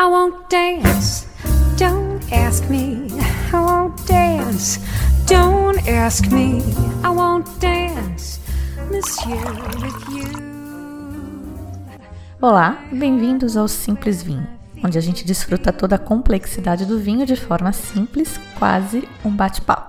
I 0.00 0.06
won't 0.06 0.48
dance. 0.48 1.26
Don't 1.76 2.22
ask 2.32 2.66
me. 2.70 3.08
I 3.52 3.60
won't 3.60 4.02
dance. 4.06 4.80
Don't 5.26 5.86
ask 5.86 6.26
me. 6.32 6.62
I 7.04 7.10
won't 7.10 7.46
dance. 7.60 8.40
Monsieur 8.90 9.36
with 9.82 10.08
you. 10.08 10.24
Olá, 12.40 12.82
bem-vindos 12.90 13.58
ao 13.58 13.68
Simples 13.68 14.22
Vinho, 14.22 14.48
onde 14.82 14.96
a 14.96 15.02
gente 15.02 15.22
desfruta 15.22 15.70
toda 15.70 15.96
a 15.96 15.98
complexidade 15.98 16.86
do 16.86 16.98
vinho 16.98 17.26
de 17.26 17.36
forma 17.36 17.70
simples, 17.70 18.40
quase 18.58 19.06
um 19.22 19.30
bate-papo. 19.30 19.79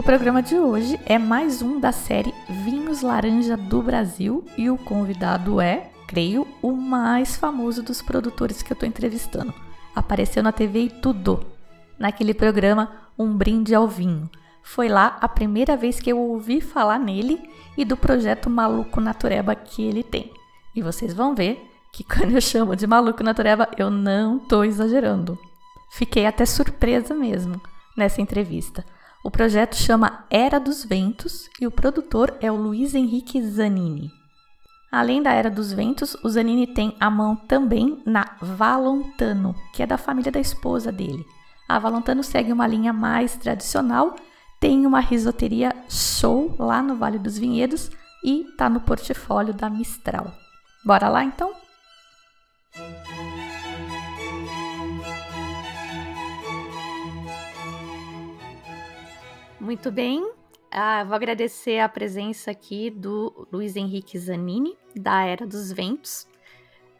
O 0.00 0.02
programa 0.02 0.42
de 0.42 0.58
hoje 0.58 0.98
é 1.04 1.18
mais 1.18 1.60
um 1.60 1.78
da 1.78 1.92
série 1.92 2.34
Vinhos 2.64 3.02
Laranja 3.02 3.54
do 3.54 3.82
Brasil 3.82 4.42
e 4.56 4.70
o 4.70 4.78
convidado 4.78 5.60
é, 5.60 5.90
creio, 6.06 6.48
o 6.62 6.72
mais 6.72 7.36
famoso 7.36 7.82
dos 7.82 8.00
produtores 8.00 8.62
que 8.62 8.72
eu 8.72 8.74
estou 8.74 8.88
entrevistando. 8.88 9.52
Apareceu 9.94 10.42
na 10.42 10.52
TV 10.52 10.84
e 10.84 10.88
tudo. 10.88 11.44
Naquele 11.98 12.32
programa 12.32 12.90
Um 13.18 13.36
Brinde 13.36 13.74
ao 13.74 13.86
Vinho. 13.86 14.30
Foi 14.62 14.88
lá 14.88 15.18
a 15.20 15.28
primeira 15.28 15.76
vez 15.76 16.00
que 16.00 16.10
eu 16.10 16.18
ouvi 16.18 16.62
falar 16.62 16.98
nele 16.98 17.38
e 17.76 17.84
do 17.84 17.94
projeto 17.94 18.48
Maluco 18.48 19.02
Natureba 19.02 19.54
que 19.54 19.82
ele 19.82 20.02
tem. 20.02 20.32
E 20.74 20.80
vocês 20.80 21.12
vão 21.12 21.34
ver 21.34 21.62
que 21.92 22.02
quando 22.02 22.32
eu 22.32 22.40
chamo 22.40 22.74
de 22.74 22.86
Maluco 22.86 23.22
Natureba, 23.22 23.68
eu 23.76 23.90
não 23.90 24.38
estou 24.38 24.64
exagerando. 24.64 25.38
Fiquei 25.90 26.24
até 26.24 26.46
surpresa 26.46 27.14
mesmo 27.14 27.60
nessa 27.94 28.22
entrevista. 28.22 28.82
O 29.22 29.30
projeto 29.30 29.76
chama 29.76 30.24
Era 30.30 30.58
dos 30.58 30.82
Ventos 30.82 31.46
e 31.60 31.66
o 31.66 31.70
produtor 31.70 32.38
é 32.40 32.50
o 32.50 32.56
Luiz 32.56 32.94
Henrique 32.94 33.42
Zanini. 33.42 34.10
Além 34.90 35.22
da 35.22 35.30
Era 35.30 35.50
dos 35.50 35.74
Ventos, 35.74 36.16
o 36.24 36.28
Zanini 36.30 36.66
tem 36.66 36.96
a 36.98 37.10
mão 37.10 37.36
também 37.36 38.02
na 38.06 38.24
Valontano, 38.40 39.54
que 39.74 39.82
é 39.82 39.86
da 39.86 39.98
família 39.98 40.32
da 40.32 40.40
esposa 40.40 40.90
dele. 40.90 41.22
A 41.68 41.78
Valontano 41.78 42.24
segue 42.24 42.50
uma 42.50 42.66
linha 42.66 42.94
mais 42.94 43.36
tradicional, 43.36 44.16
tem 44.58 44.86
uma 44.86 45.00
risoteria 45.00 45.76
show 45.88 46.56
lá 46.58 46.82
no 46.82 46.96
Vale 46.96 47.18
dos 47.18 47.36
Vinhedos 47.36 47.90
e 48.24 48.48
está 48.48 48.70
no 48.70 48.80
portfólio 48.80 49.52
da 49.52 49.68
Mistral. 49.68 50.32
Bora 50.82 51.10
lá 51.10 51.22
então? 51.22 51.52
Muito 59.70 59.92
bem. 59.92 60.28
Ah, 60.68 61.04
vou 61.04 61.14
agradecer 61.14 61.78
a 61.78 61.88
presença 61.88 62.50
aqui 62.50 62.90
do 62.90 63.46
Luiz 63.52 63.76
Henrique 63.76 64.18
Zanini, 64.18 64.76
da 64.96 65.24
Era 65.24 65.46
dos 65.46 65.70
Ventos. 65.70 66.26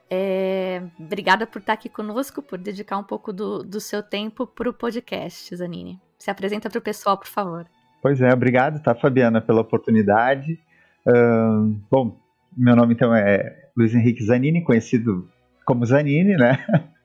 É, 0.09 0.81
obrigada 0.97 1.49
por 1.49 1.59
estar 1.59 1.73
aqui 1.73 1.89
conosco, 1.89 2.41
por 2.41 2.59
dedicar 2.59 2.97
um 2.97 3.03
pouco 3.03 3.33
do, 3.33 3.65
do 3.65 3.81
seu 3.81 4.05
tempo 4.05 4.47
para 4.47 4.71
o 4.71 4.73
podcast, 4.73 5.57
Zanini. 5.57 6.01
Se 6.17 6.31
apresenta 6.31 6.71
para 6.71 6.79
o 6.79 6.81
pessoal, 6.81 7.19
por 7.19 7.27
favor. 7.27 7.67
Pois 8.01 8.23
é, 8.23 8.33
obrigado, 8.33 8.81
tá, 8.81 8.95
Fabiana, 8.95 9.41
pela 9.41 9.63
oportunidade. 9.63 10.57
Uh, 11.05 11.77
bom, 11.91 12.21
meu 12.57 12.77
nome 12.77 12.95
então 12.95 13.13
é 13.13 13.69
Luiz 13.77 13.93
Henrique 13.93 14.23
Zanini, 14.23 14.63
conhecido 14.63 15.29
como 15.67 15.85
Zanini, 15.85 16.37
né? 16.37 16.65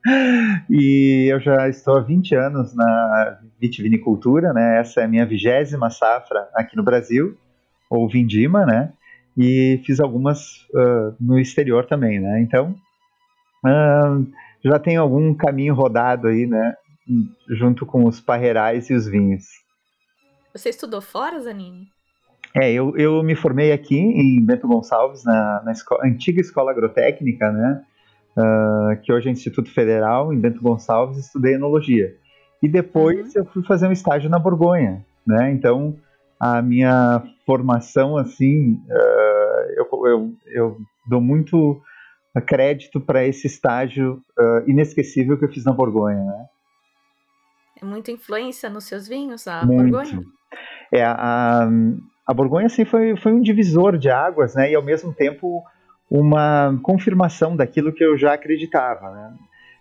e 0.69 1.27
eu 1.31 1.39
já 1.39 1.67
estou 1.67 1.97
há 1.97 2.01
20 2.01 2.35
anos 2.35 2.75
na 2.75 3.39
vitivinicultura, 3.59 4.53
né? 4.53 4.79
Essa 4.79 5.01
é 5.01 5.05
a 5.05 5.07
minha 5.07 5.25
vigésima 5.25 5.89
safra 5.89 6.47
aqui 6.53 6.75
no 6.75 6.83
Brasil, 6.83 7.37
ou 7.89 8.07
Vindima, 8.07 8.65
né? 8.65 8.93
E 9.37 9.81
fiz 9.85 9.99
algumas 9.99 10.61
uh, 10.73 11.15
no 11.19 11.39
exterior 11.39 11.85
também, 11.85 12.19
né? 12.19 12.39
Então, 12.41 12.75
uh, 13.65 14.27
já 14.63 14.79
tenho 14.79 15.01
algum 15.01 15.33
caminho 15.33 15.73
rodado 15.73 16.27
aí, 16.27 16.45
né? 16.45 16.75
Junto 17.49 17.85
com 17.85 18.07
os 18.07 18.21
parreirais 18.21 18.89
e 18.89 18.93
os 18.93 19.07
vinhos. 19.07 19.43
Você 20.53 20.69
estudou 20.69 21.01
fora, 21.01 21.39
Zanini? 21.39 21.87
É, 22.55 22.71
eu, 22.71 22.95
eu 22.95 23.21
me 23.21 23.35
formei 23.35 23.73
aqui 23.73 23.97
em 23.97 24.43
Bento 24.43 24.67
Gonçalves, 24.67 25.25
na, 25.25 25.61
na 25.63 25.73
antiga 26.03 26.39
escola 26.39 26.71
agrotécnica, 26.71 27.51
né? 27.51 27.83
Uh, 28.37 29.01
que 29.01 29.11
hoje 29.11 29.29
é 29.29 29.31
Instituto 29.31 29.71
Federal, 29.71 30.33
em 30.33 30.39
Bento 30.39 30.61
Gonçalves, 30.61 31.17
estudei 31.17 31.55
enologia. 31.55 32.15
E 32.61 32.67
depois 32.67 33.35
uhum. 33.35 33.41
eu 33.41 33.45
fui 33.45 33.63
fazer 33.63 33.87
um 33.87 33.91
estágio 33.91 34.29
na 34.29 34.39
Borgonha, 34.39 35.05
né? 35.25 35.51
Então, 35.51 35.95
a 36.39 36.61
minha 36.61 37.23
formação, 37.45 38.17
assim, 38.17 38.73
uh, 38.73 39.71
eu, 39.77 40.07
eu, 40.07 40.33
eu, 40.47 40.77
dou 41.07 41.21
muito 41.21 41.81
crédito 42.45 42.99
para 42.99 43.25
esse 43.25 43.47
estágio 43.47 44.21
uh, 44.37 44.69
inesquecível 44.69 45.37
que 45.37 45.45
eu 45.45 45.51
fiz 45.51 45.63
na 45.63 45.71
Borgonha, 45.71 46.23
né? 46.23 46.45
É 47.81 47.85
muita 47.85 48.11
influência 48.11 48.69
nos 48.69 48.85
seus 48.85 49.07
vinhos, 49.07 49.47
a 49.47 49.65
muito. 49.65 49.91
Borgonha? 49.91 50.21
É, 50.91 51.03
a, 51.03 51.67
a 52.25 52.33
Borgonha, 52.33 52.67
assim, 52.67 52.85
foi, 52.85 53.15
foi 53.17 53.33
um 53.33 53.41
divisor 53.41 53.97
de 53.97 54.09
águas, 54.09 54.55
né? 54.55 54.71
E, 54.71 54.75
ao 54.75 54.83
mesmo 54.83 55.13
tempo, 55.13 55.63
uma 56.09 56.77
confirmação 56.83 57.55
daquilo 57.55 57.93
que 57.93 58.03
eu 58.03 58.17
já 58.17 58.33
acreditava. 58.33 59.11
Né? 59.11 59.33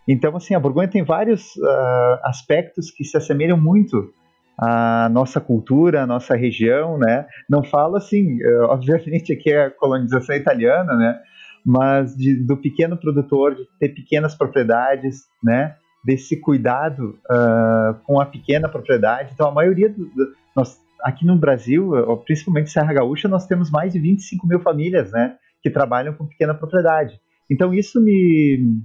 Então, 0.09 0.37
assim, 0.37 0.55
a 0.55 0.61
Borgonha 0.61 0.89
tem 0.89 1.03
vários 1.03 1.57
uh, 1.57 2.19
aspectos 2.23 2.91
que 2.91 3.05
se 3.05 3.17
assemelham 3.17 3.57
muito 3.57 4.13
à 4.59 5.09
nossa 5.11 5.41
cultura, 5.41 6.03
à 6.03 6.07
nossa 6.07 6.37
região, 6.37 6.99
né? 6.99 7.27
Não 7.49 7.65
falo 7.65 7.97
assim, 7.97 8.39
uh, 8.45 8.65
obviamente 8.65 9.33
aqui 9.33 9.51
é 9.51 9.67
a 9.67 9.71
colonização 9.71 10.37
italiana, 10.37 10.95
né? 10.95 11.19
Mas 11.65 12.15
de, 12.15 12.35
do 12.35 12.57
pequeno 12.57 12.97
produtor, 12.97 13.55
de 13.55 13.67
ter 13.81 13.89
pequenas 13.89 14.35
propriedades, 14.35 15.23
né? 15.43 15.75
Desse 16.05 16.39
cuidado 16.39 17.19
uh, 17.31 17.95
com 18.05 18.21
a 18.21 18.27
pequena 18.27 18.69
propriedade. 18.69 19.31
Então, 19.33 19.49
a 19.49 19.53
maioria 19.53 19.89
do, 19.89 20.05
do, 20.05 20.35
nós 20.55 20.79
aqui 21.03 21.27
no 21.27 21.37
Brasil, 21.37 21.93
principalmente 22.25 22.71
Serra 22.71 22.95
Gaúcha, 22.95 23.29
nós 23.29 23.47
temos 23.47 23.71
mais 23.71 23.93
de 23.93 23.99
25 23.99 24.47
mil 24.47 24.59
famílias, 24.61 25.13
né? 25.13 25.37
Que 25.65 25.71
trabalham 25.71 26.13
com 26.13 26.27
pequena 26.27 26.53
propriedade. 26.53 27.19
Então 27.51 27.73
isso 27.73 27.99
me, 27.99 28.83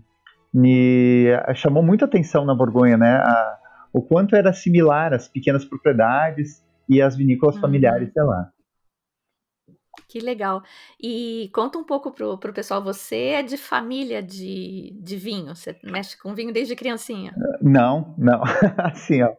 me 0.54 1.26
chamou 1.54 1.84
muita 1.84 2.06
atenção 2.06 2.46
na 2.46 2.56
Borgonha, 2.56 2.96
né? 2.96 3.18
A, 3.18 3.58
o 3.92 4.02
quanto 4.02 4.34
era 4.34 4.54
similar 4.54 5.14
às 5.14 5.28
pequenas 5.28 5.66
propriedades 5.66 6.64
e 6.88 7.02
às 7.02 7.18
vinícolas 7.18 7.56
uhum. 7.56 7.62
familiares 7.62 8.14
de 8.14 8.22
lá. 8.22 8.50
Que 10.08 10.22
legal. 10.22 10.64
E 11.04 11.50
conta 11.54 11.78
um 11.78 11.84
pouco 11.84 12.12
pro, 12.12 12.38
pro 12.38 12.54
pessoal, 12.54 12.82
você 12.82 13.16
é 13.16 13.44
de 13.44 13.58
família 13.58 14.24
de, 14.24 14.98
de 15.04 15.18
vinho? 15.18 15.54
Você 15.54 15.76
mexe 15.84 16.18
com 16.18 16.34
vinho 16.34 16.54
desde 16.54 16.78
criancinha? 16.78 17.34
Não, 17.62 18.16
não. 18.18 18.42
assim, 18.78 19.22
ó, 19.22 19.34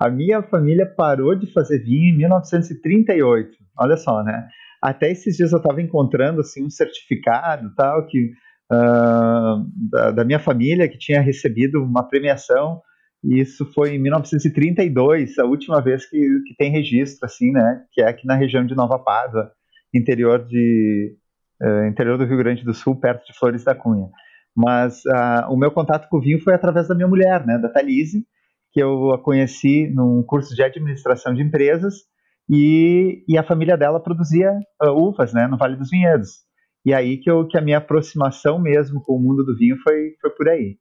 a 0.00 0.10
minha 0.10 0.42
família 0.42 0.86
parou 0.86 1.36
de 1.36 1.46
fazer 1.52 1.78
vinho 1.84 2.12
em 2.12 2.16
1938. 2.16 3.56
Olha 3.78 3.96
só, 3.96 4.24
né? 4.24 4.48
Até 4.82 5.10
esses 5.10 5.36
dias 5.36 5.52
eu 5.52 5.58
estava 5.58 5.82
encontrando 5.82 6.40
assim 6.40 6.64
um 6.64 6.70
certificado 6.70 7.72
tal 7.74 8.06
que 8.06 8.30
uh, 8.72 9.64
da, 9.90 10.10
da, 10.12 10.24
minha 10.24 10.38
família 10.38 10.88
que 10.88 10.98
tinha 10.98 11.20
recebido 11.20 11.82
uma 11.82 12.08
premiação. 12.08 12.80
E 13.22 13.38
isso 13.38 13.66
foi 13.74 13.96
em 13.96 13.98
1932, 13.98 15.38
a 15.38 15.44
última 15.44 15.82
vez 15.82 16.08
que, 16.08 16.18
que 16.46 16.54
tem 16.56 16.70
registro 16.70 17.26
assim, 17.26 17.52
né? 17.52 17.82
Que 17.92 18.00
é 18.00 18.08
aqui 18.08 18.26
na 18.26 18.34
região 18.34 18.64
de 18.64 18.74
Nova 18.74 18.98
Pádua, 18.98 19.52
interior 19.92 20.46
de 20.46 21.14
uh, 21.62 21.84
interior 21.86 22.16
do 22.16 22.24
Rio 22.24 22.38
Grande 22.38 22.64
do 22.64 22.72
Sul, 22.72 22.98
perto 22.98 23.26
de 23.26 23.38
Flores 23.38 23.62
da 23.62 23.74
Cunha. 23.74 24.08
Mas 24.56 25.04
uh, 25.04 25.52
o 25.52 25.56
meu 25.56 25.70
contato 25.70 26.08
com 26.08 26.16
o 26.16 26.20
vinho 26.20 26.40
foi 26.40 26.54
através 26.54 26.88
da 26.88 26.94
minha 26.94 27.08
mulher, 27.08 27.46
né? 27.46 27.58
Da 27.58 27.68
Thalise, 27.68 28.24
que 28.72 28.82
eu 28.82 29.12
a 29.12 29.22
conheci 29.22 29.86
num 29.88 30.22
curso 30.22 30.54
de 30.54 30.62
administração 30.62 31.34
de 31.34 31.42
empresas 31.42 32.04
e, 32.50 33.24
e 33.28 33.38
a 33.38 33.44
família 33.44 33.76
dela 33.76 34.02
produzia 34.02 34.50
uh, 34.82 34.90
uvas, 34.90 35.32
né, 35.32 35.46
no 35.46 35.56
Vale 35.56 35.76
dos 35.76 35.88
Vinhedos. 35.88 36.30
E 36.84 36.92
aí 36.92 37.18
que, 37.18 37.30
eu, 37.30 37.46
que 37.46 37.56
a 37.56 37.60
minha 37.60 37.78
aproximação 37.78 38.58
mesmo 38.58 39.00
com 39.02 39.14
o 39.14 39.20
mundo 39.20 39.44
do 39.44 39.56
vinho 39.56 39.76
foi, 39.82 40.16
foi 40.20 40.30
por 40.30 40.48
aí. 40.48 40.76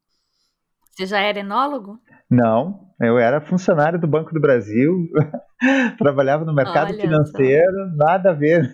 Você 0.91 1.05
já 1.05 1.19
era 1.19 1.39
enólogo? 1.39 1.99
Não, 2.29 2.79
eu 2.99 3.19
era 3.19 3.39
funcionário 3.39 3.99
do 3.99 4.07
Banco 4.07 4.33
do 4.33 4.41
Brasil, 4.41 5.07
trabalhava 5.99 6.43
no 6.43 6.53
mercado 6.53 6.91
Olha 6.91 7.01
financeiro, 7.01 7.89
só. 7.89 7.95
nada 7.95 8.31
a 8.31 8.33
ver. 8.33 8.73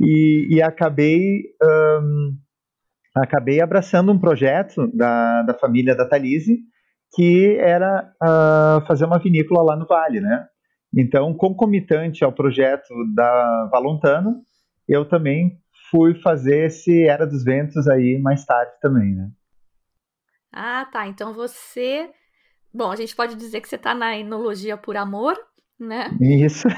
e, 0.00 0.46
e 0.48 0.62
acabei, 0.62 1.42
um, 1.60 2.36
acabei 3.16 3.60
abraçando 3.60 4.12
um 4.12 4.18
projeto 4.18 4.88
da, 4.94 5.42
da 5.42 5.54
família 5.54 5.96
da 5.96 6.08
Thalise, 6.08 6.58
que 7.14 7.56
era 7.58 8.12
uh, 8.22 8.86
fazer 8.86 9.04
uma 9.04 9.18
vinícola 9.18 9.62
lá 9.62 9.76
no 9.76 9.86
Vale, 9.86 10.20
né? 10.20 10.46
Então, 10.96 11.32
concomitante 11.34 12.24
ao 12.24 12.32
projeto 12.32 12.92
da 13.14 13.68
Valontano, 13.70 14.42
eu 14.88 15.08
também 15.08 15.60
fui 15.90 16.14
fazer 16.14 16.66
esse 16.66 17.04
Era 17.04 17.26
dos 17.26 17.44
Ventos 17.44 17.86
aí 17.88 18.18
mais 18.20 18.44
tarde 18.44 18.72
também, 18.80 19.14
né? 19.14 19.30
Ah, 20.52 20.86
tá. 20.90 21.06
Então 21.06 21.32
você. 21.32 22.10
Bom, 22.72 22.90
a 22.90 22.96
gente 22.96 23.14
pode 23.14 23.34
dizer 23.34 23.60
que 23.60 23.68
você 23.68 23.76
está 23.76 23.94
na 23.94 24.16
enologia 24.16 24.76
por 24.76 24.96
amor, 24.96 25.36
né? 25.78 26.10
Isso. 26.20 26.68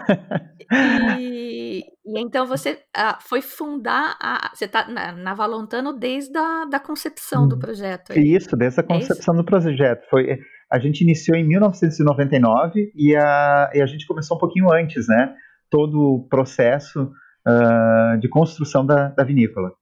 E, 1.19 1.85
e 2.07 2.21
então 2.21 2.47
você 2.47 2.83
ah, 2.97 3.19
foi 3.21 3.43
fundar 3.43 4.17
a. 4.21 4.51
Você 4.55 4.65
está 4.65 4.87
na, 4.89 5.13
na 5.13 5.35
Valontano 5.35 5.93
desde 5.93 6.37
a 6.37 6.65
da 6.65 6.81
concepção 6.81 7.47
do 7.47 7.57
hum. 7.57 7.59
projeto. 7.59 8.13
Aí. 8.13 8.35
Isso, 8.35 8.57
desde 8.57 8.81
a 8.81 8.85
é 8.85 8.87
concepção 8.87 9.35
é 9.35 9.37
do 9.39 9.45
projeto. 9.45 10.09
Foi, 10.09 10.39
a 10.73 10.79
gente 10.79 11.03
iniciou 11.03 11.37
em 11.37 11.47
1999 11.47 12.91
e 12.97 13.15
a, 13.15 13.71
e 13.75 13.83
a 13.83 13.87
gente 13.87 14.07
começou 14.07 14.39
um 14.39 14.41
pouquinho 14.41 14.73
antes, 14.73 15.07
né? 15.07 15.35
Todo 15.69 16.01
o 16.01 16.29
processo 16.29 17.13
uh, 17.47 18.19
de 18.19 18.27
construção 18.27 18.85
da, 18.85 19.09
da 19.09 19.23
vinícola. 19.23 19.73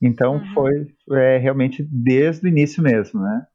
Então 0.00 0.34
uhum. 0.34 0.52
foi 0.52 0.72
é, 1.18 1.38
realmente 1.38 1.82
desde 1.90 2.46
o 2.46 2.48
início 2.48 2.82
mesmo, 2.82 3.22
né? 3.22 3.46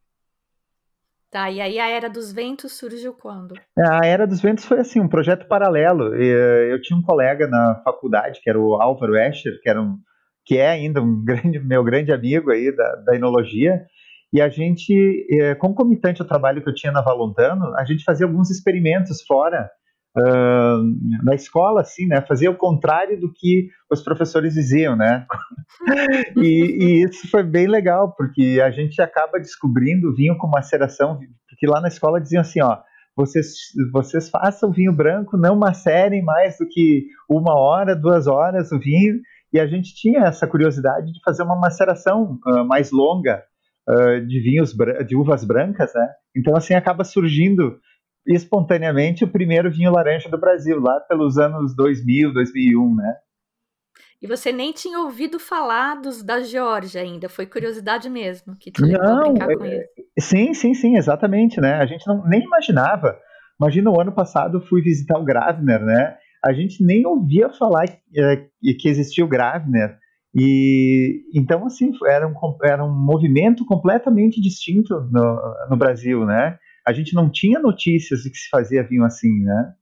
Tá, 1.29 1.51
e 1.51 1.61
aí 1.61 1.79
a 1.79 1.87
Era 1.87 2.09
dos 2.09 2.33
Ventos 2.33 2.73
surgiu 2.73 3.13
quando? 3.13 3.53
É, 3.77 3.87
a 3.87 3.99
Era 4.03 4.25
dos 4.25 4.41
Ventos 4.41 4.65
foi 4.65 4.79
assim, 4.79 4.99
um 4.99 5.07
projeto 5.07 5.47
paralelo. 5.47 6.15
Eu 6.15 6.81
tinha 6.81 6.97
um 6.97 7.03
colega 7.03 7.47
na 7.47 7.79
faculdade, 7.85 8.41
que 8.43 8.49
era 8.49 8.59
o 8.59 8.73
Álvaro 8.73 9.15
Escher, 9.15 9.61
que, 9.61 9.69
era 9.69 9.79
um, 9.79 9.97
que 10.43 10.57
é 10.57 10.69
ainda 10.69 10.99
um 10.99 11.21
grande, 11.23 11.59
meu 11.59 11.83
grande 11.83 12.11
amigo 12.11 12.49
aí 12.51 12.75
da, 12.75 12.95
da 12.95 13.15
enologia, 13.15 13.85
e 14.33 14.41
a 14.41 14.49
gente, 14.49 15.27
é, 15.29 15.55
concomitante 15.55 16.21
ao 16.21 16.27
trabalho 16.27 16.61
que 16.63 16.69
eu 16.69 16.73
tinha 16.73 16.91
na 16.91 17.01
Valontano, 17.01 17.75
a 17.77 17.83
gente 17.83 18.03
fazia 18.03 18.25
alguns 18.25 18.49
experimentos 18.49 19.21
fora 19.23 19.69
uh, 20.17 21.23
na 21.23 21.35
escola, 21.35 21.81
assim, 21.81 22.07
né? 22.07 22.21
Fazia 22.21 22.49
o 22.49 22.55
contrário 22.55 23.19
do 23.19 23.31
que 23.33 23.69
os 23.91 24.01
professores 24.01 24.53
diziam, 24.53 24.95
né? 24.95 25.25
e, 26.37 27.01
e, 27.01 27.03
isso 27.03 27.29
foi 27.29 27.43
bem 27.43 27.67
legal, 27.67 28.13
porque 28.15 28.61
a 28.63 28.71
gente 28.71 29.01
acaba 29.01 29.37
descobrindo 29.37 30.15
vinho 30.15 30.37
com 30.37 30.47
maceração, 30.47 31.19
porque 31.49 31.67
lá 31.67 31.81
na 31.81 31.89
escola 31.89 32.21
diziam 32.21 32.41
assim, 32.41 32.61
ó, 32.61 32.77
vocês, 33.15 33.47
vocês 33.91 34.29
façam 34.29 34.71
vinho 34.71 34.93
branco, 34.93 35.35
não 35.35 35.57
macerem 35.57 36.23
mais 36.23 36.57
do 36.57 36.67
que 36.67 37.05
uma 37.29 37.53
hora, 37.59 37.95
duas 37.95 38.27
horas 38.27 38.71
o 38.71 38.79
vinho, 38.79 39.19
e 39.53 39.59
a 39.59 39.67
gente 39.67 39.93
tinha 39.93 40.21
essa 40.21 40.47
curiosidade 40.47 41.11
de 41.11 41.19
fazer 41.23 41.43
uma 41.43 41.59
maceração 41.59 42.39
uh, 42.47 42.65
mais 42.65 42.91
longa 42.91 43.43
uh, 43.89 44.25
de 44.25 44.39
vinhos 44.41 44.73
de 45.07 45.15
uvas 45.15 45.43
brancas, 45.43 45.91
né? 45.93 46.07
Então 46.35 46.55
assim 46.55 46.73
acaba 46.73 47.03
surgindo 47.03 47.79
espontaneamente 48.27 49.23
o 49.23 49.31
primeiro 49.31 49.71
vinho 49.71 49.91
laranja 49.91 50.29
do 50.29 50.39
Brasil, 50.39 50.79
lá 50.79 50.99
pelos 51.01 51.37
anos 51.37 51.75
2000, 51.75 52.33
2001, 52.33 52.95
né? 52.95 53.15
E 54.21 54.27
você 54.27 54.51
nem 54.51 54.71
tinha 54.71 54.99
ouvido 54.99 55.39
falar 55.39 55.99
dos, 55.99 56.21
da 56.21 56.41
Geórgia 56.41 57.01
ainda, 57.01 57.27
foi 57.27 57.47
curiosidade 57.47 58.07
mesmo 58.07 58.55
que 58.55 58.71
te 58.71 58.79
não, 58.81 59.33
brincar 59.33 59.57
com 59.57 59.65
é, 59.65 59.77
isso. 59.77 60.29
Sim, 60.29 60.53
sim, 60.53 60.73
sim, 60.75 60.95
exatamente, 60.95 61.59
né? 61.59 61.73
A 61.73 61.85
gente 61.87 62.05
não, 62.05 62.23
nem 62.27 62.41
imaginava. 62.41 63.17
Imagina, 63.59 63.89
o 63.89 63.99
ano 63.99 64.11
passado 64.11 64.57
eu 64.57 64.61
fui 64.61 64.81
visitar 64.81 65.17
o 65.17 65.25
Gravner, 65.25 65.83
né? 65.83 66.15
A 66.43 66.53
gente 66.53 66.83
nem 66.83 67.05
ouvia 67.05 67.49
falar 67.49 67.85
é, 67.85 68.47
que 68.79 68.87
existia 68.87 69.25
o 69.25 69.27
Gravner. 69.27 69.97
E 70.33 71.23
então, 71.33 71.65
assim, 71.65 71.91
era 72.05 72.27
um, 72.27 72.33
era 72.63 72.83
um 72.83 72.93
movimento 72.93 73.65
completamente 73.65 74.39
distinto 74.41 75.01
no, 75.11 75.55
no 75.69 75.77
Brasil, 75.77 76.25
né? 76.25 76.57
a 76.85 76.93
gente 76.93 77.13
não 77.13 77.29
tinha 77.29 77.59
notícias 77.59 78.21
de 78.21 78.29
que 78.29 78.37
se 78.37 78.49
fazia 78.49 78.83
vinho 78.83 79.03
assim, 79.03 79.43
né? 79.43 79.75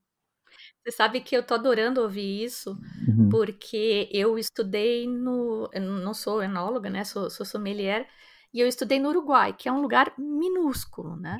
Você 0.82 0.92
sabe 0.92 1.20
que 1.20 1.36
eu 1.36 1.42
tô 1.42 1.54
adorando 1.54 2.00
ouvir 2.00 2.42
isso, 2.42 2.78
uhum. 3.06 3.28
porque 3.28 4.08
eu 4.12 4.38
estudei 4.38 5.06
no. 5.06 5.68
Eu 5.72 5.82
não 5.82 6.14
sou 6.14 6.42
enóloga, 6.42 6.88
né? 6.88 7.04
Sou, 7.04 7.28
sou 7.28 7.44
sommelier, 7.44 8.06
e 8.52 8.60
eu 8.60 8.66
estudei 8.66 8.98
no 8.98 9.10
Uruguai, 9.10 9.52
que 9.52 9.68
é 9.68 9.72
um 9.72 9.82
lugar 9.82 10.12
minúsculo, 10.18 11.16
né? 11.16 11.36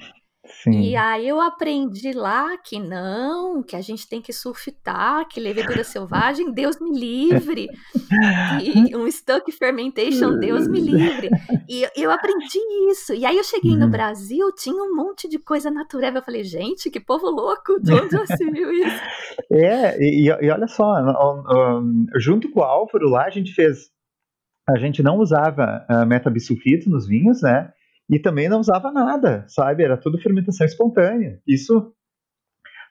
Sim. 0.62 0.80
E 0.80 0.96
aí 0.96 1.28
eu 1.28 1.40
aprendi 1.40 2.12
lá 2.12 2.56
que 2.58 2.78
não, 2.78 3.62
que 3.62 3.76
a 3.76 3.80
gente 3.80 4.08
tem 4.08 4.20
que 4.20 4.32
surfitar, 4.32 5.26
que 5.28 5.40
levedura 5.40 5.84
selvagem, 5.84 6.52
Deus 6.52 6.80
me 6.80 6.90
livre. 6.90 7.68
E 8.62 8.94
um 8.96 9.10
stuck 9.10 9.50
fermentation, 9.52 10.38
Deus 10.38 10.68
me 10.68 10.80
livre. 10.80 11.30
E 11.68 11.86
eu 11.96 12.10
aprendi 12.10 12.58
isso. 12.90 13.14
E 13.14 13.24
aí 13.24 13.36
eu 13.36 13.44
cheguei 13.44 13.76
no 13.76 13.86
uhum. 13.86 13.90
Brasil, 13.90 14.52
tinha 14.54 14.82
um 14.82 14.94
monte 14.94 15.28
de 15.28 15.38
coisa 15.38 15.70
natural. 15.70 16.12
Eu 16.14 16.22
falei, 16.22 16.44
gente, 16.44 16.90
que 16.90 17.00
povo 17.00 17.28
louco, 17.30 17.80
de 17.80 17.92
onde 17.92 18.10
já 18.10 18.26
se 18.26 18.50
viu 18.50 18.72
isso? 18.72 19.00
É, 19.52 20.00
e, 20.00 20.26
e 20.26 20.50
olha 20.50 20.66
só, 20.68 20.84
um, 20.84 22.06
junto 22.16 22.50
com 22.50 22.60
o 22.60 22.62
Álvaro 22.62 23.08
lá, 23.08 23.24
a 23.24 23.30
gente 23.30 23.52
fez. 23.52 23.90
A 24.68 24.78
gente 24.78 25.02
não 25.02 25.18
usava 25.18 25.84
uh, 25.90 26.06
metabisulfito 26.06 26.88
nos 26.88 27.06
vinhos, 27.06 27.42
né? 27.42 27.72
E 28.10 28.18
também 28.18 28.48
não 28.48 28.58
usava 28.58 28.90
nada, 28.90 29.44
sabe? 29.46 29.84
Era 29.84 29.96
tudo 29.96 30.20
fermentação 30.20 30.66
espontânea. 30.66 31.38
Isso 31.46 31.94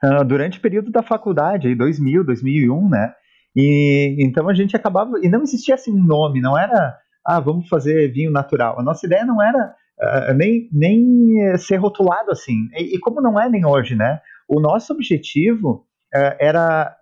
uh, 0.01 0.23
durante 0.23 0.57
o 0.57 0.61
período 0.61 0.89
da 0.89 1.03
faculdade, 1.03 1.67
aí 1.67 1.75
2000, 1.75 2.23
2001, 2.23 2.89
né? 2.89 3.13
E 3.53 4.15
então 4.19 4.47
a 4.47 4.53
gente 4.53 4.75
acabava 4.77 5.19
e 5.21 5.27
não 5.27 5.41
existia 5.41 5.75
assim 5.75 5.91
um 5.91 6.01
nome, 6.01 6.39
não 6.39 6.57
era 6.57 6.97
ah 7.25 7.39
vamos 7.41 7.67
fazer 7.67 8.13
vinho 8.13 8.31
natural. 8.31 8.79
A 8.79 8.83
nossa 8.83 9.05
ideia 9.05 9.25
não 9.25 9.43
era 9.43 9.75
uh, 9.99 10.33
nem 10.33 10.69
nem 10.71 11.57
ser 11.57 11.75
rotulado 11.75 12.31
assim. 12.31 12.69
E, 12.77 12.95
e, 12.95 12.99
como 12.99 13.21
não 13.21 13.37
é 13.37 13.49
nem 13.49 13.65
hoje, 13.65 13.95
né? 13.95 14.21
O 14.47 14.61
nosso 14.61 14.93
objetivo 14.93 15.85
uh, 16.15 16.35
era 16.39 16.95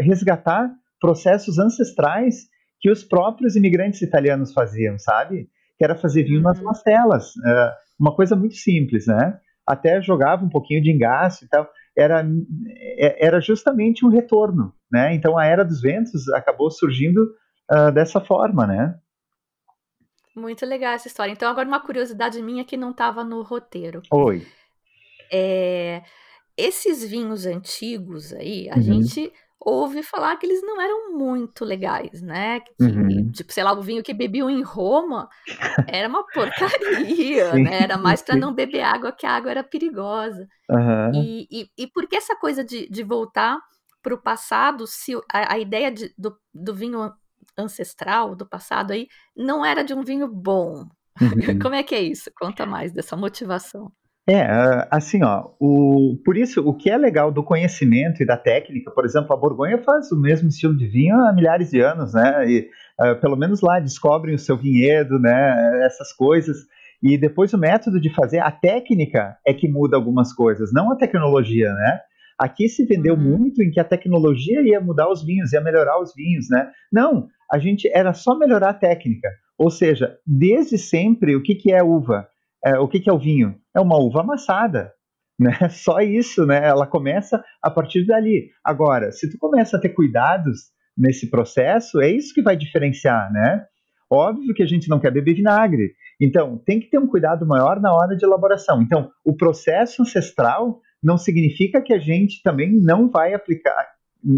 resgatar 0.00 0.70
processos 0.98 1.58
ancestrais 1.58 2.46
que 2.80 2.90
os 2.90 3.04
próprios 3.04 3.56
imigrantes 3.56 4.00
italianos 4.00 4.52
faziam, 4.52 4.98
sabe? 4.98 5.48
Que 5.78 5.84
era 5.84 5.94
fazer 5.94 6.24
vinho 6.24 6.42
nas 6.42 6.60
macelas. 6.60 7.32
É, 7.46 7.72
uma 7.98 8.14
coisa 8.14 8.34
muito 8.34 8.56
simples, 8.56 9.06
né? 9.06 9.38
Até 9.66 10.02
jogava 10.02 10.44
um 10.44 10.48
pouquinho 10.48 10.82
de 10.82 10.90
engaço 10.90 11.44
e 11.44 11.48
tal. 11.48 11.70
Era, 11.96 12.26
é, 12.98 13.26
era 13.26 13.40
justamente 13.40 14.04
um 14.04 14.08
retorno, 14.08 14.74
né? 14.90 15.14
Então 15.14 15.38
a 15.38 15.46
Era 15.46 15.64
dos 15.64 15.80
Ventos 15.80 16.28
acabou 16.30 16.70
surgindo 16.70 17.22
uh, 17.70 17.92
dessa 17.92 18.20
forma, 18.20 18.66
né? 18.66 18.98
Muito 20.34 20.64
legal 20.66 20.92
essa 20.92 21.08
história. 21.08 21.32
Então 21.32 21.50
agora 21.50 21.66
uma 21.66 21.80
curiosidade 21.80 22.40
minha 22.42 22.64
que 22.64 22.76
não 22.76 22.90
estava 22.90 23.22
no 23.22 23.42
roteiro. 23.42 24.02
Oi. 24.10 24.46
É, 25.32 26.02
esses 26.56 27.08
vinhos 27.08 27.46
antigos 27.46 28.32
aí, 28.32 28.68
a 28.70 28.76
uhum. 28.76 28.82
gente 28.82 29.32
ouve 29.60 30.02
falar 30.02 30.36
que 30.36 30.46
eles 30.46 30.62
não 30.62 30.80
eram 30.80 31.12
muito 31.12 31.64
legais, 31.64 32.22
né? 32.22 32.60
Que, 32.60 32.72
uhum. 32.80 33.30
Tipo, 33.32 33.52
sei 33.52 33.64
lá, 33.64 33.72
o 33.72 33.82
vinho 33.82 34.02
que 34.02 34.14
bebiam 34.14 34.48
em 34.48 34.62
Roma 34.62 35.28
era 35.86 36.08
uma 36.08 36.24
porcaria, 36.26 37.50
sim, 37.52 37.62
né? 37.64 37.82
Era 37.82 37.98
mais 37.98 38.22
para 38.22 38.36
não 38.36 38.54
beber 38.54 38.82
água, 38.82 39.12
que 39.12 39.26
a 39.26 39.32
água 39.32 39.50
era 39.50 39.64
perigosa. 39.64 40.46
Uhum. 40.70 41.12
E, 41.14 41.48
e, 41.50 41.70
e 41.76 41.86
por 41.86 42.06
que 42.06 42.16
essa 42.16 42.36
coisa 42.36 42.64
de, 42.64 42.88
de 42.88 43.02
voltar 43.02 43.58
para 44.02 44.14
o 44.14 44.22
passado, 44.22 44.86
se 44.86 45.14
a, 45.32 45.54
a 45.54 45.58
ideia 45.58 45.90
de, 45.90 46.12
do, 46.16 46.36
do 46.54 46.74
vinho 46.74 47.12
ancestral, 47.56 48.36
do 48.36 48.48
passado 48.48 48.92
aí, 48.92 49.08
não 49.36 49.64
era 49.64 49.82
de 49.82 49.92
um 49.92 50.02
vinho 50.02 50.28
bom? 50.28 50.84
Uhum. 51.20 51.58
Como 51.58 51.74
é 51.74 51.82
que 51.82 51.96
é 51.96 52.00
isso? 52.00 52.30
Conta 52.38 52.64
mais 52.64 52.92
dessa 52.92 53.16
motivação. 53.16 53.90
É, 54.30 54.86
assim, 54.90 55.24
ó, 55.24 55.52
o, 55.58 56.20
por 56.22 56.36
isso, 56.36 56.60
o 56.60 56.74
que 56.74 56.90
é 56.90 56.98
legal 56.98 57.32
do 57.32 57.42
conhecimento 57.42 58.22
e 58.22 58.26
da 58.26 58.36
técnica, 58.36 58.90
por 58.90 59.06
exemplo, 59.06 59.32
a 59.32 59.36
Borgonha 59.38 59.78
faz 59.78 60.12
o 60.12 60.20
mesmo 60.20 60.50
estilo 60.50 60.76
de 60.76 60.86
vinho 60.86 61.16
há 61.24 61.32
milhares 61.32 61.70
de 61.70 61.80
anos, 61.80 62.12
né? 62.12 62.44
E 62.46 62.68
uh, 63.00 63.18
pelo 63.22 63.36
menos 63.36 63.62
lá 63.62 63.80
descobrem 63.80 64.34
o 64.34 64.38
seu 64.38 64.54
vinhedo, 64.54 65.18
né? 65.18 65.82
Essas 65.86 66.12
coisas. 66.12 66.58
E 67.02 67.16
depois 67.16 67.54
o 67.54 67.58
método 67.58 67.98
de 67.98 68.12
fazer, 68.14 68.40
a 68.40 68.50
técnica 68.50 69.38
é 69.46 69.54
que 69.54 69.66
muda 69.66 69.96
algumas 69.96 70.30
coisas, 70.34 70.74
não 70.74 70.92
a 70.92 70.96
tecnologia, 70.96 71.72
né? 71.72 72.00
Aqui 72.38 72.68
se 72.68 72.84
vendeu 72.84 73.14
uhum. 73.14 73.38
muito 73.38 73.62
em 73.62 73.70
que 73.70 73.80
a 73.80 73.84
tecnologia 73.84 74.60
ia 74.60 74.78
mudar 74.78 75.10
os 75.10 75.24
vinhos, 75.24 75.54
ia 75.54 75.60
melhorar 75.62 75.98
os 76.02 76.14
vinhos, 76.14 76.50
né? 76.50 76.70
Não, 76.92 77.28
a 77.50 77.58
gente 77.58 77.90
era 77.94 78.12
só 78.12 78.36
melhorar 78.36 78.70
a 78.70 78.74
técnica. 78.74 79.30
Ou 79.56 79.70
seja, 79.70 80.18
desde 80.26 80.76
sempre, 80.76 81.34
o 81.34 81.42
que, 81.42 81.54
que 81.54 81.72
é 81.72 81.82
uva? 81.82 82.28
É, 82.64 82.78
o 82.78 82.88
que, 82.88 83.00
que 83.00 83.08
é 83.08 83.12
o 83.12 83.18
vinho? 83.18 83.56
É 83.74 83.80
uma 83.80 83.98
uva 83.98 84.20
amassada. 84.20 84.92
Né? 85.40 85.52
Só 85.70 86.00
isso, 86.00 86.44
né? 86.44 86.66
Ela 86.66 86.84
começa 86.84 87.40
a 87.62 87.70
partir 87.70 88.04
dali. 88.04 88.50
Agora, 88.64 89.12
se 89.12 89.30
tu 89.30 89.38
começa 89.38 89.76
a 89.76 89.80
ter 89.80 89.90
cuidados 89.90 90.72
nesse 90.96 91.30
processo, 91.30 92.00
é 92.00 92.10
isso 92.10 92.34
que 92.34 92.42
vai 92.42 92.56
diferenciar, 92.56 93.32
né? 93.32 93.64
Óbvio 94.10 94.52
que 94.52 94.64
a 94.64 94.66
gente 94.66 94.88
não 94.88 94.98
quer 94.98 95.12
beber 95.12 95.34
vinagre. 95.34 95.92
Então, 96.20 96.58
tem 96.58 96.80
que 96.80 96.90
ter 96.90 96.98
um 96.98 97.06
cuidado 97.06 97.46
maior 97.46 97.80
na 97.80 97.94
hora 97.94 98.16
de 98.16 98.24
elaboração. 98.24 98.82
Então, 98.82 99.12
o 99.24 99.36
processo 99.36 100.02
ancestral 100.02 100.80
não 101.00 101.16
significa 101.16 101.80
que 101.80 101.94
a 101.94 101.98
gente 102.00 102.42
também 102.42 102.72
não 102.72 103.08
vai 103.08 103.32
aplicar, 103.32 103.86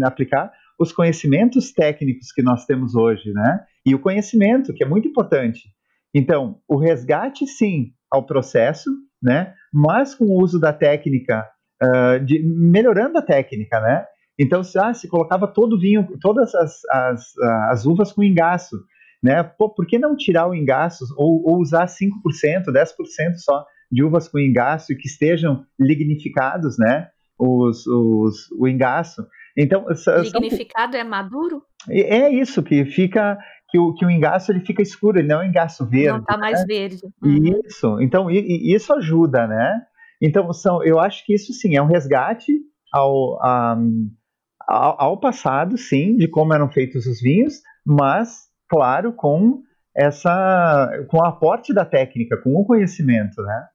aplicar 0.03 0.51
os 0.79 0.91
conhecimentos 0.91 1.71
técnicos 1.71 2.31
que 2.31 2.41
nós 2.41 2.65
temos 2.65 2.95
hoje, 2.95 3.31
né? 3.33 3.65
E 3.85 3.95
o 3.95 3.99
conhecimento, 3.99 4.73
que 4.73 4.83
é 4.83 4.87
muito 4.87 5.07
importante. 5.07 5.69
Então, 6.13 6.59
o 6.67 6.77
resgate, 6.77 7.47
sim, 7.47 7.93
ao 8.09 8.25
processo, 8.25 8.89
né? 9.21 9.53
Mas 9.73 10.13
com 10.13 10.25
o 10.25 10.41
uso 10.41 10.59
da 10.59 10.73
técnica, 10.73 11.47
uh, 11.81 12.23
de, 12.23 12.43
melhorando 12.43 13.17
a 13.17 13.21
técnica, 13.21 13.79
né? 13.79 14.05
Então, 14.37 14.63
se, 14.63 14.77
ah, 14.79 14.93
se 14.93 15.07
colocava 15.07 15.47
todo 15.47 15.73
o 15.75 15.79
vinho, 15.79 16.07
todas 16.19 16.53
as, 16.55 16.79
as, 16.89 17.37
as 17.69 17.85
uvas 17.85 18.11
com 18.11 18.23
engaço, 18.23 18.75
né? 19.23 19.43
Pô, 19.43 19.69
por 19.69 19.85
que 19.85 19.99
não 19.99 20.15
tirar 20.15 20.47
o 20.47 20.55
engaço 20.55 21.05
ou, 21.17 21.43
ou 21.47 21.59
usar 21.59 21.85
5%, 21.85 22.65
10% 22.67 23.35
só 23.37 23.65
de 23.91 24.03
uvas 24.03 24.27
com 24.27 24.39
engaço 24.39 24.91
e 24.91 24.95
que 24.95 25.07
estejam 25.07 25.63
lignificados, 25.79 26.77
né? 26.77 27.09
os, 27.41 27.87
os, 27.87 28.51
o 28.57 28.67
engaço. 28.67 29.25
Então, 29.57 29.85
Lignificado 30.21 30.93
são... 30.93 31.01
é 31.01 31.03
maduro? 31.03 31.63
É 31.89 32.29
isso, 32.29 32.61
que 32.61 32.85
fica 32.85 33.37
que 33.71 33.79
o, 33.79 33.93
que 33.93 34.05
o 34.05 34.11
engaço 34.11 34.51
ele 34.51 34.59
fica 34.59 34.81
escuro, 34.81 35.17
ele 35.17 35.29
não 35.29 35.41
é 35.41 35.45
um 35.45 35.49
engaço 35.49 35.87
verde. 35.87 36.09
Não 36.09 36.19
está 36.19 36.37
mais 36.37 36.59
né? 36.59 36.65
verde. 36.67 37.01
Uhum. 37.23 37.61
Isso, 37.65 38.01
então 38.01 38.29
e, 38.29 38.39
e 38.39 38.75
isso 38.75 38.93
ajuda, 38.93 39.47
né? 39.47 39.81
Então 40.21 40.51
são, 40.51 40.83
eu 40.83 40.99
acho 40.99 41.25
que 41.25 41.33
isso 41.33 41.53
sim 41.53 41.75
é 41.75 41.81
um 41.81 41.87
resgate 41.87 42.51
ao, 42.93 43.41
a, 43.41 43.77
ao, 44.67 45.01
ao 45.01 45.19
passado, 45.19 45.77
sim, 45.77 46.17
de 46.17 46.27
como 46.27 46.53
eram 46.53 46.69
feitos 46.69 47.07
os 47.07 47.21
vinhos, 47.21 47.61
mas 47.85 48.49
claro 48.69 49.13
com 49.13 49.61
essa, 49.95 50.89
com 51.09 51.17
o 51.17 51.25
aporte 51.25 51.73
da 51.73 51.85
técnica, 51.85 52.37
com 52.41 52.53
o 52.53 52.65
conhecimento, 52.65 53.41
né? 53.41 53.67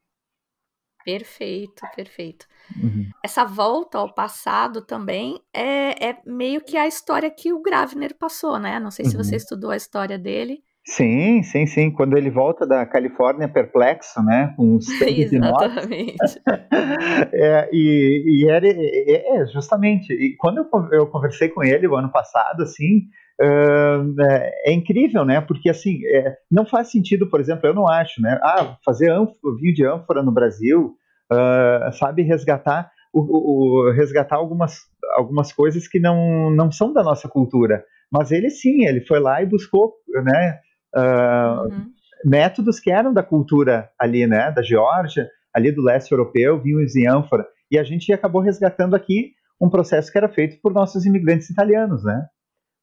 Perfeito, 1.04 1.82
perfeito. 1.94 2.46
Uhum. 2.82 3.06
Essa 3.24 3.44
volta 3.44 3.98
ao 3.98 4.12
passado 4.12 4.80
também 4.80 5.40
é, 5.54 6.10
é, 6.10 6.18
meio 6.26 6.60
que 6.60 6.76
a 6.76 6.86
história 6.86 7.30
que 7.30 7.52
o 7.52 7.62
Gravner 7.62 8.16
passou, 8.18 8.58
né? 8.58 8.78
Não 8.80 8.90
sei 8.90 9.04
se 9.04 9.16
você 9.16 9.32
uhum. 9.32 9.36
estudou 9.36 9.70
a 9.70 9.76
história 9.76 10.18
dele. 10.18 10.60
Sim, 10.88 11.42
sim, 11.42 11.66
sim. 11.66 11.90
Quando 11.90 12.16
ele 12.16 12.30
volta 12.30 12.64
da 12.64 12.86
Califórnia 12.86 13.48
perplexo, 13.48 14.22
né? 14.22 14.54
Com 14.56 14.76
os 14.76 14.86
Exatamente. 15.02 16.16
é, 17.34 17.68
e, 17.72 18.44
e 18.44 18.48
era, 18.48 18.68
é, 18.68 19.46
justamente. 19.52 20.12
E 20.12 20.36
quando 20.36 20.58
eu, 20.58 20.88
eu 20.92 21.06
conversei 21.08 21.48
com 21.48 21.64
ele 21.64 21.88
o 21.88 21.96
ano 21.96 22.10
passado, 22.10 22.62
assim, 22.62 23.08
é, 23.40 24.70
é, 24.70 24.72
incrível, 24.72 25.24
né? 25.24 25.40
Porque 25.40 25.68
assim, 25.68 25.98
é, 26.06 26.36
não 26.50 26.64
faz 26.64 26.90
sentido, 26.90 27.28
por 27.28 27.40
exemplo, 27.40 27.66
eu 27.66 27.74
não 27.74 27.88
acho, 27.88 28.22
né? 28.22 28.38
Ah, 28.42 28.76
fazer 28.84 29.10
ânfora, 29.10 29.56
vinho 29.60 29.74
de 29.74 29.84
ânfora 29.84 30.22
no 30.22 30.32
Brasil, 30.32 30.94
uh, 31.32 31.92
sabe, 31.92 32.22
resgatar, 32.22 32.90
o, 33.12 33.20
o, 33.20 33.92
resgatar 33.92 34.36
algumas, 34.36 34.78
algumas 35.14 35.52
coisas 35.52 35.88
que 35.88 35.98
não, 35.98 36.50
não 36.50 36.70
são 36.70 36.92
da 36.92 37.02
nossa 37.02 37.28
cultura. 37.28 37.84
Mas 38.10 38.30
ele 38.30 38.50
sim, 38.50 38.86
ele 38.86 39.00
foi 39.00 39.18
lá 39.18 39.42
e 39.42 39.46
buscou, 39.46 39.94
né? 40.24 40.60
Uh, 40.94 41.68
uhum. 41.68 41.86
Métodos 42.24 42.80
que 42.80 42.90
eram 42.90 43.12
da 43.12 43.22
cultura 43.22 43.90
ali, 43.98 44.26
né? 44.26 44.50
Da 44.50 44.62
Geórgia, 44.62 45.28
ali 45.52 45.72
do 45.72 45.82
leste 45.82 46.12
europeu, 46.12 46.60
vinhos 46.60 46.94
em 46.96 47.08
ânfora. 47.08 47.46
E 47.70 47.78
a 47.78 47.82
gente 47.82 48.12
acabou 48.12 48.40
resgatando 48.40 48.94
aqui 48.94 49.32
um 49.60 49.68
processo 49.68 50.12
que 50.12 50.18
era 50.18 50.28
feito 50.28 50.60
por 50.60 50.72
nossos 50.72 51.04
imigrantes 51.04 51.50
italianos, 51.50 52.04
né? 52.04 52.26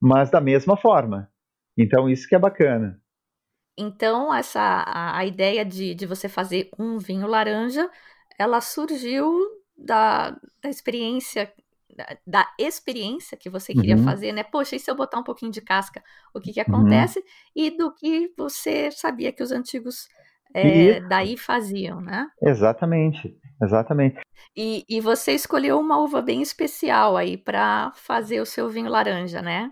mas 0.04 0.30
da 0.30 0.42
mesma 0.42 0.76
forma. 0.76 1.32
Então, 1.78 2.10
isso 2.10 2.28
que 2.28 2.36
é 2.36 2.40
bacana. 2.40 3.02
Então, 3.78 4.34
essa 4.34 4.60
a, 4.60 5.18
a 5.18 5.26
ideia 5.26 5.64
de, 5.64 5.96
de 5.96 6.06
você 6.06 6.28
fazer 6.28 6.70
um 6.78 7.00
vinho 7.00 7.26
laranja, 7.26 7.90
ela 8.44 8.62
surgiu 8.62 9.32
da, 9.78 10.38
da 10.62 10.70
experiência 10.70 11.52
da, 11.96 12.18
da, 12.26 12.54
experiência 12.58 13.38
que 13.38 13.50
você 13.50 13.72
queria 13.72 13.96
uhum. 13.96 14.04
fazer, 14.04 14.32
né? 14.32 14.44
Poxa, 14.44 14.76
e 14.76 14.80
se 14.80 14.90
eu 14.90 14.96
botar 14.96 15.20
um 15.20 15.24
pouquinho 15.24 15.52
de 15.52 15.62
casca, 15.62 16.04
o 16.34 16.40
que 16.40 16.52
que 16.52 16.60
uhum. 16.60 16.66
acontece? 16.68 17.20
Uhum. 17.20 17.26
E 17.56 17.78
do 17.78 17.94
que 17.94 18.32
você 18.36 18.90
sabia 18.92 19.32
que 19.32 19.44
os 19.44 19.52
antigos 19.52 20.08
é, 20.54 21.00
daí 21.02 21.38
faziam, 21.38 22.02
né? 22.02 22.28
Exatamente, 22.42 23.36
exatamente. 23.62 24.20
E, 24.56 24.84
e 24.88 25.00
você 25.00 25.34
escolheu 25.34 25.80
uma 25.80 26.00
uva 26.00 26.22
bem 26.22 26.42
especial 26.42 27.18
aí 27.18 27.38
para 27.38 27.92
fazer 27.96 28.40
o 28.42 28.46
seu 28.46 28.70
vinho 28.70 28.90
laranja, 28.90 29.42
né? 29.42 29.70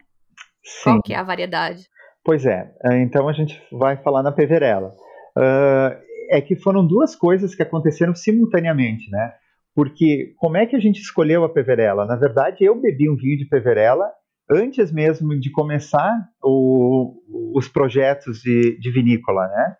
Sim. 0.64 0.84
Qual 0.84 1.02
que 1.02 1.14
é 1.14 1.18
a 1.18 1.24
variedade? 1.24 1.90
Pois 2.24 2.46
é, 2.46 2.72
é, 2.86 3.02
então 3.02 3.28
a 3.28 3.34
gente 3.34 3.62
vai 3.72 3.98
falar 3.98 4.22
na 4.22 4.32
Peverella. 4.32 4.96
Uh, 5.36 6.11
é 6.32 6.40
que 6.40 6.56
foram 6.56 6.88
duas 6.88 7.14
coisas 7.14 7.54
que 7.54 7.62
aconteceram 7.62 8.16
simultaneamente, 8.16 9.12
né? 9.12 9.34
Porque 9.76 10.34
como 10.38 10.56
é 10.56 10.66
que 10.66 10.76
a 10.76 10.80
gente 10.80 11.02
escolheu 11.02 11.44
a 11.44 11.50
Peverella? 11.50 12.06
Na 12.06 12.16
verdade, 12.16 12.64
eu 12.64 12.80
bebi 12.80 13.10
um 13.10 13.18
vinho 13.18 13.38
de 13.38 13.46
Peverella 13.46 14.10
antes 14.50 14.92
mesmo 14.92 15.38
de 15.38 15.52
começar 15.52 16.30
o, 16.42 17.22
os 17.54 17.68
projetos 17.68 18.42
de, 18.42 18.80
de 18.80 18.92
vinícola, 18.92 19.48
né? 19.48 19.76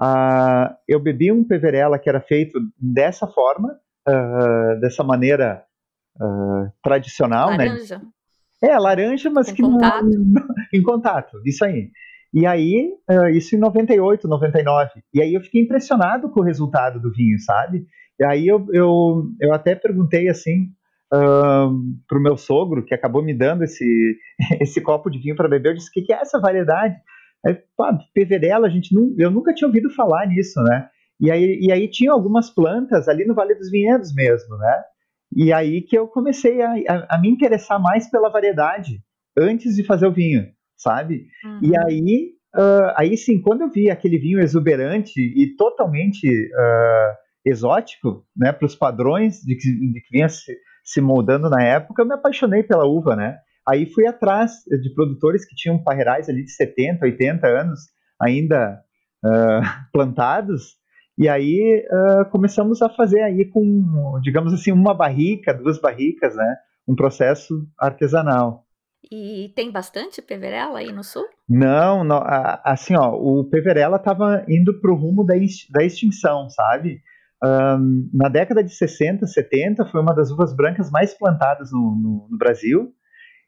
Uh, 0.00 0.74
eu 0.88 0.98
bebi 0.98 1.30
um 1.30 1.44
Peverella 1.44 1.98
que 1.98 2.08
era 2.08 2.20
feito 2.20 2.58
dessa 2.78 3.26
forma, 3.26 3.68
uh, 4.08 4.80
dessa 4.80 5.04
maneira 5.04 5.62
uh, 6.16 6.72
tradicional, 6.82 7.50
né? 7.50 7.66
Laranja. 7.66 7.98
né? 7.98 8.04
É, 8.62 8.78
laranja, 8.78 9.30
mas 9.30 9.48
em 9.48 9.54
que 9.54 9.62
contato. 9.62 10.04
Não, 10.04 10.42
em 10.72 10.82
contato, 10.82 11.40
isso 11.44 11.64
aí. 11.64 11.90
E 12.32 12.46
aí, 12.46 12.92
uh, 13.10 13.28
isso 13.28 13.56
em 13.56 13.58
98, 13.58 14.28
99. 14.28 14.90
E 15.12 15.20
aí 15.20 15.34
eu 15.34 15.40
fiquei 15.40 15.62
impressionado 15.62 16.30
com 16.30 16.40
o 16.40 16.44
resultado 16.44 17.00
do 17.00 17.12
vinho, 17.12 17.38
sabe? 17.40 17.84
E 18.18 18.24
aí 18.24 18.46
eu, 18.46 18.66
eu, 18.72 19.24
eu 19.40 19.52
até 19.52 19.74
perguntei 19.74 20.28
assim 20.28 20.68
uh, 21.12 21.70
pro 22.08 22.22
meu 22.22 22.36
sogro, 22.36 22.84
que 22.84 22.94
acabou 22.94 23.22
me 23.22 23.34
dando 23.34 23.64
esse, 23.64 24.16
esse 24.60 24.80
copo 24.80 25.10
de 25.10 25.18
vinho 25.18 25.36
para 25.36 25.48
beber, 25.48 25.70
eu 25.70 25.74
disse, 25.74 25.88
o 25.88 25.92
que, 25.92 26.02
que 26.02 26.12
é 26.12 26.20
essa 26.20 26.40
variedade? 26.40 26.96
Aí, 27.44 27.58
pá, 27.76 27.96
a 27.96 28.68
gente 28.68 28.94
não, 28.94 29.14
eu 29.18 29.30
nunca 29.30 29.54
tinha 29.54 29.66
ouvido 29.66 29.90
falar 29.90 30.26
nisso, 30.26 30.62
né? 30.62 30.88
E 31.18 31.30
aí, 31.30 31.58
e 31.60 31.72
aí 31.72 31.88
tinha 31.88 32.12
algumas 32.12 32.50
plantas 32.50 33.08
ali 33.08 33.26
no 33.26 33.34
Vale 33.34 33.54
dos 33.54 33.70
Vinhedos 33.70 34.14
mesmo, 34.14 34.56
né? 34.56 34.82
E 35.34 35.52
aí 35.52 35.82
que 35.82 35.96
eu 35.96 36.08
comecei 36.08 36.60
a, 36.62 36.72
a, 36.72 37.16
a, 37.16 37.20
me 37.20 37.30
interessar 37.30 37.80
mais 37.80 38.10
pela 38.10 38.30
variedade 38.30 39.00
antes 39.38 39.76
de 39.76 39.84
fazer 39.84 40.06
o 40.06 40.12
vinho, 40.12 40.46
sabe? 40.80 41.26
Uhum. 41.44 41.60
E 41.62 41.76
aí, 41.76 42.30
uh, 42.56 42.92
aí 42.96 43.16
sim, 43.16 43.40
quando 43.40 43.62
eu 43.62 43.70
vi 43.70 43.90
aquele 43.90 44.18
vinho 44.18 44.40
exuberante 44.40 45.20
e 45.20 45.54
totalmente 45.56 46.26
uh, 46.28 47.14
exótico, 47.44 48.24
né, 48.36 48.52
para 48.52 48.66
os 48.66 48.74
padrões 48.74 49.40
de 49.40 49.56
que, 49.56 49.92
de 49.92 50.00
que 50.00 50.10
vinha 50.12 50.28
se, 50.28 50.56
se 50.84 51.00
moldando 51.00 51.50
na 51.50 51.62
época, 51.62 52.02
eu 52.02 52.06
me 52.06 52.14
apaixonei 52.14 52.62
pela 52.62 52.86
uva, 52.86 53.14
né? 53.14 53.38
Aí 53.68 53.86
fui 53.86 54.06
atrás 54.06 54.52
de 54.66 54.92
produtores 54.94 55.44
que 55.44 55.54
tinham 55.54 55.82
parreirais 55.82 56.28
ali 56.28 56.44
de 56.44 56.50
70, 56.50 57.04
80 57.04 57.46
anos 57.46 57.80
ainda 58.20 58.80
uh, 59.24 59.62
plantados 59.92 60.80
e 61.20 61.28
aí 61.28 61.86
uh, 61.86 62.30
começamos 62.30 62.80
a 62.80 62.88
fazer 62.88 63.20
aí 63.20 63.44
com, 63.44 64.18
digamos 64.22 64.54
assim, 64.54 64.72
uma 64.72 64.94
barrica, 64.94 65.52
duas 65.52 65.78
barricas, 65.78 66.34
né? 66.34 66.56
Um 66.88 66.94
processo 66.94 67.68
artesanal. 67.78 68.64
E 69.12 69.52
tem 69.56 69.72
bastante 69.72 70.22
peverela 70.22 70.78
aí 70.78 70.92
no 70.92 71.02
sul? 71.02 71.24
Não, 71.48 72.04
não 72.04 72.22
assim, 72.64 72.94
ó, 72.94 73.10
o 73.10 73.44
peverela 73.44 73.96
estava 73.96 74.44
indo 74.48 74.80
para 74.80 74.92
o 74.92 74.94
rumo 74.94 75.24
da, 75.24 75.34
da 75.70 75.84
extinção, 75.84 76.48
sabe? 76.48 77.00
Um, 77.42 78.08
na 78.14 78.28
década 78.28 78.62
de 78.62 78.72
60, 78.72 79.26
70, 79.26 79.86
foi 79.86 80.00
uma 80.00 80.14
das 80.14 80.30
uvas 80.30 80.54
brancas 80.54 80.90
mais 80.90 81.12
plantadas 81.12 81.72
no, 81.72 81.96
no, 81.96 82.28
no 82.30 82.38
Brasil. 82.38 82.92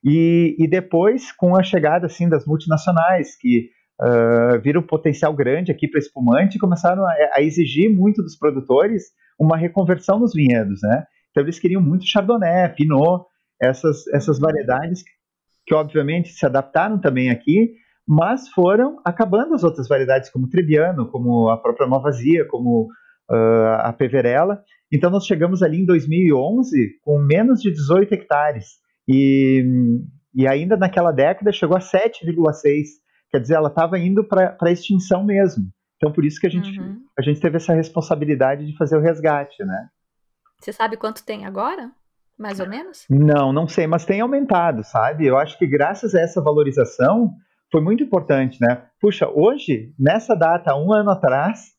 E, 0.03 0.57
e, 0.59 0.67
depois, 0.67 1.31
com 1.31 1.55
a 1.55 1.63
chegada 1.63 2.07
assim 2.07 2.29
das 2.29 2.45
multinacionais, 2.45 3.37
que 3.39 3.71
uh, 4.01 4.61
viram 4.61 4.81
um 4.81 4.87
potencial 4.87 5.33
grande 5.33 5.71
aqui 5.71 5.87
para 5.87 6.01
espumante 6.01 6.59
começaram 6.59 7.07
a, 7.07 7.13
a, 7.35 7.43
exigir 7.43 7.89
muito 7.89 8.21
dos 8.21 8.37
produtores 8.37 9.05
uma 9.39 9.57
reconversão 9.57 10.19
nos 10.19 10.33
vinhedos, 10.33 10.81
né? 10.83 11.05
Então 11.31 11.45
eles 11.45 11.61
queriam 11.61 11.81
muito 11.81 12.07
Chardonnay, 12.07 12.69
Pinot, 12.75 13.25
essas, 13.61 14.09
essas 14.09 14.41
variedades 14.41 15.05
que 15.67 15.75
obviamente 15.75 16.31
se 16.31 16.45
adaptaram 16.45 16.99
também 16.99 17.31
aqui, 17.31 17.73
mas 18.07 18.49
foram 18.49 19.01
acabando 19.05 19.55
as 19.55 19.63
outras 19.63 19.89
variedades 19.89 20.31
como 20.31 20.49
Trebbiano, 20.49 21.09
como 21.09 21.49
a 21.49 21.57
própria 21.57 21.87
Malvasia, 21.87 22.47
como 22.47 22.89
uh, 23.31 23.75
a 23.81 23.93
Peverella. 23.93 24.61
Então 24.91 25.11
nós 25.11 25.25
chegamos 25.25 25.63
ali 25.63 25.81
em 25.81 25.87
2011 25.87 26.99
com 27.03 27.19
menos 27.19 27.61
de 27.61 27.71
18 27.71 28.13
hectares 28.13 28.67
e, 29.09 29.65
e 30.35 30.47
ainda 30.47 30.77
naquela 30.77 31.13
década 31.13 31.53
chegou 31.53 31.77
a 31.77 31.81
7,6 31.81 33.03
Quer 33.33 33.41
dizer, 33.41 33.55
ela 33.55 33.69
estava 33.69 33.99
indo 33.99 34.23
para 34.23 34.59
a 34.61 34.71
extinção 34.71 35.25
mesmo. 35.25 35.65
Então, 35.97 36.13
por 36.13 36.23
isso 36.23 36.39
que 36.39 36.47
a 36.47 36.51
gente, 36.51 36.79
uhum. 36.79 37.03
a 37.19 37.23
gente 37.23 37.41
teve 37.41 37.57
essa 37.57 37.73
responsabilidade 37.73 38.67
de 38.67 38.77
fazer 38.77 38.97
o 38.97 39.01
resgate, 39.01 39.65
né? 39.65 39.89
Você 40.61 40.71
sabe 40.71 40.99
quanto 40.99 41.25
tem 41.25 41.47
agora? 41.47 41.91
Mais 42.39 42.61
ou 42.61 42.69
menos? 42.69 43.05
Não, 43.09 43.53
não 43.53 43.69
sei, 43.69 43.87
mas 43.87 44.05
tem 44.05 44.21
aumentado, 44.21 44.83
sabe? 44.85 45.27
Eu 45.27 45.37
acho 45.37 45.59
que 45.59 45.67
graças 45.67 46.15
a 46.15 46.21
essa 46.21 46.41
valorização 46.41 47.31
foi 47.71 47.81
muito 47.81 48.03
importante, 48.03 48.59
né? 48.61 48.85
Puxa, 49.01 49.29
hoje, 49.29 49.93
nessa 49.99 50.35
data, 50.35 50.75
um 50.77 50.93
ano 50.93 51.11
atrás, 51.11 51.73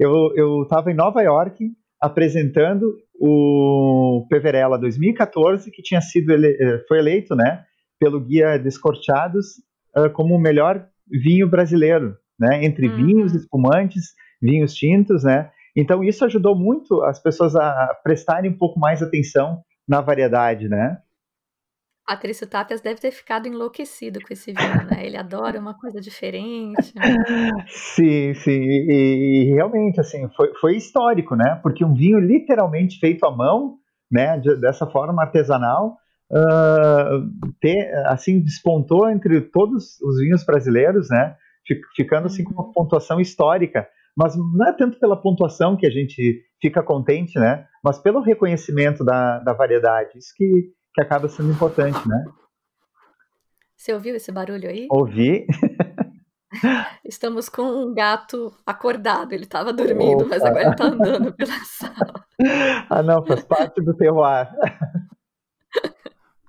eu 0.00 0.62
estava 0.62 0.90
em 0.90 0.94
Nova 0.94 1.22
York 1.22 1.70
apresentando 2.00 2.94
o 3.18 4.26
Peverella 4.28 4.78
2014, 4.78 5.70
que 5.70 5.82
tinha 5.82 6.00
sido 6.00 6.32
ele, 6.32 6.48
eh, 6.48 6.84
foi 6.86 6.98
eleito, 6.98 7.34
né, 7.34 7.64
pelo 7.98 8.20
guia 8.20 8.58
Descorteados 8.58 9.46
uh, 9.96 10.10
como 10.12 10.34
o 10.34 10.40
melhor 10.40 10.86
vinho 11.08 11.48
brasileiro, 11.48 12.16
né? 12.38 12.64
Entre 12.64 12.88
uhum. 12.88 12.96
vinhos 12.96 13.34
espumantes, 13.34 14.12
vinhos 14.42 14.74
tintos, 14.74 15.24
né? 15.24 15.50
Então 15.76 16.02
isso 16.02 16.24
ajudou 16.24 16.54
muito 16.54 17.02
as 17.02 17.22
pessoas 17.22 17.54
a 17.56 17.96
prestarem 18.02 18.50
um 18.50 18.58
pouco 18.58 18.78
mais 18.78 19.02
atenção 19.02 19.62
na 19.88 20.00
variedade, 20.00 20.68
né? 20.68 20.98
Patrício 22.06 22.46
Tapias 22.46 22.82
deve 22.82 23.00
ter 23.00 23.10
ficado 23.10 23.48
enlouquecido 23.48 24.20
com 24.20 24.32
esse 24.32 24.52
vinho, 24.52 24.84
né? 24.90 25.06
Ele 25.06 25.16
adora 25.16 25.58
uma 25.58 25.74
coisa 25.74 26.00
diferente. 26.00 26.92
Sim, 27.66 28.34
sim. 28.34 28.60
E, 28.60 29.48
e 29.48 29.54
realmente, 29.54 29.98
assim, 29.98 30.28
foi, 30.36 30.52
foi, 30.60 30.76
histórico, 30.76 31.34
né? 31.34 31.58
Porque 31.62 31.82
um 31.82 31.94
vinho 31.94 32.18
literalmente 32.18 32.98
feito 32.98 33.24
à 33.24 33.34
mão 33.34 33.78
né, 34.14 34.38
de, 34.38 34.54
dessa 34.60 34.86
forma 34.86 35.22
artesanal, 35.22 35.96
uh, 36.30 37.52
ter, 37.60 37.92
assim, 38.06 38.40
despontou 38.40 39.10
entre 39.10 39.40
todos 39.40 40.00
os 40.00 40.20
vinhos 40.20 40.44
brasileiros, 40.44 41.08
né, 41.10 41.34
ficando 41.96 42.26
assim 42.26 42.44
com 42.44 42.52
uma 42.52 42.66
uhum. 42.66 42.72
pontuação 42.72 43.20
histórica. 43.20 43.88
Mas 44.16 44.36
não 44.36 44.66
é 44.66 44.72
tanto 44.72 44.98
pela 44.98 45.20
pontuação 45.20 45.76
que 45.76 45.86
a 45.86 45.90
gente 45.90 46.42
fica 46.60 46.82
contente, 46.82 47.38
né, 47.38 47.66
mas 47.82 47.98
pelo 47.98 48.20
reconhecimento 48.20 49.04
da, 49.04 49.40
da 49.40 49.52
variedade. 49.52 50.16
Isso 50.16 50.32
que, 50.36 50.72
que 50.94 51.02
acaba 51.02 51.28
sendo 51.28 51.50
importante, 51.50 52.08
né. 52.08 52.24
Você 53.76 53.92
ouviu 53.92 54.14
esse 54.14 54.32
barulho 54.32 54.68
aí? 54.68 54.86
Ouvi. 54.90 55.46
Estamos 57.04 57.48
com 57.48 57.62
um 57.62 57.92
gato 57.92 58.52
acordado. 58.64 59.32
Ele 59.32 59.44
estava 59.44 59.72
dormindo, 59.72 60.22
Opa. 60.22 60.28
mas 60.30 60.42
agora 60.42 60.62
ele 60.62 60.70
está 60.70 60.84
andando 60.84 61.34
pela 61.34 61.52
sala. 61.66 62.24
Ah, 62.88 63.02
não, 63.02 63.26
faz 63.26 63.44
parte 63.44 63.82
do 63.82 63.94
terroir. 63.94 64.48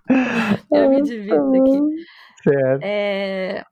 Eu 0.71 0.89
me 0.89 1.01
divirto 1.01 1.49
aqui. 1.55 1.79
Certo. 2.43 2.83
É... 2.83 3.63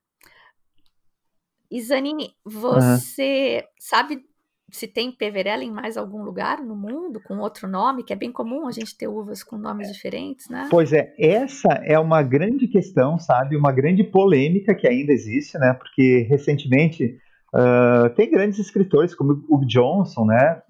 Isanine, 1.74 2.36
você 2.46 3.63
uhum. 3.63 3.68
sabe 3.80 4.24
se 4.72 4.88
tem 4.88 5.12
peverela 5.12 5.63
em 5.63 5.72
mais 5.72 5.98
algum 5.98 6.24
lugar 6.24 6.60
no 6.62 6.75
mundo 6.75 7.20
com 7.24 7.38
outro 7.38 7.68
nome, 7.68 8.03
que 8.03 8.13
é 8.13 8.15
bem 8.15 8.32
comum 8.32 8.68
a 8.68 8.72
gente 8.72 8.98
ter 8.98 9.08
uvas 9.08 9.44
com 9.44 9.58
nomes 9.58 9.92
diferentes, 9.92 10.50
né? 10.50 10.68
Pois 10.70 10.92
é, 10.94 11.13
essa 11.20 11.70
é 11.84 11.98
uma 12.00 12.24
grande 12.24 12.68
questão, 12.68 13.20
sabe? 13.20 13.56
Uma 13.56 13.72
grande 13.72 14.03
polêmica 14.03 14.74
que 14.74 14.88
ainda 14.88 15.12
existe, 15.12 15.58
né? 15.60 15.74
Porque 15.74 16.25
recentemente 16.30 17.18
uh, 17.53 18.10
tem 18.15 18.32
grandes 18.32 18.60
escritores 18.60 19.13
como 19.13 19.44
o 19.50 19.65
Johnson, 19.65 20.25
né? 20.25 20.62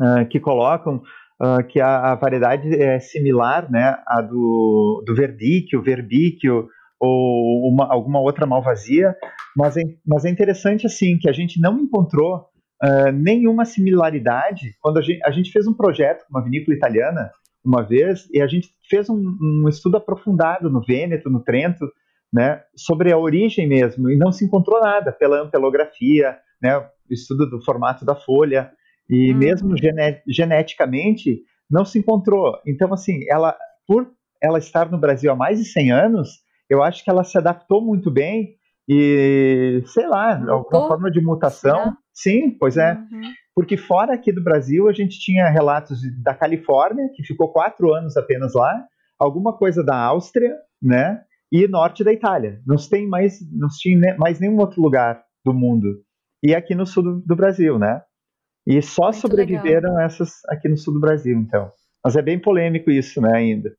Uh, 0.00 0.26
que 0.28 0.40
colocam 0.40 1.02
uh, 1.42 1.62
que 1.68 1.80
a, 1.80 2.12
a, 2.12 2.14
variedade 2.14 2.74
é 2.74 2.98
similar, 2.98 3.70
né? 3.70 3.98
A 4.06 4.22
do, 4.22 5.02
do 5.06 5.14
verdíquio, 5.14 5.82
verbíquio 5.82 6.68
ou 7.00 7.68
uma, 7.68 7.86
alguma 7.92 8.20
outra 8.20 8.46
malvasia, 8.46 9.14
mas 9.56 9.76
é, 9.76 9.82
mas 10.06 10.24
é 10.24 10.30
interessante 10.30 10.86
assim 10.86 11.18
que 11.18 11.28
a 11.28 11.32
gente 11.32 11.60
não 11.60 11.78
encontrou 11.78 12.46
uh, 12.82 13.12
nenhuma 13.12 13.64
similaridade. 13.64 14.74
Quando 14.80 14.98
a 14.98 15.02
gente, 15.02 15.24
a 15.24 15.30
gente, 15.30 15.50
fez 15.52 15.66
um 15.66 15.74
projeto 15.74 16.24
com 16.26 16.36
uma 16.36 16.44
vinícola 16.44 16.76
italiana 16.76 17.30
uma 17.64 17.82
vez 17.82 18.28
e 18.32 18.40
a 18.40 18.46
gente 18.46 18.68
fez 18.88 19.08
um, 19.08 19.36
um 19.40 19.68
estudo 19.68 19.96
aprofundado 19.96 20.70
no 20.70 20.82
Vêneto, 20.84 21.30
no 21.30 21.40
Trento, 21.40 21.88
né, 22.32 22.62
sobre 22.76 23.12
a 23.12 23.18
origem 23.18 23.66
mesmo, 23.66 24.10
e 24.10 24.16
não 24.16 24.30
se 24.30 24.44
encontrou 24.44 24.80
nada 24.80 25.12
pela 25.12 25.42
ampelografia, 25.42 26.36
né, 26.62 26.86
estudo 27.10 27.48
do 27.48 27.62
formato 27.64 28.04
da 28.04 28.14
folha, 28.14 28.70
e 29.08 29.32
uhum. 29.32 29.38
mesmo 29.38 29.74
geneticamente 30.26 31.42
não 31.70 31.84
se 31.84 31.98
encontrou. 31.98 32.58
Então, 32.66 32.92
assim, 32.92 33.20
ela, 33.30 33.56
por 33.86 34.10
ela 34.42 34.58
estar 34.58 34.90
no 34.90 34.98
Brasil 34.98 35.32
há 35.32 35.36
mais 35.36 35.58
de 35.58 35.64
100 35.64 35.92
anos, 35.92 36.28
eu 36.68 36.82
acho 36.82 37.02
que 37.02 37.10
ela 37.10 37.24
se 37.24 37.36
adaptou 37.38 37.80
muito 37.80 38.10
bem 38.10 38.56
e, 38.88 39.82
sei 39.86 40.06
lá, 40.06 40.38
alguma 40.48 40.88
forma 40.88 41.10
de 41.10 41.20
mutação. 41.20 41.94
Sim, 42.12 42.50
pois 42.50 42.76
é. 42.76 42.94
Uhum. 42.94 43.32
Porque 43.54 43.76
fora 43.76 44.14
aqui 44.14 44.32
do 44.32 44.42
Brasil, 44.42 44.88
a 44.88 44.92
gente 44.92 45.18
tinha 45.18 45.48
relatos 45.48 46.00
da 46.22 46.34
Califórnia, 46.34 47.10
que 47.14 47.22
ficou 47.22 47.52
quatro 47.52 47.92
anos 47.92 48.16
apenas 48.16 48.54
lá, 48.54 48.86
alguma 49.18 49.56
coisa 49.56 49.84
da 49.84 49.96
Áustria, 49.96 50.54
né? 50.82 51.22
E 51.50 51.66
norte 51.66 52.04
da 52.04 52.12
Itália. 52.12 52.60
Não 52.66 52.78
se 52.78 52.88
tem 52.88 53.06
mais, 53.06 53.38
não 53.52 53.68
se 53.68 53.80
tinha 53.80 54.16
mais 54.16 54.40
nenhum 54.40 54.58
outro 54.58 54.80
lugar 54.80 55.22
do 55.44 55.52
mundo. 55.52 56.02
E 56.42 56.54
aqui 56.54 56.74
no 56.74 56.86
sul 56.86 57.02
do, 57.02 57.20
do 57.20 57.36
Brasil, 57.36 57.78
né? 57.78 58.02
E 58.66 58.80
só 58.82 59.04
Muito 59.04 59.18
sobreviveram 59.18 59.90
legal. 59.90 60.06
essas 60.06 60.44
aqui 60.48 60.68
no 60.68 60.76
sul 60.76 60.94
do 60.94 61.00
Brasil, 61.00 61.36
então. 61.38 61.70
Mas 62.04 62.16
é 62.16 62.22
bem 62.22 62.38
polêmico 62.38 62.90
isso, 62.90 63.20
né, 63.20 63.34
ainda. 63.34 63.74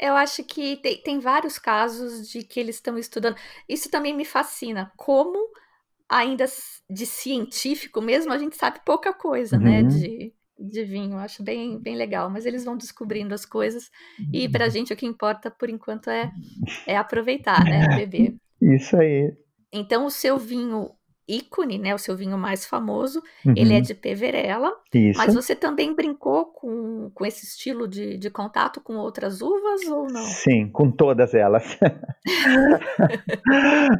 Eu 0.00 0.14
acho 0.14 0.42
que 0.42 0.76
tem, 0.78 1.02
tem 1.02 1.18
vários 1.18 1.58
casos 1.58 2.30
de 2.30 2.42
que 2.42 2.58
eles 2.58 2.76
estão 2.76 2.96
estudando. 2.96 3.36
Isso 3.68 3.90
também 3.90 4.16
me 4.16 4.24
fascina. 4.24 4.90
Como 4.96 5.38
ainda 6.08 6.46
de 6.88 7.06
científico 7.06 8.00
mesmo, 8.00 8.32
a 8.32 8.38
gente 8.38 8.56
sabe 8.56 8.80
pouca 8.84 9.12
coisa, 9.12 9.58
né, 9.58 9.82
uhum. 9.82 9.88
né, 9.88 9.88
de, 9.88 10.32
de 10.58 10.84
vinho. 10.84 11.18
Acho 11.18 11.42
bem, 11.42 11.78
bem 11.78 11.96
legal, 11.96 12.30
mas 12.30 12.46
eles 12.46 12.64
vão 12.64 12.76
descobrindo 12.76 13.34
as 13.34 13.44
coisas 13.44 13.90
e 14.32 14.48
para 14.48 14.64
a 14.64 14.66
uhum. 14.66 14.72
gente 14.72 14.92
o 14.92 14.96
que 14.96 15.06
importa 15.06 15.50
por 15.50 15.68
enquanto 15.68 16.08
é, 16.08 16.32
é 16.86 16.96
aproveitar, 16.96 17.62
né, 17.62 17.88
beber. 17.94 18.34
Isso 18.60 18.96
aí. 18.96 19.32
Então 19.72 20.06
o 20.06 20.10
seu 20.10 20.38
vinho 20.38 20.90
ícone, 21.36 21.78
né, 21.78 21.94
o 21.94 21.98
seu 21.98 22.16
vinho 22.16 22.36
mais 22.36 22.66
famoso, 22.66 23.22
uhum. 23.44 23.54
ele 23.56 23.74
é 23.74 23.80
de 23.80 23.94
Peverella, 23.94 24.72
Isso. 24.92 25.18
mas 25.18 25.34
você 25.34 25.54
também 25.54 25.94
brincou 25.94 26.46
com, 26.46 27.10
com 27.14 27.26
esse 27.26 27.44
estilo 27.44 27.86
de, 27.86 28.18
de 28.18 28.30
contato 28.30 28.80
com 28.80 28.96
outras 28.96 29.40
uvas 29.40 29.82
ou 29.88 30.06
não? 30.10 30.22
Sim, 30.22 30.68
com 30.68 30.90
todas 30.90 31.34
elas. 31.34 31.78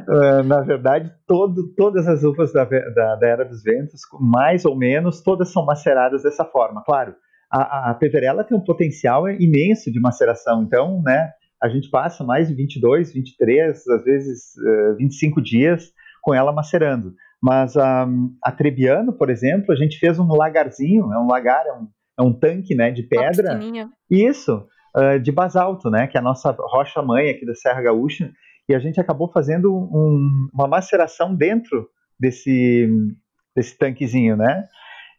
Ah, 0.09 0.43
na 0.43 0.61
verdade, 0.61 1.11
todo, 1.25 1.73
todas 1.75 2.07
as 2.07 2.23
uvas 2.23 2.51
da, 2.51 2.65
da, 2.65 3.15
da, 3.15 3.27
Era 3.27 3.45
dos 3.45 3.63
Ventos, 3.63 4.01
mais 4.19 4.65
ou 4.65 4.75
menos, 4.75 5.21
todas 5.21 5.51
são 5.51 5.65
maceradas 5.65 6.23
dessa 6.23 6.45
forma. 6.45 6.83
Claro, 6.83 7.15
a, 7.51 7.91
a 7.91 7.93
Peverella 7.93 8.43
tem 8.43 8.57
um 8.57 8.63
potencial 8.63 9.29
imenso 9.29 9.91
de 9.91 9.99
maceração, 9.99 10.63
então, 10.63 11.01
né, 11.03 11.31
a 11.61 11.69
gente 11.69 11.89
passa 11.89 12.23
mais 12.23 12.47
de 12.47 12.55
22, 12.55 13.13
23, 13.13 13.87
às 13.87 14.03
vezes 14.03 14.55
uh, 14.57 14.97
25 14.97 15.41
dias 15.41 15.91
com 16.21 16.33
ela 16.33 16.51
macerando. 16.51 17.13
Mas 17.41 17.75
a, 17.75 18.07
a 18.43 18.51
Trebbiano, 18.51 19.13
por 19.13 19.29
exemplo, 19.29 19.71
a 19.71 19.75
gente 19.75 19.97
fez 19.97 20.19
um 20.19 20.27
lagarzinho, 20.27 21.11
é 21.11 21.17
um 21.17 21.27
lagar, 21.27 21.65
é 21.65 21.73
um, 21.73 21.87
é 22.19 22.21
um 22.21 22.33
tanque 22.33 22.75
né, 22.75 22.91
de 22.91 23.03
pedra. 23.03 23.59
Isso, 24.09 24.67
uh, 24.95 25.19
de 25.19 25.31
basalto, 25.31 25.89
né, 25.89 26.07
que 26.07 26.17
é 26.17 26.19
a 26.19 26.23
nossa 26.23 26.55
rocha-mãe 26.57 27.29
aqui 27.29 27.45
da 27.45 27.55
Serra 27.55 27.81
Gaúcha. 27.81 28.31
E 28.69 28.75
a 28.75 28.79
gente 28.79 29.01
acabou 29.01 29.29
fazendo 29.31 29.73
um, 29.73 30.47
uma 30.53 30.67
maceração 30.67 31.35
dentro 31.35 31.89
desse, 32.19 32.87
desse 33.55 33.77
tanquezinho, 33.77 34.37
né? 34.37 34.67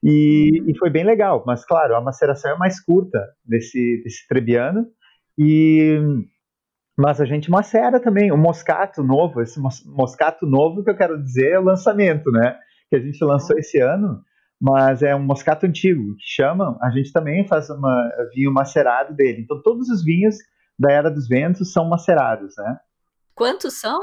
E, 0.03 0.63
e, 0.67 0.79
foi 0.79 0.91
bem 0.91 1.05
legal, 1.05 1.45
mas 1.47 1.65
claro, 1.65 1.95
a 1.95 2.01
maceração 2.01 2.53
é 2.53 2.57
mais 2.57 2.81
curta 2.81 3.21
desse, 3.45 4.01
desse 4.03 4.27
Trebbiano. 4.27 4.87
E 5.39 6.01
mas 6.99 7.21
a 7.21 7.25
gente 7.25 7.51
macera 7.51 8.01
também. 8.01 8.31
O 8.33 8.37
moscato 8.37 9.03
novo, 9.03 9.41
esse 9.41 9.61
moscato 9.87 10.47
novo 10.47 10.85
que 10.85 10.91
eu 10.91 10.97
quero 10.97 11.23
dizer 11.23 11.53
é 11.53 11.59
o 11.59 11.65
lançamento, 11.65 12.31
né? 12.31 12.59
Que 12.91 12.97
a 12.97 13.01
gente 13.01 13.25
lançou 13.25 13.59
esse 13.59 13.81
ano, 13.81 14.23
mas 14.61 15.03
é 15.03 15.15
um 15.15 15.23
moscato 15.25 15.67
antigo, 15.67 16.15
que 16.17 16.27
chama, 16.27 16.79
a 16.83 16.91
gente 16.91 17.13
também 17.13 17.47
faz 17.47 17.69
uma 17.71 18.11
vinho 18.35 18.53
macerado 18.53 19.15
dele. 19.15 19.43
Então 19.43 19.61
todos 19.63 19.89
os 19.89 20.05
vinhos 20.05 20.37
da 20.79 20.93
Era 20.93 21.11
dos 21.11 21.27
Ventos 21.27 21.73
são 21.73 21.89
macerados, 21.89 22.55
né? 22.57 22.79
Quantos 23.35 23.81
são? 23.81 23.99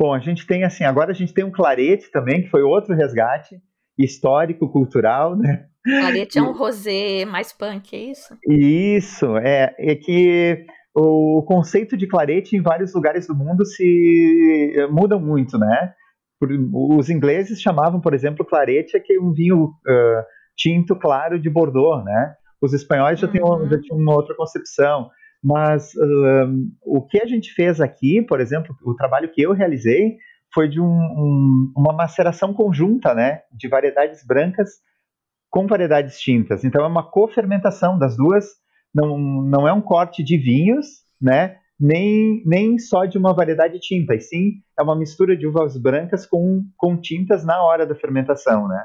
Bom, 0.00 0.14
a 0.14 0.18
gente 0.18 0.46
tem 0.46 0.64
assim, 0.64 0.84
agora 0.84 1.10
a 1.10 1.14
gente 1.14 1.34
tem 1.34 1.44
um 1.44 1.52
clarete 1.52 2.10
também, 2.10 2.42
que 2.42 2.48
foi 2.48 2.62
outro 2.62 2.94
resgate 2.94 3.60
histórico, 3.98 4.70
cultural, 4.70 5.36
né? 5.36 5.66
Clarete 5.84 6.38
é 6.38 6.42
um 6.42 6.52
rosé 6.52 7.24
mais 7.24 7.52
punk, 7.52 7.94
é 7.94 8.10
isso? 8.10 8.36
Isso, 8.48 9.36
é, 9.36 9.74
é 9.78 9.94
que 9.94 10.66
o 10.94 11.42
conceito 11.46 11.96
de 11.96 12.06
clarete 12.06 12.56
em 12.56 12.62
vários 12.62 12.94
lugares 12.94 13.26
do 13.26 13.34
mundo 13.34 13.64
se 13.64 14.72
eh, 14.76 14.86
muda 14.88 15.18
muito, 15.18 15.58
né? 15.58 15.94
Os 16.72 17.10
ingleses 17.10 17.60
chamavam, 17.60 18.00
por 18.00 18.14
exemplo, 18.14 18.46
clarete 18.46 18.98
que 19.00 19.14
é 19.14 19.20
um 19.20 19.32
vinho 19.32 19.64
uh, 19.66 20.24
tinto 20.56 20.96
claro 20.96 21.38
de 21.38 21.50
Bordeaux, 21.50 22.02
né? 22.04 22.34
Os 22.62 22.72
espanhóis 22.72 23.20
já, 23.20 23.28
tinham, 23.28 23.68
já 23.68 23.76
uhum. 23.76 23.80
tinham 23.82 23.98
uma 23.98 24.14
outra 24.14 24.34
concepção. 24.34 25.10
Mas 25.42 25.94
uh, 25.94 26.48
o 26.82 27.06
que 27.06 27.20
a 27.22 27.26
gente 27.26 27.52
fez 27.52 27.80
aqui, 27.80 28.22
por 28.22 28.40
exemplo, 28.40 28.74
o 28.84 28.94
trabalho 28.94 29.30
que 29.30 29.42
eu 29.42 29.52
realizei 29.52 30.16
foi 30.52 30.68
de 30.68 30.80
um, 30.80 30.84
um, 30.84 31.72
uma 31.76 31.92
maceração 31.92 32.52
conjunta, 32.52 33.14
né? 33.14 33.42
De 33.52 33.68
variedades 33.68 34.26
brancas 34.26 34.70
com 35.50 35.66
variedades 35.66 36.18
tintas. 36.18 36.64
Então 36.64 36.84
é 36.84 36.88
uma 36.88 37.10
cofermentação 37.10 37.98
das 37.98 38.16
duas 38.16 38.59
não, 38.94 39.18
não 39.18 39.68
é 39.68 39.72
um 39.72 39.80
corte 39.80 40.22
de 40.22 40.36
vinhos, 40.36 40.86
né? 41.20 41.56
Nem, 41.78 42.42
nem 42.44 42.78
só 42.78 43.06
de 43.06 43.16
uma 43.16 43.32
variedade 43.32 43.74
de 43.74 43.80
tinta, 43.80 44.14
e 44.14 44.20
sim 44.20 44.52
é 44.78 44.82
uma 44.82 44.94
mistura 44.94 45.36
de 45.36 45.46
uvas 45.46 45.78
brancas 45.78 46.26
com, 46.26 46.62
com 46.76 47.00
tintas 47.00 47.44
na 47.44 47.62
hora 47.62 47.86
da 47.86 47.94
fermentação, 47.94 48.68
né? 48.68 48.84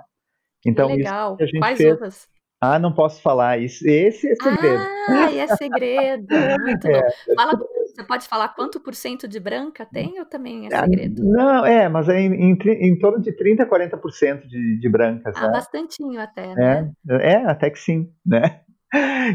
Então, 0.65 0.87
Legal. 0.87 1.37
Isso 1.39 1.59
Quais 1.59 1.77
fez... 1.77 1.93
uvas? 1.93 2.35
Ah, 2.59 2.79
não 2.79 2.91
posso 2.91 3.21
falar 3.21 3.59
isso. 3.59 3.87
Esse 3.87 4.27
é 4.27 4.35
segredo. 4.35 4.83
Ah, 5.07 5.31
é 5.33 5.47
segredo. 5.55 6.27
Muito 6.63 6.87
é. 6.87 7.01
bom. 7.01 7.35
Fala, 7.35 7.59
você 7.85 8.03
pode 8.03 8.27
falar 8.27 8.49
quanto 8.49 8.79
por 8.79 8.95
cento 8.95 9.27
de 9.27 9.39
branca 9.39 9.85
tem 9.85 10.19
ou 10.19 10.25
também 10.25 10.65
é 10.65 10.75
ah, 10.75 10.83
segredo? 10.83 11.23
Não, 11.23 11.65
é, 11.65 11.87
mas 11.87 12.09
é 12.09 12.19
em, 12.19 12.33
em, 12.33 12.57
em 12.63 12.97
torno 12.97 13.21
de 13.21 13.31
30% 13.31 13.61
a 13.61 13.69
40% 13.69 14.47
de, 14.47 14.79
de 14.79 14.89
brancas. 14.89 15.35
Ah, 15.37 15.47
né? 15.47 15.51
bastantinho 15.51 16.19
até, 16.19 16.55
né? 16.55 16.91
É, 17.09 17.33
é, 17.33 17.45
até 17.45 17.69
que 17.69 17.79
sim, 17.79 18.09
né? 18.25 18.61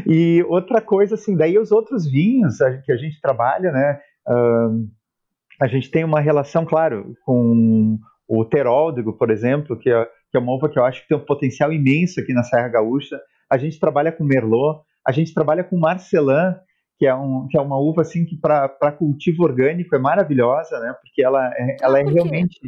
E 0.07 0.43
outra 0.47 0.81
coisa, 0.81 1.15
assim, 1.15 1.35
daí 1.35 1.57
os 1.57 1.71
outros 1.71 2.09
vinhos 2.09 2.57
que 2.85 2.91
a 2.91 2.97
gente 2.97 3.19
trabalha, 3.21 3.71
né? 3.71 3.99
Uh, 4.27 4.87
a 5.61 5.67
gente 5.67 5.91
tem 5.91 6.03
uma 6.03 6.19
relação, 6.19 6.65
claro, 6.65 7.15
com 7.23 7.99
o 8.27 8.45
Teróldego, 8.45 9.13
por 9.13 9.29
exemplo, 9.29 9.77
que 9.77 9.89
é, 9.89 10.05
que 10.31 10.37
é 10.37 10.39
uma 10.39 10.53
uva 10.53 10.69
que 10.69 10.79
eu 10.79 10.85
acho 10.85 11.01
que 11.01 11.09
tem 11.09 11.17
um 11.17 11.25
potencial 11.25 11.71
imenso 11.71 12.19
aqui 12.19 12.33
na 12.33 12.43
Serra 12.43 12.69
Gaúcha. 12.69 13.19
A 13.49 13.57
gente 13.57 13.79
trabalha 13.79 14.11
com 14.11 14.23
Merlot, 14.23 14.81
a 15.05 15.09
A 15.09 15.11
gente 15.11 15.33
trabalha 15.33 15.63
com 15.63 15.77
Marcelin, 15.77 16.55
que 16.97 17.05
é, 17.05 17.13
um, 17.13 17.47
que 17.49 17.57
é 17.57 17.61
uma 17.61 17.77
uva 17.77 18.01
assim 18.01 18.25
que 18.25 18.37
para 18.37 18.91
cultivo 18.91 19.43
orgânico 19.43 19.95
é 19.95 19.99
maravilhosa, 19.99 20.79
né? 20.79 20.95
Porque 21.01 21.23
ela, 21.23 21.51
é, 21.55 21.77
ela 21.81 21.99
é 21.99 22.03
realmente, 22.03 22.59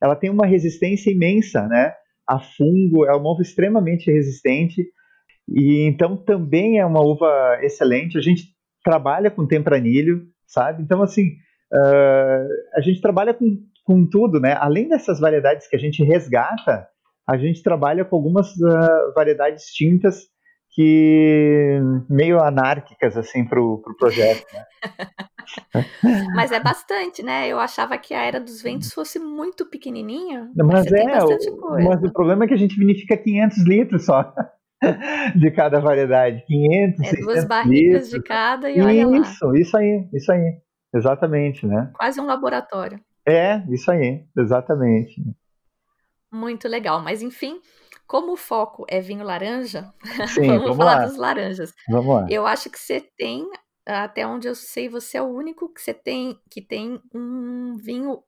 ela 0.00 0.14
tem 0.14 0.30
uma 0.30 0.46
resistência 0.46 1.10
imensa, 1.10 1.66
né? 1.66 1.94
A 2.26 2.38
fungo, 2.38 3.06
é 3.06 3.16
uma 3.16 3.30
uva 3.30 3.42
extremamente 3.42 4.12
resistente 4.12 4.86
e 5.54 5.88
então 5.88 6.16
também 6.16 6.78
é 6.78 6.84
uma 6.84 7.00
uva 7.00 7.58
excelente. 7.62 8.18
A 8.18 8.20
gente 8.20 8.44
trabalha 8.84 9.30
com 9.30 9.46
tempranilho, 9.46 10.22
sabe? 10.46 10.82
Então 10.82 11.02
assim, 11.02 11.28
uh, 11.72 12.48
a 12.74 12.80
gente 12.80 13.00
trabalha 13.00 13.32
com, 13.32 13.46
com 13.84 14.06
tudo, 14.08 14.40
né? 14.40 14.56
Além 14.58 14.88
dessas 14.88 15.20
variedades 15.20 15.68
que 15.68 15.76
a 15.76 15.78
gente 15.78 16.02
resgata, 16.02 16.86
a 17.28 17.36
gente 17.36 17.62
trabalha 17.62 18.04
com 18.04 18.16
algumas 18.16 18.48
uh, 18.56 19.14
variedades 19.14 19.66
tintas 19.66 20.26
que 20.70 21.80
meio 22.08 22.40
anárquicas 22.40 23.16
assim 23.16 23.44
para 23.44 23.60
o 23.60 23.78
pro 23.78 23.96
projeto. 23.96 24.44
Né? 24.52 24.64
mas 26.36 26.52
é 26.52 26.60
bastante, 26.60 27.22
né? 27.22 27.48
Eu 27.48 27.58
achava 27.58 27.96
que 27.96 28.12
a 28.12 28.22
era 28.22 28.38
dos 28.38 28.62
ventos 28.62 28.92
fosse 28.92 29.18
muito 29.18 29.66
pequenininha. 29.66 30.50
Mas, 30.54 30.90
mas 30.90 30.92
é, 30.92 31.24
o, 31.24 31.84
mas 31.84 32.02
o 32.02 32.12
problema 32.12 32.44
é 32.44 32.48
que 32.48 32.54
a 32.54 32.58
gente 32.58 32.78
vinifica 32.78 33.16
500 33.16 33.66
litros 33.66 34.04
só 34.04 34.32
de 35.36 35.50
cada 35.50 35.80
variedade, 35.80 36.44
500, 36.46 37.00
é, 37.00 37.16
duas 37.20 37.44
barricas 37.44 37.70
litros. 37.70 38.10
de 38.10 38.22
cada 38.22 38.70
e 38.70 38.80
olha 38.80 39.06
lá. 39.06 39.18
Isso, 39.18 39.54
isso 39.56 39.76
aí, 39.76 40.08
isso 40.12 40.32
aí, 40.32 40.60
exatamente, 40.94 41.66
né? 41.66 41.90
Quase 41.94 42.20
um 42.20 42.26
laboratório. 42.26 43.00
É, 43.26 43.62
isso 43.68 43.90
aí, 43.90 44.24
exatamente. 44.36 45.22
Muito 46.32 46.68
legal, 46.68 47.00
mas 47.02 47.22
enfim, 47.22 47.60
como 48.08 48.32
o 48.32 48.36
foco 48.36 48.86
é 48.88 49.00
vinho 49.00 49.22
laranja, 49.22 49.92
Sim, 50.34 50.46
vamos, 50.46 50.62
vamos 50.62 50.76
falar 50.78 50.96
lá. 50.96 51.04
dos 51.06 51.16
laranjas. 51.16 51.74
Vamos 51.88 52.14
lá. 52.14 52.26
Eu 52.30 52.46
acho 52.46 52.70
que 52.70 52.78
você 52.78 53.00
tem, 53.00 53.46
até 53.86 54.26
onde 54.26 54.48
eu 54.48 54.54
sei, 54.54 54.88
você 54.88 55.18
é 55.18 55.22
o 55.22 55.26
único 55.26 55.72
que 55.72 55.80
você 55.80 55.92
tem 55.92 56.38
que 56.50 56.62
tem 56.62 57.00
um 57.14 57.76
vinho. 57.76 58.22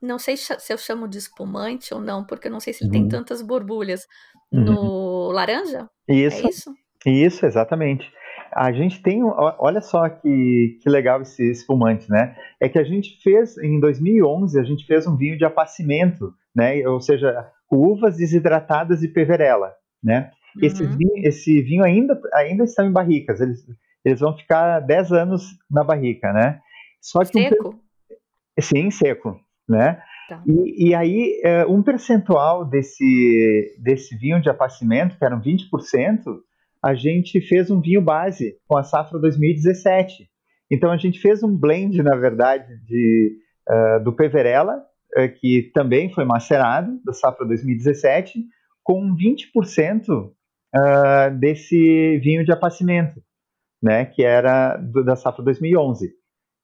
Não 0.00 0.18
sei 0.18 0.36
se 0.36 0.72
eu 0.72 0.76
chamo 0.76 1.08
de 1.08 1.16
espumante 1.16 1.94
ou 1.94 2.00
não, 2.00 2.26
porque 2.26 2.48
eu 2.48 2.52
não 2.52 2.60
sei 2.60 2.72
se 2.72 2.84
ele 2.84 2.88
uhum. 2.88 3.08
tem 3.08 3.08
tantas 3.08 3.40
borbulhas 3.40 4.06
no 4.52 5.28
uhum. 5.28 5.32
laranja. 5.32 5.88
Isso. 6.08 6.46
É 6.46 6.50
isso? 6.50 6.74
Isso, 7.06 7.46
exatamente. 7.46 8.10
A 8.54 8.70
gente 8.70 9.02
tem, 9.02 9.22
olha 9.24 9.80
só 9.80 10.08
que, 10.08 10.78
que 10.82 10.88
legal 10.88 11.22
esse 11.22 11.50
espumante, 11.50 12.10
né? 12.10 12.36
É 12.60 12.68
que 12.68 12.78
a 12.78 12.84
gente 12.84 13.18
fez, 13.22 13.56
em 13.58 13.80
2011, 13.80 14.60
a 14.60 14.62
gente 14.62 14.86
fez 14.86 15.06
um 15.06 15.16
vinho 15.16 15.38
de 15.38 15.44
apacimento, 15.44 16.34
né? 16.54 16.86
Ou 16.86 17.00
seja, 17.00 17.50
uvas 17.70 18.18
desidratadas 18.18 19.00
de 19.00 19.08
peverela, 19.08 19.72
né? 20.02 20.30
Uhum. 20.54 20.66
Esse, 20.66 20.84
vinho, 20.84 21.26
esse 21.26 21.62
vinho 21.62 21.82
ainda, 21.82 22.20
ainda 22.34 22.64
está 22.64 22.84
em 22.84 22.92
barricas, 22.92 23.40
eles, 23.40 23.64
eles 24.04 24.20
vão 24.20 24.36
ficar 24.36 24.80
10 24.80 25.12
anos 25.12 25.46
na 25.70 25.82
barrica, 25.82 26.30
né? 26.32 26.60
Só 27.00 27.20
que 27.20 27.32
seco? 27.32 27.70
Um, 27.70 28.60
sim, 28.60 28.90
seco, 28.90 29.40
né? 29.66 30.02
Tá. 30.32 30.42
E, 30.46 30.88
e, 30.88 30.94
aí, 30.94 31.40
é, 31.44 31.66
um 31.66 31.82
percentual 31.82 32.64
desse, 32.64 33.76
desse 33.82 34.16
vinho 34.16 34.40
de 34.40 34.48
apacimento, 34.48 35.18
que 35.18 35.24
eram 35.24 35.40
20%, 35.40 35.60
a 36.82 36.94
gente 36.94 37.40
fez 37.40 37.70
um 37.70 37.80
vinho 37.80 38.00
base 38.00 38.56
com 38.66 38.78
a 38.78 38.82
safra 38.82 39.18
2017. 39.18 40.26
Então, 40.70 40.90
a 40.90 40.96
gente 40.96 41.20
fez 41.20 41.42
um 41.42 41.54
blend, 41.54 42.02
na 42.02 42.16
verdade, 42.16 42.66
de, 42.86 43.36
uh, 43.68 44.02
do 44.02 44.14
Peverella 44.14 44.82
é, 45.14 45.28
que 45.28 45.70
também 45.74 46.12
foi 46.12 46.24
macerado, 46.24 46.98
da 47.04 47.12
safra 47.12 47.46
2017, 47.46 48.42
com 48.82 49.14
20% 49.14 50.08
uh, 50.08 51.38
desse 51.38 52.18
vinho 52.18 52.44
de 52.44 52.52
apacimento, 52.52 53.22
né, 53.82 54.06
que 54.06 54.24
era 54.24 54.76
do, 54.76 55.04
da 55.04 55.14
safra 55.14 55.44
2011. 55.44 56.12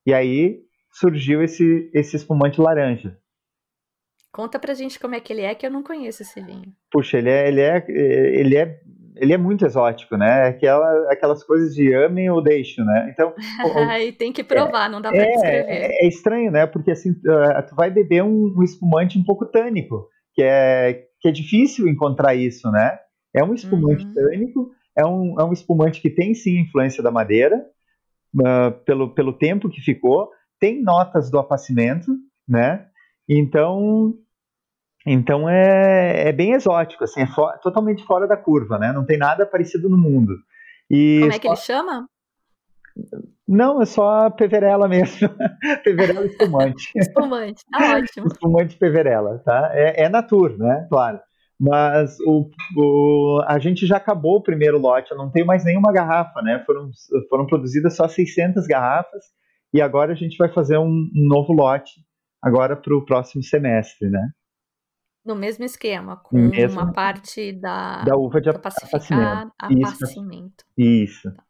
E 0.07 0.15
aí 0.15 0.61
surgiu 0.91 1.43
esse, 1.43 1.91
esse 1.93 2.17
espumante 2.17 2.61
laranja. 2.61 3.19
Conta 4.33 4.59
pra 4.59 4.75
gente 4.75 4.99
como 4.99 5.15
é 5.15 5.21
que 5.21 5.33
ele 5.33 5.43
é, 5.43 5.55
que 5.55 5.67
eu 5.67 5.71
não 5.71 5.83
conheço 5.83 6.23
esse 6.23 6.41
vinho. 6.41 6.73
Puxa, 6.91 7.19
ele 7.19 7.31
é, 7.31 7.49
ele 7.49 7.61
é, 7.61 7.85
ele 7.89 8.57
é 8.57 8.81
ele 9.21 9.33
é 9.33 9.37
muito 9.37 9.67
exótico, 9.67 10.17
né? 10.17 10.47
Aquela, 10.47 11.13
aquelas 11.13 11.43
coisas 11.43 11.75
de 11.75 11.93
amem 11.93 12.31
ou 12.31 12.43
deixo, 12.43 12.85
né? 12.85 13.11
Então. 13.13 13.35
e 14.01 14.13
tem 14.13 14.33
que 14.33 14.45
provar, 14.45 14.87
é, 14.87 14.89
não 14.89 15.01
dá 15.01 15.11
para 15.11 15.23
é, 15.23 15.33
descrever. 15.33 15.71
É, 15.71 16.05
é, 16.05 16.09
estranho, 16.09 16.51
né? 16.51 16.67
Porque 16.67 16.91
assim, 16.91 17.11
uh, 17.11 17.67
tu 17.69 17.75
vai 17.75 17.91
beber 17.91 18.23
um, 18.23 18.55
um, 18.57 18.63
espumante 18.63 19.19
um 19.19 19.25
pouco 19.25 19.45
tânico, 19.45 20.09
que 20.35 20.43
é, 20.43 21.07
que 21.21 21.29
é 21.29 21.33
difícil 21.33 21.89
encontrar 21.89 22.35
isso, 22.35 22.71
né? 22.71 22.99
É 23.35 23.45
um 23.45 23.55
espumante 23.55 24.05
uhum. 24.05 24.15
tânico, 24.15 24.71
é 24.97 25.05
um, 25.05 25.41
é 25.41 25.45
um 25.45 25.53
espumante 25.53 26.01
que 26.01 26.11
tem 26.11 26.33
sim 26.35 26.61
influência 26.61 27.03
da 27.03 27.11
madeira, 27.11 27.57
uh, 28.37 28.73
pelo, 28.85 29.15
pelo 29.15 29.33
tempo 29.33 29.69
que 29.69 29.81
ficou, 29.81 30.31
tem 30.61 30.83
notas 30.83 31.31
do 31.31 31.39
apacimento, 31.39 32.13
né? 32.49 32.87
Então, 33.29 34.15
então 35.07 35.49
é, 35.49 36.29
é 36.29 36.33
bem 36.33 36.53
exótico, 36.53 37.05
assim, 37.05 37.23
é 37.23 37.27
totalmente 37.63 38.05
fora 38.05 38.27
da 38.27 38.37
curva, 38.37 38.79
né? 38.79 38.93
Não 38.93 39.05
tem 39.05 39.19
nada 39.19 39.45
parecido 39.45 39.89
no 39.89 39.99
mundo. 39.99 40.35
E 40.91 41.21
Como 41.21 41.33
é 41.33 41.39
que 41.39 41.47
ele 41.47 41.57
chama? 41.57 42.09
Não, 43.47 43.81
é 43.81 43.87
só 43.87 44.31
Peverela 44.31 44.89
mesmo. 44.89 45.29
Peverela 45.85 46.27
espumante. 46.27 46.91
espumante, 46.97 47.63
tá 47.71 47.97
ótimo. 47.97 48.27
espumante 48.27 48.77
Peverela, 48.77 49.39
tá? 49.45 49.71
É, 49.73 50.05
é 50.05 50.09
Natur, 50.09 50.59
né? 50.59 50.87
Claro. 50.89 51.21
Mas 51.61 52.17
o, 52.21 52.49
o, 52.77 53.43
a 53.47 53.59
gente 53.59 53.85
já 53.85 53.97
acabou 53.97 54.37
o 54.37 54.43
primeiro 54.43 54.79
lote, 54.79 55.11
eu 55.11 55.17
não 55.17 55.31
tenho 55.31 55.45
mais 55.45 55.65
nenhuma 55.65 55.93
garrafa, 55.93 56.41
né? 56.41 56.63
Foram, 56.65 56.91
foram 57.29 57.47
produzidas 57.47 57.97
só 57.97 58.07
600 58.07 58.67
garrafas 58.67 59.25
e 59.75 59.83
agora 59.83 60.13
a 60.13 60.17
gente 60.17 60.37
vai 60.37 60.49
fazer 60.49 60.79
um, 60.79 60.87
um 60.87 61.29
novo 61.29 61.53
lote 61.53 61.91
agora 62.43 62.77
para 62.77 62.97
o 62.97 63.05
próximo 63.05 63.43
semestre, 63.43 64.09
né? 64.09 64.31
No 65.25 65.35
mesmo 65.35 65.65
esquema, 65.65 66.17
com 66.17 66.39
mesmo, 66.39 66.81
uma 66.81 66.93
parte 66.93 67.53
da, 67.53 68.03
da 68.03 68.17
uva 68.17 68.41
de 68.41 68.49
apacimento. 68.49 70.65
Isso. 70.77 71.31
Tá. 71.31 71.45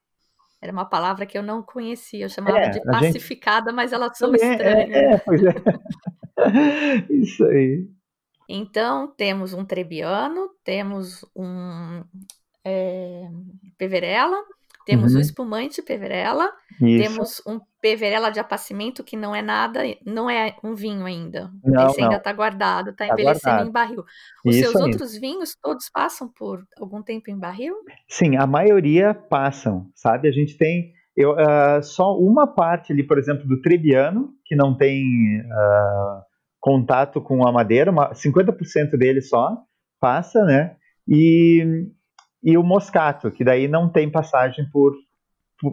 Era 0.60 0.72
uma 0.72 0.84
palavra 0.84 1.24
que 1.24 1.38
eu 1.38 1.42
não 1.42 1.62
conhecia, 1.62 2.24
eu 2.24 2.28
chamava 2.28 2.58
é, 2.58 2.70
de 2.70 2.82
pacificada, 2.82 3.70
gente... 3.70 3.76
mas 3.76 3.92
ela 3.92 4.12
soa 4.12 4.34
é, 4.34 4.36
estranha. 4.36 4.96
É, 4.96 5.12
é, 5.12 5.18
pois 5.18 5.40
é. 5.44 5.54
Isso 7.10 7.44
aí. 7.44 7.88
Então, 8.48 9.12
temos 9.16 9.52
um 9.52 9.64
Trebbiano, 9.64 10.48
temos 10.64 11.24
um 11.36 12.02
é, 12.64 13.28
Peverella, 13.76 14.42
temos 14.88 15.12
uhum. 15.12 15.18
o 15.18 15.20
espumante 15.20 15.82
Peverella, 15.82 16.50
Isso. 16.80 17.02
temos 17.02 17.42
um 17.46 17.60
Peverella 17.78 18.30
de 18.30 18.40
apacimento 18.40 19.04
que 19.04 19.18
não 19.18 19.34
é 19.34 19.42
nada, 19.42 19.80
não 20.02 20.30
é 20.30 20.56
um 20.64 20.74
vinho 20.74 21.04
ainda. 21.04 21.50
Não, 21.62 21.88
Esse 21.88 22.00
não. 22.00 22.06
ainda 22.06 22.16
está 22.16 22.32
guardado, 22.32 22.88
está 22.88 23.06
tá 23.06 23.12
envelhecendo 23.12 23.56
guardado. 23.56 23.68
em 23.68 23.70
barril. 23.72 24.04
Os 24.46 24.56
Isso 24.56 24.70
seus 24.70 24.82
outros 24.82 25.14
vinhos 25.14 25.54
todos 25.62 25.90
passam 25.90 26.26
por 26.26 26.64
algum 26.78 27.02
tempo 27.02 27.30
em 27.30 27.38
barril? 27.38 27.74
Sim, 28.08 28.36
a 28.36 28.46
maioria 28.46 29.12
passam, 29.12 29.90
sabe? 29.94 30.26
A 30.26 30.32
gente 30.32 30.56
tem 30.56 30.90
eu, 31.14 31.32
uh, 31.32 31.82
só 31.82 32.18
uma 32.18 32.46
parte 32.46 32.90
ali, 32.90 33.02
por 33.02 33.18
exemplo, 33.18 33.46
do 33.46 33.60
Trebbiano, 33.60 34.30
que 34.46 34.56
não 34.56 34.74
tem 34.74 35.04
uh, 35.42 36.22
contato 36.58 37.20
com 37.20 37.46
a 37.46 37.52
madeira, 37.52 37.90
uma, 37.90 38.14
50% 38.14 38.96
dele 38.96 39.20
só 39.20 39.54
passa, 40.00 40.42
né? 40.46 40.76
E 41.06 41.90
e 42.42 42.56
o 42.56 42.62
moscato, 42.62 43.30
que 43.30 43.44
daí 43.44 43.66
não 43.68 43.88
tem 43.88 44.10
passagem 44.10 44.68
por, 44.70 44.94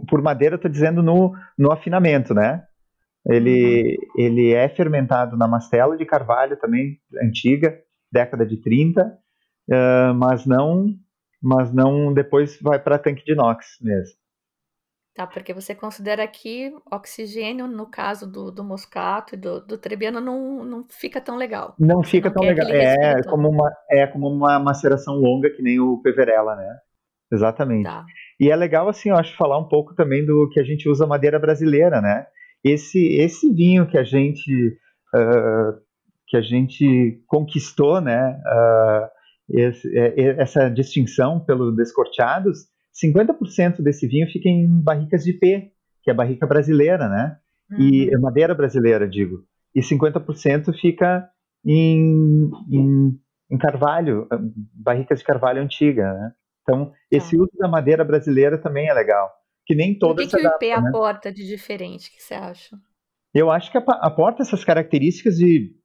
por, 0.08 0.22
madeira, 0.22 0.56
estou 0.56 0.70
dizendo 0.70 1.02
no, 1.04 1.34
no 1.58 1.72
afinamento, 1.72 2.34
né? 2.34 2.64
Ele, 3.28 3.98
uhum. 4.16 4.24
ele 4.24 4.54
é 4.54 4.68
fermentado 4.70 5.36
na 5.36 5.48
mastela 5.48 5.98
de 5.98 6.06
carvalho 6.06 6.58
também, 6.58 7.00
antiga, 7.24 7.78
década 8.12 8.46
de 8.46 8.58
30, 8.58 9.04
uh, 9.04 10.14
mas 10.16 10.46
não 10.46 10.96
mas 11.42 11.72
não 11.72 12.12
depois 12.12 12.60
vai 12.60 12.80
para 12.80 12.98
tanque 12.98 13.24
de 13.24 13.34
inox 13.34 13.78
mesmo. 13.80 14.16
Tá, 15.16 15.26
porque 15.26 15.54
você 15.54 15.74
considera 15.74 16.28
que 16.28 16.74
oxigênio, 16.92 17.68
no 17.68 17.90
caso 17.90 18.30
do, 18.30 18.52
do 18.52 18.66
moscato 18.66 19.34
e 19.34 19.38
do, 19.38 19.62
do 19.62 19.78
trebiano, 19.78 20.20
não, 20.20 20.66
não 20.66 20.86
fica 20.90 21.22
tão 21.22 21.38
legal. 21.38 21.74
Não 21.80 22.04
fica 22.04 22.28
não 22.28 22.34
tão 22.34 22.44
legal. 22.44 22.68
É 22.70 23.24
como, 23.24 23.48
uma, 23.50 23.72
é 23.90 24.06
como 24.08 24.28
uma 24.28 24.60
maceração 24.60 25.16
longa, 25.16 25.50
que 25.50 25.62
nem 25.62 25.80
o 25.80 26.02
Peverella, 26.02 26.58
né? 26.58 26.78
Exatamente. 27.32 27.86
Tá. 27.86 28.04
E 28.38 28.52
é 28.52 28.56
legal, 28.58 28.90
assim, 28.90 29.10
eu 29.10 29.16
acho, 29.16 29.38
falar 29.38 29.58
um 29.58 29.70
pouco 29.70 29.96
também 29.96 30.26
do 30.26 30.50
que 30.50 30.60
a 30.60 30.64
gente 30.64 30.90
usa 30.90 31.08
madeira 31.08 31.40
brasileira, 31.40 32.02
né? 32.02 32.28
Esse, 32.62 33.16
esse 33.18 33.50
vinho 33.54 33.88
que 33.88 33.98
a 33.98 34.04
gente, 34.04 34.78
uh, 35.16 35.80
que 36.28 36.36
a 36.36 36.42
gente 36.42 37.24
conquistou, 37.26 38.02
né? 38.02 38.38
Uh, 38.46 39.08
esse, 39.58 39.98
essa 39.98 40.68
distinção 40.68 41.40
pelo 41.40 41.72
Descorteados, 41.72 42.66
50% 43.04 43.82
desse 43.82 44.08
vinho 44.08 44.28
fica 44.32 44.48
em 44.48 44.68
barricas 44.82 45.24
de 45.24 45.34
P, 45.34 45.72
que 46.02 46.10
é 46.10 46.14
a 46.14 46.16
barrica 46.16 46.48
brasileira, 46.48 47.10
né? 47.10 47.38
Uhum. 47.72 47.80
E 47.80 48.14
é 48.14 48.18
madeira 48.18 48.54
brasileira, 48.54 49.08
digo. 49.08 49.44
E 49.74 49.82
50% 49.82 50.74
fica 50.80 51.28
em, 51.66 52.50
em, 52.72 53.20
em, 53.52 53.58
carvalho, 53.58 54.28
barricas 54.74 55.20
de 55.20 55.26
carvalho 55.26 55.62
antiga, 55.62 56.14
né? 56.14 56.32
Então, 56.62 56.94
esse 57.12 57.36
tá. 57.36 57.44
uso 57.44 57.52
da 57.60 57.68
madeira 57.68 58.04
brasileira 58.04 58.58
também 58.58 58.88
é 58.88 58.94
legal. 58.94 59.30
Que 59.66 59.76
nem 59.76 59.98
todas. 59.98 60.26
O 60.26 60.30
que, 60.30 60.38
que 60.38 60.48
o 60.48 60.52
IP 60.56 60.68
né? 60.68 60.90
aporta 60.90 61.32
de 61.32 61.46
diferente? 61.46 62.10
O 62.10 62.12
que 62.12 62.22
você 62.22 62.36
acha? 62.36 62.78
Eu 63.34 63.52
acho 63.52 63.72
que 63.72 63.78
aporta 63.78 64.44
essas 64.44 64.64
características 64.64 65.36
de, 65.36 65.76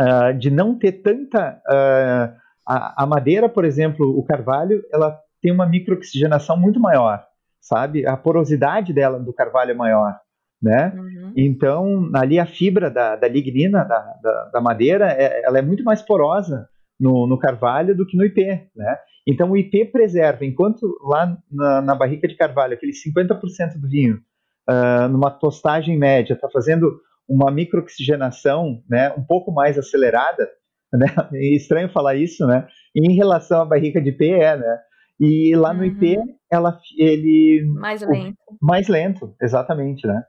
uh, 0.00 0.38
de 0.38 0.50
não 0.50 0.78
ter 0.78 1.02
tanta. 1.02 1.60
Uh, 1.66 2.46
a, 2.68 3.04
a, 3.04 3.06
madeira, 3.06 3.48
por 3.48 3.64
exemplo, 3.64 4.06
o 4.06 4.24
carvalho, 4.24 4.82
ela 4.92 5.18
tem 5.42 5.52
uma 5.52 5.66
microoxigenação 5.66 6.56
muito 6.56 6.80
maior, 6.80 7.24
sabe? 7.60 8.06
A 8.06 8.16
porosidade 8.16 8.92
dela 8.92 9.18
do 9.18 9.32
carvalho 9.32 9.70
é 9.70 9.74
maior 9.74 10.18
né? 10.62 10.92
Uhum. 10.96 11.32
Então, 11.36 12.10
ali 12.14 12.38
a 12.38 12.46
fibra 12.46 12.90
da, 12.90 13.16
da 13.16 13.28
lignina, 13.28 13.84
da, 13.84 14.00
da, 14.22 14.44
da 14.54 14.60
madeira, 14.60 15.12
é, 15.12 15.42
ela 15.44 15.58
é 15.58 15.62
muito 15.62 15.84
mais 15.84 16.02
porosa 16.02 16.68
no, 16.98 17.26
no, 17.26 17.38
carvalho 17.38 17.94
do 17.94 18.06
que 18.06 18.16
no 18.16 18.24
IP, 18.24 18.42
né? 18.74 18.96
Então, 19.26 19.50
o 19.50 19.56
IP 19.56 19.86
preserva, 19.86 20.44
enquanto 20.44 20.86
lá 21.02 21.36
na, 21.50 21.82
na 21.82 21.94
barrica 21.94 22.26
de 22.26 22.36
carvalho, 22.36 22.74
aquele 22.74 22.92
50% 22.92 23.78
do 23.80 23.88
vinho, 23.88 24.20
uh, 24.68 25.08
numa 25.08 25.30
tostagem 25.30 25.98
média, 25.98 26.34
está 26.34 26.48
fazendo 26.48 27.00
uma 27.28 27.50
microoxigenação 27.50 28.82
né, 28.88 29.12
um 29.18 29.24
pouco 29.24 29.52
mais 29.52 29.76
acelerada, 29.76 30.48
né? 30.92 31.06
É 31.34 31.56
estranho 31.56 31.90
falar 31.90 32.14
isso, 32.14 32.46
né? 32.46 32.66
Em 32.94 33.14
relação 33.14 33.62
à 33.62 33.64
barrica 33.64 34.00
de 34.00 34.10
IP, 34.10 34.30
é, 34.30 34.56
né? 34.56 34.78
E 35.18 35.54
lá 35.56 35.72
no 35.72 35.80
uhum. 35.80 35.86
IP, 35.86 36.16
ela, 36.50 36.78
ele... 36.98 37.64
Mais 37.80 38.02
lento. 38.02 38.36
O, 38.46 38.56
mais 38.60 38.88
lento, 38.88 39.34
exatamente, 39.40 40.06
né? 40.06 40.22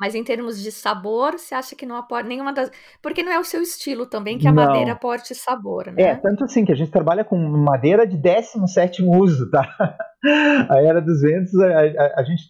Mas 0.00 0.14
em 0.14 0.24
termos 0.24 0.58
de 0.62 0.72
sabor, 0.72 1.32
você 1.38 1.54
acha 1.54 1.76
que 1.76 1.84
não 1.84 1.94
aporta 1.94 2.26
nenhuma 2.26 2.54
das. 2.54 2.70
Porque 3.02 3.22
não 3.22 3.30
é 3.30 3.38
o 3.38 3.44
seu 3.44 3.60
estilo 3.60 4.06
também 4.06 4.38
que 4.38 4.48
a 4.48 4.52
não. 4.52 4.64
madeira 4.64 4.92
aporte 4.92 5.34
sabor, 5.34 5.92
né? 5.92 6.02
É, 6.02 6.16
tanto 6.16 6.44
assim 6.44 6.64
que 6.64 6.72
a 6.72 6.74
gente 6.74 6.90
trabalha 6.90 7.22
com 7.22 7.36
madeira 7.36 8.06
de 8.06 8.16
17 8.16 9.02
uso, 9.02 9.50
tá? 9.50 9.62
A 10.70 10.82
Era 10.82 11.00
dos 11.00 11.20
Ventos, 11.20 11.54
a, 11.58 11.66
a, 11.66 12.20
a 12.20 12.24
gente 12.24 12.42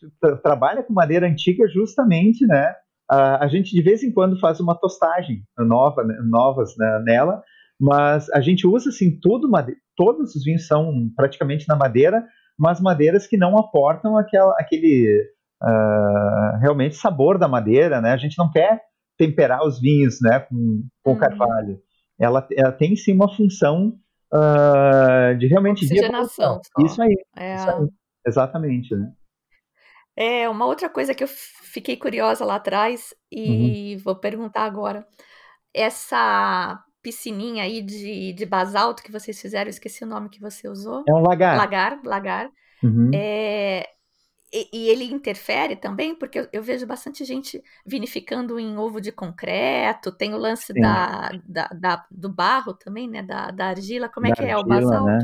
trabalha 0.42 0.82
com 0.82 0.92
madeira 0.92 1.26
antiga 1.26 1.66
justamente, 1.68 2.46
né? 2.46 2.72
A, 3.08 3.44
a, 3.44 3.48
gente 3.48 3.74
de 3.74 3.82
vez 3.82 4.02
em 4.04 4.12
quando 4.12 4.38
faz 4.38 4.60
uma 4.60 4.74
tostagem 4.74 5.42
nova, 5.58 6.04
né, 6.04 6.16
novas 6.24 6.76
né, 6.76 7.02
nela, 7.04 7.42
mas 7.80 8.28
a 8.30 8.40
gente 8.42 8.66
usa 8.66 8.90
assim 8.90 9.18
tudo, 9.18 9.50
todos 9.96 10.34
os 10.34 10.44
vinhos 10.44 10.66
são 10.66 11.10
praticamente 11.16 11.66
na 11.66 11.74
madeira, 11.74 12.22
mas 12.58 12.78
madeiras 12.78 13.26
que 13.26 13.38
não 13.38 13.56
aportam 13.56 14.18
aquela, 14.18 14.54
aquele 14.58 15.22
uh, 15.62 16.58
realmente 16.60 16.96
sabor 16.96 17.38
da 17.38 17.48
madeira, 17.48 18.00
né? 18.02 18.12
A 18.12 18.18
gente 18.18 18.36
não 18.38 18.50
quer 18.50 18.82
temperar 19.16 19.66
os 19.66 19.80
vinhos, 19.80 20.18
né, 20.20 20.40
com, 20.40 20.82
com 21.02 21.12
uhum. 21.12 21.18
carvalho. 21.18 21.78
Ela, 22.18 22.46
ela 22.54 22.72
tem 22.72 22.94
sim 22.96 23.14
uma 23.14 23.34
função 23.34 23.94
uh, 24.32 25.36
de 25.38 25.46
realmente 25.46 25.84
oxigenação. 25.84 26.60
De 26.78 26.84
isso 26.84 27.00
aí, 27.00 27.14
é... 27.36 27.54
isso 27.54 27.70
aí, 27.70 27.88
exatamente, 28.26 28.94
né? 28.94 29.10
É, 30.16 30.48
uma 30.50 30.66
outra 30.66 30.90
coisa 30.90 31.14
que 31.14 31.24
eu 31.24 31.28
fiquei 31.28 31.96
curiosa 31.96 32.44
lá 32.44 32.56
atrás 32.56 33.14
e 33.32 33.94
uhum. 33.94 34.02
vou 34.04 34.16
perguntar 34.16 34.64
agora. 34.64 35.06
Essa 35.72 36.82
piscininha 37.02 37.64
aí 37.64 37.82
de, 37.82 38.32
de 38.32 38.46
basalto 38.46 39.02
que 39.02 39.12
vocês 39.12 39.40
fizeram, 39.40 39.66
eu 39.66 39.70
esqueci 39.70 40.04
o 40.04 40.06
nome 40.06 40.28
que 40.28 40.40
você 40.40 40.68
usou. 40.68 41.04
É 41.08 41.12
um 41.12 41.20
lagar. 41.20 41.56
Lagar, 41.56 42.00
lagar. 42.04 42.50
Uhum. 42.82 43.10
É, 43.14 43.86
e, 44.52 44.68
e, 44.72 44.88
ele 44.88 45.04
interfere 45.04 45.76
também, 45.76 46.14
porque 46.14 46.40
eu, 46.40 46.48
eu, 46.52 46.62
vejo 46.62 46.86
bastante 46.86 47.24
gente 47.24 47.62
vinificando 47.86 48.58
em 48.58 48.76
ovo 48.76 49.00
de 49.00 49.12
concreto, 49.12 50.10
tem 50.10 50.34
o 50.34 50.38
lance 50.38 50.72
da, 50.74 51.30
da, 51.46 51.68
da, 51.68 52.04
do 52.10 52.28
barro 52.28 52.74
também, 52.74 53.08
né? 53.08 53.22
Da, 53.22 53.50
da 53.50 53.66
argila. 53.66 54.08
Como 54.08 54.26
é 54.26 54.30
da 54.30 54.36
que 54.36 54.44
é 54.44 54.56
o 54.56 54.64
basalto? 54.64 55.06
Né? 55.06 55.18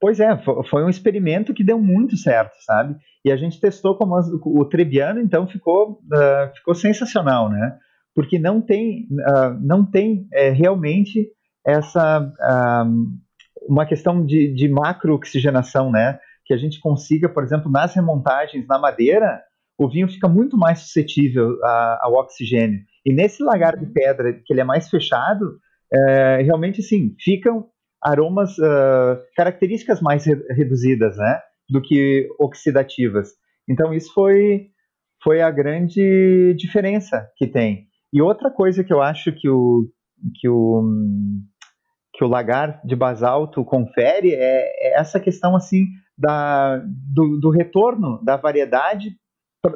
Pois 0.00 0.20
é, 0.20 0.28
foi 0.70 0.84
um 0.84 0.88
experimento 0.88 1.52
que 1.52 1.64
deu 1.64 1.78
muito 1.80 2.16
certo, 2.16 2.54
sabe? 2.60 2.94
E 3.24 3.32
a 3.32 3.36
gente 3.36 3.60
testou 3.60 3.96
com 3.96 4.04
o 4.06 4.64
Trebiano, 4.64 5.20
então 5.20 5.46
ficou, 5.48 6.00
uh, 6.04 6.54
ficou 6.54 6.72
sensacional, 6.72 7.50
né? 7.50 7.76
Porque 8.18 8.36
não 8.36 8.60
tem, 8.60 9.06
uh, 9.12 9.54
não 9.60 9.88
tem 9.88 10.26
é, 10.32 10.50
realmente 10.50 11.28
essa 11.64 12.20
uh, 12.20 13.68
uma 13.68 13.86
questão 13.86 14.26
de, 14.26 14.52
de 14.52 14.68
macro-oxigenação, 14.68 15.92
né? 15.92 16.18
que 16.48 16.54
a 16.54 16.56
gente 16.56 16.80
consiga, 16.80 17.28
por 17.28 17.44
exemplo, 17.44 17.70
nas 17.70 17.94
remontagens 17.94 18.66
na 18.66 18.78
madeira, 18.78 19.42
o 19.78 19.86
vinho 19.86 20.08
fica 20.08 20.26
muito 20.26 20.56
mais 20.56 20.80
suscetível 20.80 21.62
a, 21.62 21.98
ao 22.02 22.14
oxigênio. 22.14 22.80
E 23.04 23.12
nesse 23.12 23.42
lagar 23.42 23.76
de 23.76 23.84
uhum. 23.84 23.92
pedra, 23.92 24.32
que 24.32 24.52
ele 24.52 24.62
é 24.62 24.64
mais 24.64 24.88
fechado, 24.88 25.58
é, 25.92 26.42
realmente, 26.42 26.82
sim, 26.82 27.14
ficam 27.20 27.66
aromas, 28.02 28.56
uh, 28.58 29.20
características 29.36 30.00
mais 30.00 30.24
re 30.24 30.36
reduzidas, 30.50 31.18
né, 31.18 31.38
do 31.68 31.82
que 31.82 32.26
oxidativas. 32.40 33.28
Então, 33.68 33.92
isso 33.92 34.12
foi, 34.14 34.68
foi 35.22 35.42
a 35.42 35.50
grande 35.50 36.54
diferença 36.56 37.28
que 37.36 37.46
tem. 37.46 37.87
E 38.12 38.22
outra 38.22 38.50
coisa 38.50 38.82
que 38.82 38.92
eu 38.92 39.02
acho 39.02 39.32
que 39.32 39.48
o, 39.48 39.88
que 40.34 40.48
o, 40.48 40.82
que 42.14 42.24
o 42.24 42.28
lagar 42.28 42.80
de 42.84 42.96
basalto 42.96 43.64
confere 43.64 44.32
é, 44.32 44.88
é 44.88 44.98
essa 44.98 45.20
questão, 45.20 45.54
assim, 45.54 45.86
da, 46.16 46.78
do, 46.86 47.38
do 47.38 47.50
retorno 47.50 48.22
da 48.24 48.36
variedade 48.36 49.10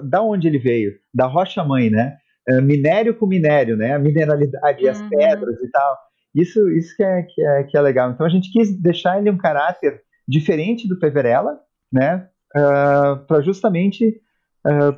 da 0.04 0.22
onde 0.22 0.48
ele 0.48 0.58
veio, 0.58 0.92
da 1.14 1.26
rocha 1.26 1.62
mãe, 1.64 1.90
né? 1.90 2.16
É, 2.48 2.60
minério 2.60 3.14
com 3.16 3.26
minério, 3.26 3.76
né? 3.76 3.94
A 3.94 3.98
mineralidade, 3.98 4.84
uhum. 4.84 4.90
as 4.90 5.02
pedras 5.02 5.60
e 5.62 5.70
tal. 5.70 5.98
Isso, 6.34 6.68
isso 6.70 6.96
que 6.96 7.02
é, 7.02 7.22
que, 7.22 7.42
é, 7.42 7.64
que 7.64 7.76
é 7.76 7.80
legal. 7.80 8.10
Então 8.10 8.26
a 8.26 8.28
gente 8.28 8.50
quis 8.50 8.80
deixar 8.80 9.18
ele 9.18 9.30
um 9.30 9.36
caráter 9.36 10.00
diferente 10.26 10.88
do 10.88 10.98
Peverella, 10.98 11.58
né? 11.92 12.28
Uh, 12.54 13.24
para 13.26 13.40
justamente 13.40 14.20
uh, 14.66 14.96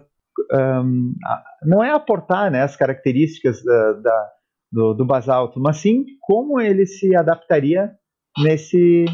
um, 0.53 1.15
não 1.63 1.83
é 1.83 1.91
aportar 1.91 2.51
né, 2.51 2.63
as 2.63 2.77
características 2.77 3.63
da, 3.63 3.93
da 3.93 4.31
do, 4.73 4.95
do, 4.95 5.05
basalto, 5.05 5.61
mas 5.61 5.77
sim 5.77 6.05
como 6.21 6.61
ele 6.61 6.85
se 6.85 7.15
adaptaria 7.15 7.95
nesse, 8.39 9.05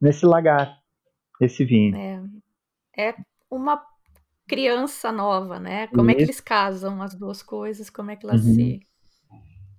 nesse 0.00 0.26
lagar 0.26 0.78
esse 1.40 1.64
vinho. 1.64 1.96
É, 2.96 3.08
é 3.08 3.14
uma 3.50 3.82
criança 4.46 5.10
nova, 5.10 5.58
né? 5.58 5.86
Como 5.88 6.02
Isso. 6.02 6.10
é 6.10 6.14
que 6.14 6.22
eles 6.22 6.40
casam 6.40 7.02
as 7.02 7.14
duas 7.14 7.42
coisas? 7.42 7.90
Como 7.90 8.10
é 8.10 8.16
que 8.16 8.26
elas 8.26 8.44
uhum. 8.44 8.54
se. 8.54 8.80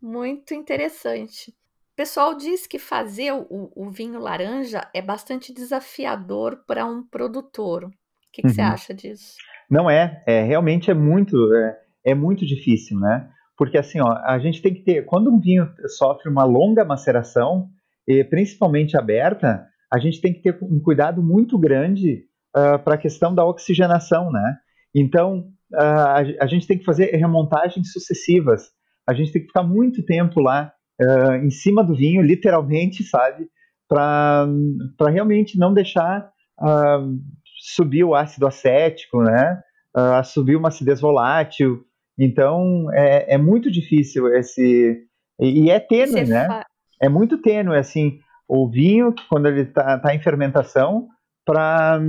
Muito 0.01 0.53
interessante. 0.53 1.51
O 1.51 1.95
pessoal 1.95 2.35
diz 2.35 2.67
que 2.67 2.77
fazer 2.77 3.31
o, 3.33 3.71
o 3.75 3.89
vinho 3.89 4.19
laranja 4.19 4.87
é 4.93 5.01
bastante 5.01 5.51
desafiador 5.51 6.63
para 6.67 6.85
um 6.85 7.03
produtor. 7.03 7.85
O 7.85 7.91
que, 8.31 8.41
que 8.41 8.47
uhum. 8.47 8.53
você 8.53 8.61
acha 8.61 8.93
disso? 8.93 9.35
Não 9.69 9.89
é, 9.89 10.23
é 10.25 10.43
realmente 10.43 10.89
é 10.89 10.93
muito, 10.93 11.53
é, 11.53 11.77
é 12.05 12.15
muito 12.15 12.45
difícil, 12.45 12.99
né? 12.99 13.29
Porque 13.57 13.77
assim, 13.77 13.99
ó, 13.99 14.11
a 14.23 14.37
gente 14.39 14.61
tem 14.61 14.73
que 14.73 14.81
ter, 14.81 15.05
quando 15.05 15.31
um 15.31 15.39
vinho 15.39 15.67
sofre 15.87 16.29
uma 16.29 16.43
longa 16.43 16.85
maceração, 16.85 17.69
e 18.07 18.23
principalmente 18.23 18.95
aberta, 18.97 19.67
a 19.91 19.99
gente 19.99 20.21
tem 20.21 20.33
que 20.33 20.41
ter 20.41 20.57
um 20.61 20.79
cuidado 20.79 21.21
muito 21.21 21.57
grande 21.57 22.23
uh, 22.55 22.79
para 22.79 22.95
a 22.95 22.97
questão 22.97 23.35
da 23.35 23.45
oxigenação, 23.45 24.31
né? 24.31 24.57
Então, 24.95 25.49
uh, 25.73 25.77
a, 25.77 26.17
a, 26.41 26.47
gente 26.47 26.65
tem 26.65 26.77
que 26.77 26.85
fazer 26.85 27.11
remontagens 27.15 27.91
sucessivas. 27.91 28.69
A 29.05 29.13
gente 29.13 29.31
tem 29.31 29.41
que 29.41 29.47
ficar 29.47 29.63
muito 29.63 30.05
tempo 30.05 30.39
lá 30.39 30.71
uh, 31.01 31.35
em 31.35 31.49
cima 31.49 31.83
do 31.83 31.95
vinho, 31.95 32.21
literalmente, 32.21 33.03
sabe? 33.03 33.47
Para 33.89 34.47
realmente 35.09 35.57
não 35.57 35.73
deixar 35.73 36.31
subir 37.75 38.03
o 38.03 38.15
ácido 38.15 38.47
acético, 38.47 39.21
né? 39.21 39.61
subir 40.25 40.55
uma 40.55 40.67
acidez 40.67 41.01
volátil. 41.01 41.83
Então, 42.19 42.87
é, 42.93 43.33
é 43.35 43.37
muito 43.37 43.71
difícil 43.71 44.27
esse... 44.35 45.03
E, 45.39 45.65
e 45.65 45.69
é 45.71 45.79
tênue, 45.79 46.25
né? 46.25 46.61
É 47.01 47.09
muito 47.09 47.41
tênue, 47.41 47.77
assim 47.77 48.19
o 48.47 48.69
vinho, 48.69 49.13
quando 49.29 49.47
ele 49.47 49.61
está 49.61 49.99
tá 49.99 50.15
em 50.15 50.19
fermentação, 50.19 51.09
para 51.45 51.99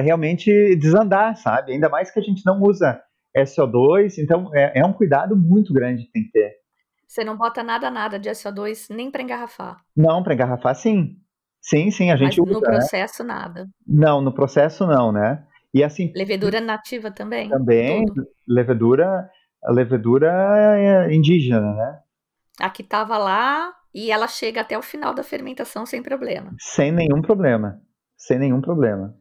realmente 0.00 0.76
desandar, 0.76 1.36
sabe? 1.36 1.72
Ainda 1.72 1.88
mais 1.88 2.10
que 2.10 2.20
a 2.20 2.22
gente 2.22 2.44
não 2.46 2.62
usa 2.62 3.02
SO2, 3.36 4.18
então 4.18 4.54
é, 4.54 4.80
é 4.80 4.86
um 4.86 4.92
cuidado 4.92 5.36
muito 5.36 5.72
grande 5.72 6.04
que 6.04 6.12
tem 6.12 6.24
que 6.24 6.30
ter. 6.30 6.52
Você 7.06 7.24
não 7.24 7.36
bota 7.36 7.62
nada, 7.62 7.90
nada 7.90 8.18
de 8.18 8.28
SO2 8.30 8.94
nem 8.94 9.10
para 9.10 9.22
engarrafar? 9.22 9.80
Não, 9.96 10.22
para 10.22 10.34
engarrafar 10.34 10.74
sim. 10.74 11.16
Sim, 11.64 11.90
sim, 11.90 12.10
a 12.10 12.16
gente 12.16 12.38
Mas 12.38 12.46
usa. 12.46 12.52
no 12.52 12.60
né? 12.60 12.76
processo 12.76 13.24
né? 13.24 13.34
nada? 13.34 13.68
Não, 13.86 14.20
no 14.20 14.34
processo 14.34 14.86
não, 14.86 15.10
né? 15.10 15.46
E 15.72 15.82
assim. 15.82 16.12
Levedura 16.14 16.60
nativa 16.60 17.10
também? 17.10 17.48
Também, 17.48 18.04
tudo. 18.04 18.26
levedura, 18.46 19.30
levedura 19.70 20.30
é 20.78 21.14
indígena, 21.14 21.74
né? 21.74 22.00
A 22.60 22.68
que 22.68 22.82
estava 22.82 23.16
lá 23.16 23.72
e 23.94 24.12
ela 24.12 24.28
chega 24.28 24.60
até 24.60 24.76
o 24.76 24.82
final 24.82 25.14
da 25.14 25.22
fermentação 25.22 25.86
sem 25.86 26.02
problema. 26.02 26.54
Sem 26.58 26.92
nenhum 26.92 27.22
problema. 27.22 27.80
Sem 28.14 28.38
nenhum 28.38 28.60
problema. 28.60 29.16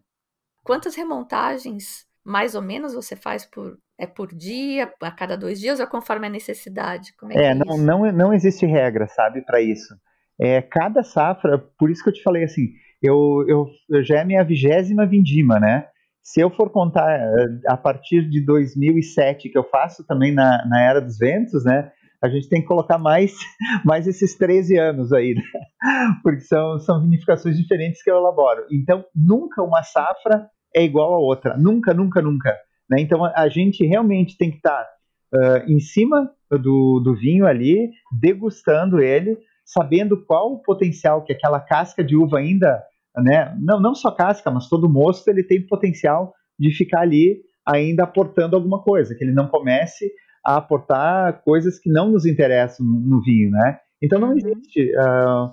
Quantas 0.65 0.95
remontagens, 0.95 2.05
mais 2.25 2.55
ou 2.55 2.61
menos, 2.61 2.93
você 2.93 3.15
faz 3.15 3.45
por 3.45 3.77
é 3.97 4.07
por 4.07 4.35
dia, 4.35 4.91
a 5.01 5.11
cada 5.11 5.37
dois 5.37 5.59
dias, 5.61 5.79
ou 5.79 5.87
conforme 5.87 6.27
a 6.27 6.29
necessidade? 6.29 7.15
Como 7.15 7.31
é, 7.31 7.35
é, 7.37 7.45
é 7.51 7.55
não, 7.55 7.77
não, 7.77 8.11
não 8.11 8.33
existe 8.33 8.65
regra, 8.65 9.07
sabe, 9.07 9.45
para 9.45 9.61
isso. 9.61 9.95
É, 10.39 10.61
cada 10.61 11.03
safra, 11.03 11.57
por 11.77 11.89
isso 11.89 12.03
que 12.03 12.09
eu 12.09 12.13
te 12.13 12.23
falei 12.23 12.43
assim, 12.43 12.73
eu, 13.01 13.45
eu, 13.47 13.69
eu 13.89 14.03
já 14.03 14.19
é 14.19 14.23
minha 14.23 14.43
vigésima 14.43 15.05
vindima, 15.05 15.59
né? 15.59 15.87
Se 16.21 16.39
eu 16.39 16.49
for 16.49 16.69
contar 16.69 17.19
eh, 17.19 17.47
a 17.67 17.75
partir 17.75 18.29
de 18.29 18.39
2007, 18.39 19.49
que 19.49 19.57
eu 19.57 19.63
faço 19.65 20.05
também 20.07 20.31
na, 20.31 20.65
na 20.65 20.81
Era 20.81 21.01
dos 21.01 21.17
Ventos, 21.17 21.65
né? 21.65 21.91
A 22.23 22.29
gente 22.29 22.47
tem 22.47 22.61
que 22.61 22.67
colocar 22.67 22.97
mais, 22.97 23.35
mais 23.83 24.07
esses 24.07 24.37
13 24.37 24.77
anos 24.77 25.11
aí, 25.11 25.35
né? 25.35 25.41
porque 26.23 26.39
são, 26.39 26.79
são 26.79 27.01
vinificações 27.01 27.57
diferentes 27.57 28.01
que 28.01 28.09
eu 28.09 28.15
elaboro. 28.15 28.65
Então, 28.71 29.03
nunca 29.13 29.61
uma 29.61 29.83
safra 29.83 30.47
é 30.73 30.81
igual 30.81 31.13
a 31.13 31.19
outra. 31.19 31.57
Nunca, 31.57 31.93
nunca, 31.93 32.21
nunca. 32.21 32.57
Né? 32.89 33.01
Então, 33.01 33.25
a, 33.25 33.33
a 33.35 33.49
gente 33.49 33.85
realmente 33.85 34.37
tem 34.37 34.49
que 34.49 34.57
estar 34.57 34.81
tá, 34.81 34.87
uh, 35.35 35.69
em 35.69 35.79
cima 35.81 36.31
do, 36.49 37.01
do 37.01 37.13
vinho 37.13 37.45
ali, 37.45 37.91
degustando 38.17 39.01
ele, 39.01 39.37
sabendo 39.73 40.23
qual 40.25 40.53
o 40.53 40.61
potencial 40.61 41.23
que 41.23 41.33
aquela 41.33 41.59
casca 41.59 42.03
de 42.03 42.15
uva 42.15 42.37
ainda, 42.37 42.83
né, 43.17 43.55
não, 43.59 43.79
não 43.79 43.95
só 43.95 44.11
casca, 44.11 44.51
mas 44.51 44.69
todo 44.69 44.89
mosto, 44.89 45.27
ele 45.27 45.43
tem 45.43 45.65
potencial 45.65 46.33
de 46.59 46.71
ficar 46.71 47.01
ali 47.01 47.41
ainda 47.65 48.03
aportando 48.03 48.55
alguma 48.55 48.81
coisa, 48.81 49.15
que 49.15 49.23
ele 49.23 49.33
não 49.33 49.47
comece 49.47 50.11
a 50.45 50.57
aportar 50.57 51.41
coisas 51.43 51.79
que 51.79 51.89
não 51.89 52.11
nos 52.11 52.25
interessam 52.25 52.85
no, 52.85 52.99
no 52.99 53.21
vinho, 53.21 53.49
né? 53.51 53.79
Então 54.01 54.19
não 54.19 54.29
uhum. 54.29 54.37
existe 54.37 54.91
uh, 54.97 55.49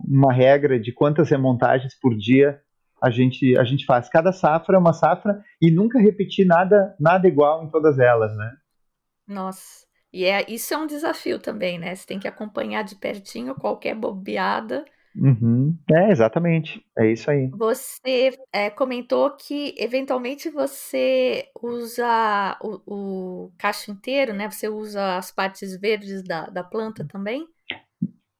uma 0.00 0.32
regra 0.32 0.78
de 0.78 0.92
quantas 0.92 1.28
remontagens 1.30 1.98
por 2.00 2.16
dia 2.16 2.60
a 3.02 3.10
gente, 3.10 3.56
a 3.58 3.64
gente 3.64 3.84
faz. 3.84 4.08
Cada 4.08 4.32
safra 4.32 4.76
é 4.76 4.78
uma 4.78 4.92
safra 4.92 5.42
e 5.60 5.70
nunca 5.70 5.98
repetir 5.98 6.46
nada, 6.46 6.94
nada 6.98 7.26
igual 7.26 7.64
em 7.64 7.70
todas 7.70 7.98
elas, 7.98 8.36
né? 8.36 8.52
Nossa. 9.26 9.87
E 10.12 10.24
é, 10.24 10.44
isso 10.48 10.72
é 10.72 10.76
um 10.76 10.86
desafio 10.86 11.38
também, 11.38 11.78
né? 11.78 11.94
Você 11.94 12.06
tem 12.06 12.18
que 12.18 12.28
acompanhar 12.28 12.82
de 12.82 12.96
pertinho 12.96 13.54
qualquer 13.54 13.94
bobeada. 13.94 14.84
Uhum. 15.14 15.76
É, 15.90 16.10
exatamente. 16.10 16.82
É 16.96 17.10
isso 17.10 17.30
aí. 17.30 17.50
Você 17.50 18.32
é, 18.52 18.70
comentou 18.70 19.30
que 19.32 19.74
eventualmente 19.76 20.48
você 20.48 21.46
usa 21.60 22.56
o, 22.62 22.80
o, 22.86 23.52
cacho 23.58 23.90
inteiro, 23.90 24.32
né? 24.32 24.50
Você 24.50 24.68
usa 24.68 25.16
as 25.16 25.30
partes 25.30 25.78
verdes 25.78 26.22
da, 26.22 26.46
da 26.46 26.62
planta 26.62 27.06
também? 27.06 27.46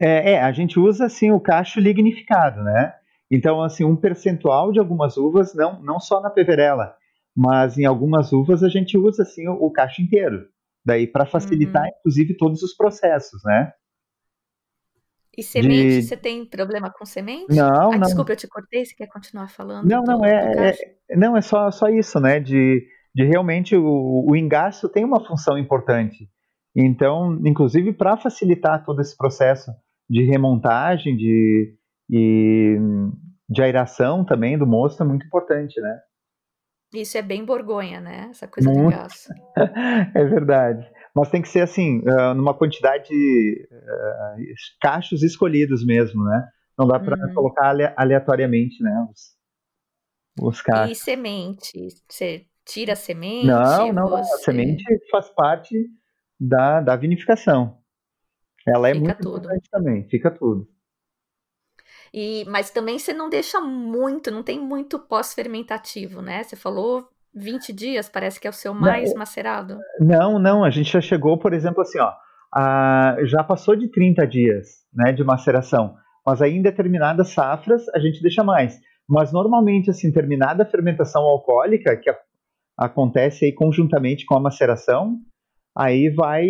É, 0.01 0.33
é, 0.33 0.43
a 0.43 0.53
gente 0.53 0.79
usa 0.79 1.07
assim 1.07 1.33
o 1.33 1.41
cacho 1.41 1.81
lignificado, 1.81 2.63
né? 2.63 2.95
Então, 3.31 3.63
assim, 3.63 3.85
um 3.85 3.97
percentual 3.97 4.73
de 4.73 4.79
algumas 4.79 5.17
uvas, 5.17 5.55
não, 5.55 5.83
não 5.83 6.01
só 6.01 6.21
na 6.21 6.31
peverela, 6.31 6.95
mas 7.37 7.77
em 7.77 7.85
algumas 7.85 8.33
uvas 8.33 8.63
a 8.63 8.69
gente 8.69 8.97
usa 8.97 9.23
assim 9.23 9.49
o, 9.49 9.53
o 9.53 9.71
cacho 9.71 10.01
inteiro. 10.01 10.47
Daí 10.89 11.07
para 11.07 11.27
facilitar, 11.27 11.83
uhum. 11.83 11.91
inclusive, 12.01 12.35
todos 12.35 12.63
os 12.63 12.75
processos, 12.75 13.43
né? 13.45 13.71
E 15.37 15.43
semente, 15.43 16.01
de... 16.01 16.03
você 16.03 16.17
tem 16.17 16.47
problema 16.47 16.91
com 16.91 17.05
semente? 17.05 17.55
Não, 17.55 17.93
ah, 17.93 17.99
não. 17.99 18.01
Desculpa, 18.01 18.33
eu 18.33 18.37
te 18.37 18.49
cortei, 18.49 18.87
você 18.87 18.95
quer 18.95 19.07
continuar 19.07 19.49
falando? 19.49 19.87
Não, 19.87 20.03
do, 20.03 20.11
não, 20.11 20.25
é, 20.25 20.71
é, 21.11 21.17
não, 21.17 21.37
é 21.37 21.43
só, 21.43 21.71
só 21.71 21.89
isso, 21.89 22.19
né? 22.19 22.41
De, 22.41 22.83
de 23.15 23.25
realmente 23.25 23.77
o, 23.77 24.25
o 24.27 24.35
engaço 24.35 24.89
tem 24.89 25.05
uma 25.05 25.23
função 25.23 25.59
importante. 25.59 26.27
Então, 26.75 27.39
inclusive 27.45 27.93
para 27.93 28.17
facilitar 28.17 28.83
todo 28.83 29.03
esse 29.03 29.15
processo 29.15 29.71
de 30.09 30.25
remontagem, 30.25 31.19
de, 31.19 31.77
e, 32.09 32.79
de 33.47 33.63
aeração 33.63 34.25
também 34.25 34.57
do 34.57 34.67
mosto 34.67 35.03
é 35.03 35.07
muito 35.07 35.27
importante, 35.27 35.79
né? 35.83 36.01
Isso 36.93 37.19
é 37.19 37.23
bem 37.23 37.45
Borgonha, 37.45 38.01
né? 38.01 38.29
Essa 38.31 38.49
coisa 38.49 38.71
Muito. 38.71 38.85
do 38.85 38.91
gás. 38.91 39.29
é 40.15 40.25
verdade. 40.25 40.91
Mas 41.15 41.31
tem 41.31 41.43
que 41.43 41.49
ser 41.49 41.61
assim, 41.61 41.99
uh, 42.01 42.35
numa 42.35 42.55
quantidade 42.55 43.13
uh, 43.13 44.55
cachos 44.81 45.23
escolhidos 45.23 45.85
mesmo, 45.85 46.25
né? 46.25 46.49
Não 46.79 46.87
dá 46.87 46.99
para 46.99 47.19
uhum. 47.27 47.35
colocar 47.35 47.75
aleatoriamente, 47.97 48.83
né? 48.83 49.07
Os, 49.11 49.37
os 50.41 50.63
cachos. 50.63 50.97
E 50.97 51.01
semente? 51.01 51.89
Você 52.09 52.47
tira 52.65 52.93
a 52.93 52.97
semente? 52.97 53.47
Não, 53.47 53.93
não, 53.93 54.09
você... 54.09 54.35
a 54.35 54.39
semente 54.39 54.85
faz 55.11 55.29
parte 55.31 55.75
da, 56.41 56.81
da 56.81 56.97
vinificação. 56.97 57.79
Ela 58.67 58.91
é 58.91 58.95
fica 58.95 59.05
muito 59.05 59.19
tudo. 59.19 59.39
importante 59.39 59.71
também, 59.71 60.09
fica 60.09 60.31
tudo. 60.31 60.69
E, 62.13 62.45
mas 62.49 62.71
também 62.71 62.99
você 62.99 63.13
não 63.13 63.29
deixa 63.29 63.61
muito, 63.61 64.31
não 64.31 64.43
tem 64.43 64.59
muito 64.59 64.99
pós-fermentativo, 64.99 66.23
né? 66.23 66.43
Você 66.43 66.57
falou 66.57 67.09
20 67.35 67.73
dias, 67.73 68.09
parece 68.09 68.41
que 68.41 68.47
é 68.47 68.51
o 68.51 68.55
seu 68.55 68.75
mais 68.75 69.11
não, 69.11 69.19
macerado. 69.19 69.79
Não, 70.01 70.39
não, 70.39 70.65
a 70.65 70.71
gente 70.71 70.93
já 70.93 71.01
chegou, 71.01 71.39
por 71.39 71.53
exemplo, 71.53 71.83
assim, 71.83 71.99
ó, 71.99 72.13
a, 72.55 73.17
já 73.25 73.45
passou 73.45 73.77
de 73.77 73.89
30 73.89 74.27
dias 74.27 74.69
né, 74.93 75.13
de 75.13 75.23
maceração, 75.23 75.95
mas 76.25 76.43
aí 76.43 76.55
em 76.55 76.63
determinadas 76.63 77.31
safras 77.31 77.89
a 77.91 77.99
gente 77.99 78.23
deixa 78.23 78.43
mais. 78.43 78.81
Mas 79.09 79.33
normalmente, 79.33 79.91
assim, 79.91 80.13
terminada 80.13 80.63
a 80.63 80.67
fermentação 80.67 81.23
alcoólica, 81.23 81.97
que 81.97 82.11
a, 82.11 82.17
acontece 82.77 83.47
aí 83.47 83.53
conjuntamente 83.53 84.27
com 84.27 84.37
a 84.37 84.41
maceração, 84.41 85.17
aí 85.77 86.11
vai 86.11 86.47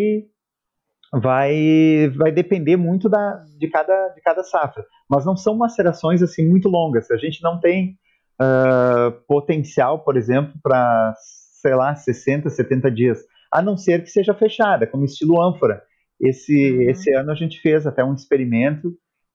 vai 1.12 2.08
vai 2.16 2.30
depender 2.32 2.76
muito 2.76 3.08
da, 3.08 3.44
de, 3.58 3.68
cada, 3.68 4.08
de 4.08 4.20
cada 4.20 4.42
safra. 4.42 4.84
Mas 5.08 5.24
não 5.24 5.36
são 5.36 5.56
macerações 5.56 6.22
assim 6.22 6.46
muito 6.46 6.68
longas. 6.68 7.10
A 7.10 7.16
gente 7.16 7.42
não 7.42 7.58
tem 7.58 7.96
uh, 8.40 9.12
potencial, 9.26 10.00
por 10.00 10.16
exemplo, 10.16 10.54
para, 10.62 11.14
sei 11.62 11.74
lá, 11.74 11.94
60, 11.94 12.50
70 12.50 12.90
dias. 12.90 13.18
A 13.52 13.62
não 13.62 13.76
ser 13.76 14.02
que 14.02 14.10
seja 14.10 14.34
fechada, 14.34 14.86
como 14.86 15.04
estilo 15.04 15.40
ânfora. 15.40 15.82
Esse, 16.20 16.72
uhum. 16.72 16.90
esse 16.90 17.12
ano 17.14 17.30
a 17.30 17.34
gente 17.34 17.60
fez 17.60 17.86
até 17.86 18.04
um 18.04 18.14
experimento 18.14 18.92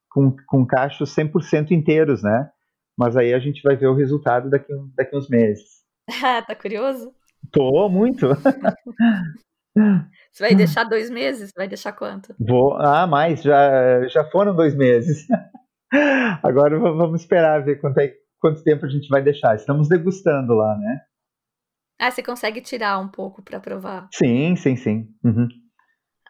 com, 0.09 0.35
com 0.47 0.65
cachos 0.65 1.15
100% 1.15 1.71
inteiros, 1.71 2.21
né? 2.21 2.49
Mas 2.97 3.17
aí 3.17 3.33
a 3.33 3.39
gente 3.39 3.63
vai 3.63 3.75
ver 3.75 3.87
o 3.87 3.95
resultado 3.95 4.49
daqui, 4.49 4.71
daqui 4.95 5.15
uns 5.15 5.27
meses. 5.27 5.81
tá 6.45 6.55
curioso? 6.55 7.11
Tô, 7.51 7.89
muito. 7.89 8.27
Você 10.31 10.43
vai 10.43 10.55
deixar 10.55 10.83
dois 10.83 11.09
meses? 11.09 11.51
Vai 11.55 11.67
deixar 11.67 11.93
quanto? 11.93 12.33
Vou. 12.39 12.75
Ah, 12.77 13.05
mais. 13.05 13.41
Já, 13.41 14.07
já 14.07 14.23
foram 14.25 14.55
dois 14.55 14.75
meses. 14.75 15.27
Agora 16.41 16.79
vamos 16.79 17.21
esperar 17.21 17.63
ver 17.63 17.79
quanto, 17.79 17.99
é, 17.99 18.13
quanto 18.39 18.63
tempo 18.63 18.85
a 18.85 18.89
gente 18.89 19.07
vai 19.09 19.21
deixar. 19.21 19.55
Estamos 19.55 19.87
degustando 19.87 20.53
lá, 20.53 20.75
né? 20.77 21.01
Ah, 21.99 22.11
você 22.11 22.23
consegue 22.23 22.61
tirar 22.61 22.99
um 22.99 23.07
pouco 23.07 23.43
para 23.43 23.59
provar? 23.59 24.07
Sim, 24.11 24.55
sim, 24.55 24.75
sim. 24.75 25.07
Uhum. 25.23 25.47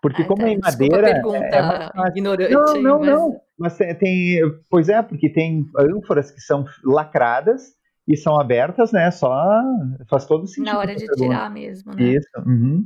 Porque 0.02 0.24
ah, 0.24 0.28
como 0.28 0.42
tá. 0.42 0.50
é 0.50 0.52
em 0.52 0.60
madeira. 0.60 1.10
É 1.10 1.14
pergunta 1.14 1.92
é 1.96 2.10
ignorante. 2.10 2.54
Não, 2.54 2.82
não, 2.82 3.00
mas... 3.00 3.10
não. 3.10 3.42
Mas 3.58 3.78
tem. 3.78 4.42
Pois 4.70 4.90
é, 4.90 5.02
porque 5.02 5.32
tem 5.32 5.66
ânforas 5.78 6.30
que 6.30 6.42
são 6.42 6.66
lacradas 6.84 7.62
e 8.06 8.18
são 8.18 8.40
abertas, 8.40 8.92
né? 8.92 9.10
Só 9.12 9.32
faz 10.10 10.26
todo 10.26 10.46
sentido. 10.46 10.66
Na 10.66 10.80
hora 10.80 10.94
de 10.94 11.08
tirar 11.08 11.50
mesmo, 11.50 11.94
né? 11.96 12.04
Isso. 12.04 12.28
Uhum. 12.46 12.86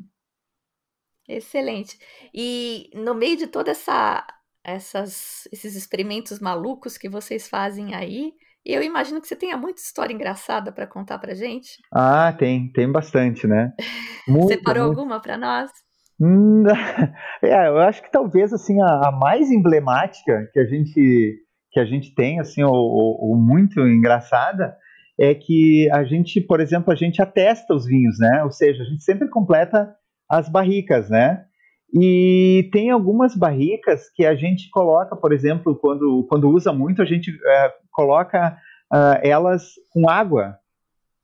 Excelente. 1.28 1.98
E 2.34 2.90
no 2.94 3.14
meio 3.14 3.38
de 3.38 3.48
toda 3.48 3.72
essa 3.72 4.26
essas, 4.68 5.48
esses 5.52 5.76
experimentos 5.76 6.40
malucos 6.40 6.98
que 6.98 7.08
vocês 7.08 7.48
fazem 7.48 7.96
aí, 7.96 8.34
eu 8.66 8.84
imagino 8.84 9.22
que 9.22 9.28
você 9.28 9.36
tenha 9.36 9.56
muita 9.56 9.80
história 9.80 10.14
engraçada 10.14 10.74
para 10.74 10.86
contar 10.86 11.18
para 11.20 11.34
gente. 11.34 11.78
Ah, 11.90 12.36
tem, 12.38 12.70
tem 12.74 12.92
bastante, 12.92 13.48
né? 13.48 13.72
Muito, 14.28 14.50
Separou 14.50 14.84
alguma 14.84 15.22
para 15.22 15.38
nós? 15.38 15.72
Hum, 16.20 16.66
é, 17.42 17.68
eu 17.70 17.78
acho 17.78 18.04
que 18.04 18.12
talvez 18.12 18.52
assim 18.52 18.82
a, 18.82 19.08
a, 19.08 19.12
mais 19.12 19.50
emblemática 19.50 20.50
que 20.52 20.60
a 20.60 20.66
gente 20.66 21.44
que 21.72 21.80
a 21.80 21.86
gente 21.86 22.14
tem 22.16 22.40
assim, 22.40 22.64
ou, 22.64 23.38
muito 23.38 23.80
engraçada, 23.82 24.76
é 25.20 25.36
que 25.36 25.88
a 25.92 26.04
gente, 26.04 26.42
por 26.42 26.60
exemplo, 26.60 26.92
a 26.92 26.96
gente 26.96 27.22
atesta 27.22 27.74
os 27.74 27.86
vinhos, 27.86 28.18
né? 28.20 28.44
Ou 28.44 28.52
seja, 28.52 28.82
a 28.82 28.86
gente 28.86 29.04
sempre 29.04 29.30
completa 29.30 29.96
as 30.30 30.50
barricas, 30.50 31.10
né? 31.10 31.46
E 31.94 32.70
tem 32.72 32.90
algumas 32.92 33.36
barricas 33.36 34.10
que 34.14 34.26
a 34.26 34.36
gente 34.36 34.70
coloca, 34.70 35.16
por 35.16 35.32
exemplo, 35.32 35.76
quando, 35.76 36.26
quando 36.30 36.50
usa 36.50 36.74
muito, 36.74 37.02
a 37.02 37.06
gente 37.06 37.32
é, 37.32 37.74
coloca 37.92 38.58
uh, 38.94 39.20
elas 39.24 39.72
com 39.92 40.10
água, 40.10 40.58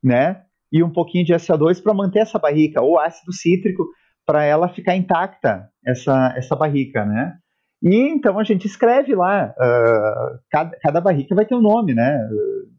né? 0.02 0.42
E 0.72 0.82
um 0.82 0.90
pouquinho 0.90 1.24
de 1.24 1.34
SO2 1.34 1.82
para 1.82 1.94
manter 1.94 2.20
essa 2.20 2.38
barrica, 2.38 2.82
ou 2.82 2.98
ácido 2.98 3.32
cítrico 3.32 3.86
para 4.26 4.42
ela 4.44 4.68
ficar 4.68 4.96
intacta, 4.96 5.68
essa, 5.86 6.34
essa 6.36 6.56
barrica, 6.56 7.04
né? 7.04 7.34
E 7.82 8.08
então 8.08 8.38
a 8.38 8.44
gente 8.44 8.66
escreve 8.66 9.14
lá, 9.14 9.54
uh, 9.58 10.38
cada, 10.50 10.76
cada 10.80 11.00
barrica 11.02 11.34
vai 11.34 11.44
ter 11.44 11.54
um 11.54 11.60
nome, 11.60 11.94
né? 11.94 12.18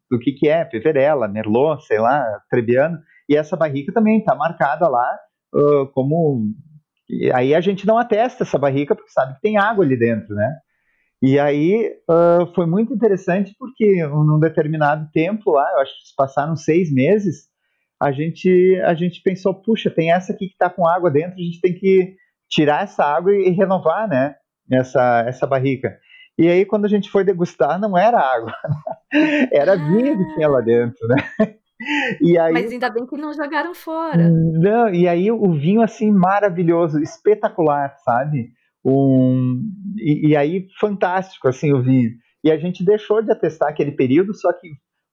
Do 0.10 0.18
que, 0.18 0.32
que 0.32 0.50
é, 0.50 0.66
Peverella, 0.66 1.28
Merlot, 1.28 1.86
sei 1.86 2.00
lá, 2.00 2.24
Trebbiano, 2.50 2.98
e 3.30 3.36
essa 3.36 3.56
barrica 3.56 3.94
também 3.94 4.20
está 4.20 4.36
marcada 4.36 4.88
lá 4.88 5.08
uh, 5.56 5.88
como. 5.88 6.44
E 7.10 7.32
aí 7.32 7.56
a 7.56 7.62
gente 7.62 7.86
não 7.88 7.98
atesta 7.98 8.44
essa 8.44 8.58
barrica 8.58 8.96
porque 8.96 9.12
sabe 9.12 9.36
que 9.36 9.42
tem 9.42 9.58
água 9.58 9.86
ali 9.86 9.98
dentro, 9.98 10.34
né? 10.34 10.52
E 11.22 11.40
aí 11.40 11.92
uh, 12.10 12.54
foi 12.54 12.66
muito 12.66 12.94
interessante 12.94 13.56
porque 13.58 14.06
num 14.06 14.40
determinado 14.40 15.10
tempo 15.14 15.52
lá, 15.52 15.68
eu 15.74 15.80
acho 15.80 15.94
que 15.94 16.08
se 16.10 16.16
passaram 16.16 16.56
seis 16.56 16.92
meses, 16.92 17.48
a 18.02 18.12
gente, 18.12 18.82
a 18.86 18.94
gente 18.94 19.22
pensou, 19.24 19.54
puxa, 19.54 19.90
tem 19.90 20.12
essa 20.12 20.34
aqui 20.34 20.48
que 20.48 20.54
está 20.54 20.70
com 20.70 20.88
água 20.88 21.10
dentro, 21.10 21.36
a 21.36 21.44
gente 21.44 21.62
tem 21.62 21.74
que 21.74 22.16
tirar 22.50 22.84
essa 22.84 23.04
água 23.04 23.34
e, 23.34 23.48
e 23.48 23.52
renovar, 23.52 24.08
né? 24.08 24.36
Essa, 24.72 25.24
essa 25.28 25.48
barrica. 25.48 25.98
E 26.38 26.48
aí 26.48 26.66
quando 26.66 26.86
a 26.86 26.90
gente 26.90 27.10
foi 27.10 27.24
degustar, 27.24 27.80
não 27.80 27.98
era 27.98 28.20
água. 28.20 28.52
Era 29.54 29.78
vinho 29.78 30.18
que 30.18 30.34
tinha 30.34 30.50
lá 30.50 30.60
dentro, 30.60 31.08
né? 31.08 31.56
E 32.22 32.38
aí, 32.38 32.54
Mas 32.54 32.72
ainda 32.72 32.90
bem 32.90 33.06
que 33.06 33.18
não 33.18 33.34
jogaram 33.34 33.74
fora. 33.74 34.30
Não, 34.30 34.94
e 34.94 35.08
aí 35.08 35.32
o 35.32 35.52
vinho 35.54 35.82
assim 35.82 36.12
maravilhoso, 36.12 37.02
espetacular, 37.02 37.96
sabe? 38.04 38.50
Um, 38.84 39.62
e, 39.98 40.30
e, 40.30 40.36
aí 40.38 40.68
fantástico 40.80 41.48
assim 41.48 41.74
o 41.74 41.82
vinho. 41.82 42.12
E 42.44 42.52
a 42.52 42.58
gente 42.58 42.86
deixou 42.86 43.22
de 43.22 43.32
atestar 43.32 43.70
aquele 43.70 43.92
período, 43.92 44.34
só 44.34 44.54
que 44.54 44.70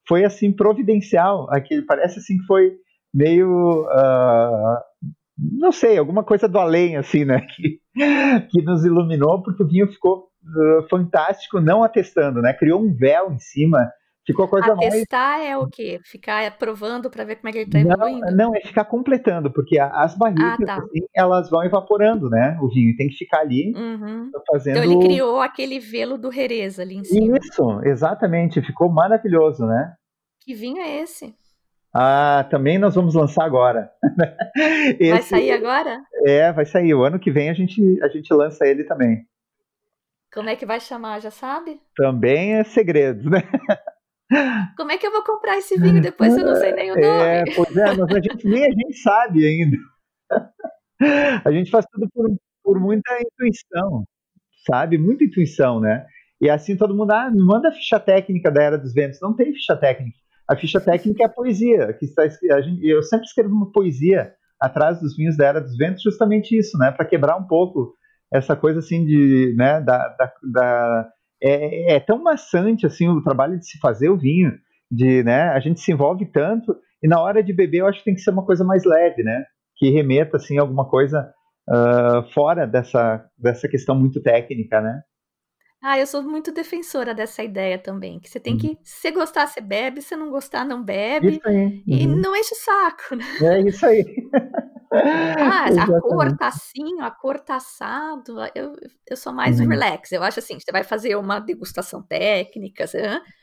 foi 0.06 0.24
assim 0.24 0.52
providencial. 0.52 1.48
Aquele 1.50 1.82
parece 1.82 2.18
assim 2.18 2.36
que 2.38 2.44
foi 2.46 2.72
meio 3.12 3.82
uh, 3.84 4.78
não 5.38 5.72
sei, 5.72 5.98
alguma 5.98 6.22
coisa 6.22 6.48
do 6.48 6.58
além 6.58 6.96
assim, 6.96 7.24
né? 7.24 7.44
Que, 7.56 7.80
que 8.50 8.62
nos 8.62 8.86
iluminou 8.86 9.42
porque 9.42 9.62
o 9.62 9.68
vinho 9.68 9.86
ficou 9.92 10.28
uh, 10.42 10.88
fantástico, 10.88 11.60
não 11.60 11.82
atestando, 11.82 12.40
né? 12.40 12.54
Criou 12.54 12.80
um 12.80 12.94
véu 12.94 13.30
em 13.30 13.38
cima 13.38 13.86
Ficou 14.24 14.44
a 14.44 14.48
coisa 14.48 14.72
Atestar 14.72 15.38
mais... 15.38 15.50
é 15.50 15.56
o 15.56 15.66
quê? 15.66 16.00
Ficar 16.04 16.56
provando 16.56 17.10
para 17.10 17.24
ver 17.24 17.36
como 17.36 17.48
é 17.48 17.52
que 17.52 17.58
ele 17.58 17.64
está 17.66 17.80
evoluindo? 17.80 18.26
Não, 18.26 18.36
não, 18.36 18.56
é 18.56 18.60
ficar 18.60 18.84
completando, 18.84 19.50
porque 19.50 19.78
as 19.80 20.16
barricas, 20.16 20.60
ah, 20.60 20.64
tá. 20.64 20.76
assim, 20.76 21.00
elas 21.14 21.50
vão 21.50 21.64
evaporando, 21.64 22.30
né? 22.30 22.56
O 22.62 22.68
vinho 22.68 22.96
tem 22.96 23.08
que 23.08 23.16
ficar 23.16 23.40
ali 23.40 23.72
uhum. 23.74 24.30
fazendo... 24.46 24.78
Então 24.78 24.84
ele 24.84 25.04
criou 25.04 25.40
aquele 25.40 25.80
velo 25.80 26.16
do 26.16 26.30
Jerez 26.30 26.78
ali 26.78 26.98
em 26.98 27.04
cima. 27.04 27.36
Isso, 27.36 27.80
exatamente. 27.84 28.62
Ficou 28.62 28.88
maravilhoso, 28.88 29.66
né? 29.66 29.92
Que 30.40 30.54
vinho 30.54 30.78
é 30.78 31.00
esse? 31.00 31.34
Ah, 31.92 32.46
também 32.48 32.78
nós 32.78 32.94
vamos 32.94 33.14
lançar 33.14 33.44
agora. 33.44 33.90
esse... 35.00 35.10
Vai 35.10 35.22
sair 35.22 35.50
agora? 35.50 36.00
É, 36.24 36.52
vai 36.52 36.64
sair. 36.64 36.94
O 36.94 37.02
ano 37.02 37.18
que 37.18 37.30
vem 37.30 37.50
a 37.50 37.54
gente, 37.54 38.00
a 38.02 38.08
gente 38.08 38.32
lança 38.32 38.64
ele 38.66 38.84
também. 38.84 39.26
Como 40.32 40.48
é 40.48 40.56
que 40.56 40.64
vai 40.64 40.80
chamar, 40.80 41.20
já 41.20 41.30
sabe? 41.30 41.78
Também 41.94 42.54
é 42.54 42.64
segredo, 42.64 43.28
né? 43.28 43.42
Como 44.76 44.91
é 44.91 44.99
que 44.99 45.07
eu 45.07 45.12
vou 45.12 45.22
comprar 45.22 45.59
esse 45.59 45.78
vinho 45.78 46.01
depois 46.01 46.33
se 46.33 46.41
eu 46.41 46.47
não 46.47 46.55
sei 46.57 46.72
nem 46.72 46.91
o 46.91 46.95
nome? 46.95 47.07
É, 47.07 47.45
pois 47.55 47.76
é, 47.76 47.97
mas 47.97 48.16
a 48.16 48.20
gente, 48.20 48.47
nem 48.47 48.64
a 48.64 48.70
gente 48.70 48.95
sabe 48.99 49.47
ainda. 49.47 49.76
A 51.45 51.51
gente 51.51 51.70
faz 51.70 51.85
tudo 51.93 52.09
por, 52.14 52.30
por 52.62 52.80
muita 52.80 53.11
intuição, 53.20 54.05
sabe? 54.66 54.99
Muita 54.99 55.24
intuição, 55.24 55.80
né? 55.80 56.07
E 56.41 56.49
assim 56.49 56.76
todo 56.76 56.95
mundo, 56.95 57.12
ah, 57.12 57.30
me 57.30 57.43
manda 57.43 57.68
a 57.68 57.72
ficha 57.72 57.99
técnica 57.99 58.51
da 58.51 58.62
Era 58.62 58.78
dos 58.78 58.95
Ventos. 58.95 59.20
Não 59.20 59.35
tem 59.35 59.53
ficha 59.53 59.76
técnica. 59.76 60.16
A 60.49 60.57
ficha 60.57 60.80
técnica 60.80 61.22
é 61.22 61.26
a 61.26 61.28
poesia. 61.28 61.93
Que 61.93 62.05
está, 62.05 62.22
a 62.22 62.61
gente, 62.61 62.87
eu 62.87 63.03
sempre 63.03 63.26
escrevo 63.26 63.55
uma 63.55 63.70
poesia 63.72 64.33
atrás 64.61 65.01
dos 65.01 65.16
vinhos 65.16 65.37
da 65.37 65.47
Era 65.47 65.61
dos 65.61 65.76
Ventos, 65.76 66.03
justamente 66.03 66.57
isso, 66.57 66.78
né? 66.78 66.93
Para 66.93 67.05
quebrar 67.05 67.37
um 67.37 67.47
pouco 67.47 67.95
essa 68.33 68.57
coisa 68.57 68.78
assim 68.78 69.05
de, 69.05 69.55
né, 69.57 69.80
da, 69.80 70.09
da, 70.09 70.33
da 70.43 71.11
é, 71.43 71.97
é, 71.97 72.01
tão 72.01 72.22
maçante 72.22 72.86
assim 72.86 73.09
o 73.09 73.22
trabalho 73.22 73.59
de 73.59 73.66
se 73.66 73.78
fazer 73.78 74.09
o 74.09 74.16
vinho, 74.16 74.53
de, 74.90 75.22
né, 75.24 75.49
a 75.49 75.61
gente 75.61 75.80
se 75.80 75.90
envolve 75.93 76.24
tanto 76.26 76.76
e 77.03 77.09
na 77.09 77.20
hora 77.20 77.43
de 77.43 77.53
beber 77.53 77.78
eu 77.78 77.86
acho 77.86 77.99
que 77.99 78.05
tem 78.05 78.14
que 78.14 78.20
ser 78.20 78.30
uma 78.30 78.45
coisa 78.45 78.64
mais 78.64 78.84
leve, 78.84 79.22
né, 79.22 79.45
que 79.76 79.90
remeta 79.90 80.36
assim 80.36 80.59
alguma 80.59 80.88
coisa 80.88 81.32
uh, 81.68 82.32
fora 82.32 82.66
dessa 82.66 83.24
dessa 83.36 83.68
questão 83.68 83.99
muito 83.99 84.22
técnica, 84.22 84.80
né? 84.80 85.03
Ah, 85.84 85.99
eu 85.99 86.07
sou 86.07 86.22
muito 86.22 86.53
defensora 86.53 87.12
dessa 87.12 87.43
ideia 87.43 87.76
também, 87.76 88.20
que 88.20 88.30
você 88.30 88.38
tem 88.38 88.57
que, 88.57 88.68
uhum. 88.68 88.76
se 88.84 89.11
gostar, 89.11 89.49
você 89.49 89.61
bebe, 89.61 90.01
se 90.01 90.14
não 90.14 90.30
gostar, 90.30 90.64
não 90.64 90.80
bebe. 90.80 91.40
Aí. 91.45 91.57
Uhum. 91.57 91.82
E 91.88 92.07
não 92.07 92.36
enche 92.36 92.55
o 92.55 92.59
saco, 92.59 93.16
né? 93.16 93.24
É 93.43 93.61
isso 93.62 93.84
aí. 93.84 94.05
Ah, 94.93 95.66
a 95.68 96.01
cor 96.01 96.36
tá 96.36 96.49
assim, 96.49 97.01
a 97.01 97.11
cor 97.11 97.40
tá 97.40 97.57
assado. 97.57 98.36
Eu, 98.55 98.74
eu 99.09 99.16
sou 99.16 99.32
mais 99.32 99.59
uhum. 99.59 99.68
relax. 99.68 100.12
Eu 100.12 100.22
acho 100.22 100.38
assim, 100.38 100.59
você 100.59 100.70
vai 100.70 100.84
fazer 100.84 101.16
uma 101.16 101.40
degustação 101.40 102.03
técnica, 102.03 102.84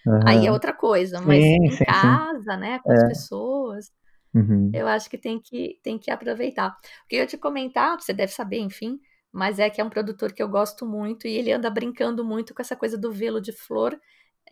uhum. 0.06 0.20
aí 0.26 0.45
é 0.45 0.52
outra 0.52 0.74
coisa. 0.74 1.20
Mas 1.22 1.43
sim, 1.43 1.66
em 1.66 1.72
sim, 1.72 1.86
casa, 1.86 2.54
sim. 2.54 2.60
né, 2.60 2.80
com 2.84 2.91
é. 2.91 2.95
as 2.95 3.08
pessoas, 3.08 3.91
uhum. 4.34 4.72
eu 4.74 4.88
acho 4.88 5.10
que 5.10 5.18
tem 5.18 5.39
que, 5.39 5.80
tem 5.84 5.97
que 5.97 6.12
aproveitar. 6.12 6.70
O 7.06 7.08
que 7.08 7.16
eu 7.16 7.28
te 7.28 7.38
comentar, 7.38 8.00
você 8.00 8.14
deve 8.14 8.32
saber, 8.32 8.60
enfim, 8.60 9.00
mas 9.32 9.60
é 9.60 9.70
que 9.70 9.82
é 9.82 9.84
um 9.84 9.89
produtor 9.89 10.32
que 10.32 10.43
eu 10.43 10.50
gosto 10.50 10.86
muito 10.86 11.28
e 11.28 11.36
ele 11.36 11.52
anda 11.52 11.70
brincando 11.70 12.24
muito 12.24 12.54
com 12.54 12.62
essa 12.62 12.76
coisa 12.76 12.97
do 12.97 13.12
velo 13.12 13.41
de 13.41 13.52
flor. 13.52 13.93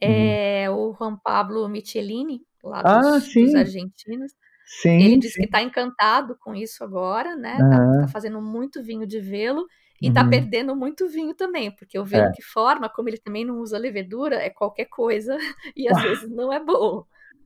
Uhum. 0.01 0.09
É 0.09 0.69
o 0.69 0.93
Juan 0.93 1.17
Pablo 1.17 1.67
Michelini, 1.67 2.41
lá 2.63 2.81
ah, 2.83 3.01
dos, 3.01 3.33
dos 3.33 3.55
argentinos. 3.55 4.31
Sim, 4.67 5.01
ele 5.01 5.17
diz 5.17 5.33
sim. 5.33 5.39
que 5.39 5.45
está 5.45 5.61
encantado 5.61 6.35
com 6.37 6.53
isso 6.53 6.83
agora, 6.83 7.37
né? 7.37 7.57
Uhum. 7.59 8.01
Tá, 8.01 8.07
fazendo 8.09 8.41
muito 8.41 8.83
vinho 8.83 9.07
de 9.07 9.21
velo 9.21 9.65
e 10.01 10.09
está 10.09 10.23
uhum. 10.23 10.29
perdendo 10.29 10.75
muito 10.75 11.07
vinho 11.07 11.33
também, 11.33 11.71
porque 11.71 11.97
o 11.97 12.03
velo 12.03 12.27
é. 12.27 12.31
que 12.33 12.43
forma, 12.43 12.89
como 12.89 13.07
ele 13.07 13.17
também 13.17 13.45
não 13.45 13.59
usa 13.59 13.77
levedura, 13.77 14.35
é 14.35 14.49
qualquer 14.49 14.85
coisa 14.85 15.37
e 15.75 15.87
às 15.87 15.99
vezes 16.03 16.29
não 16.29 16.51
é 16.51 16.63
bom. 16.63 17.05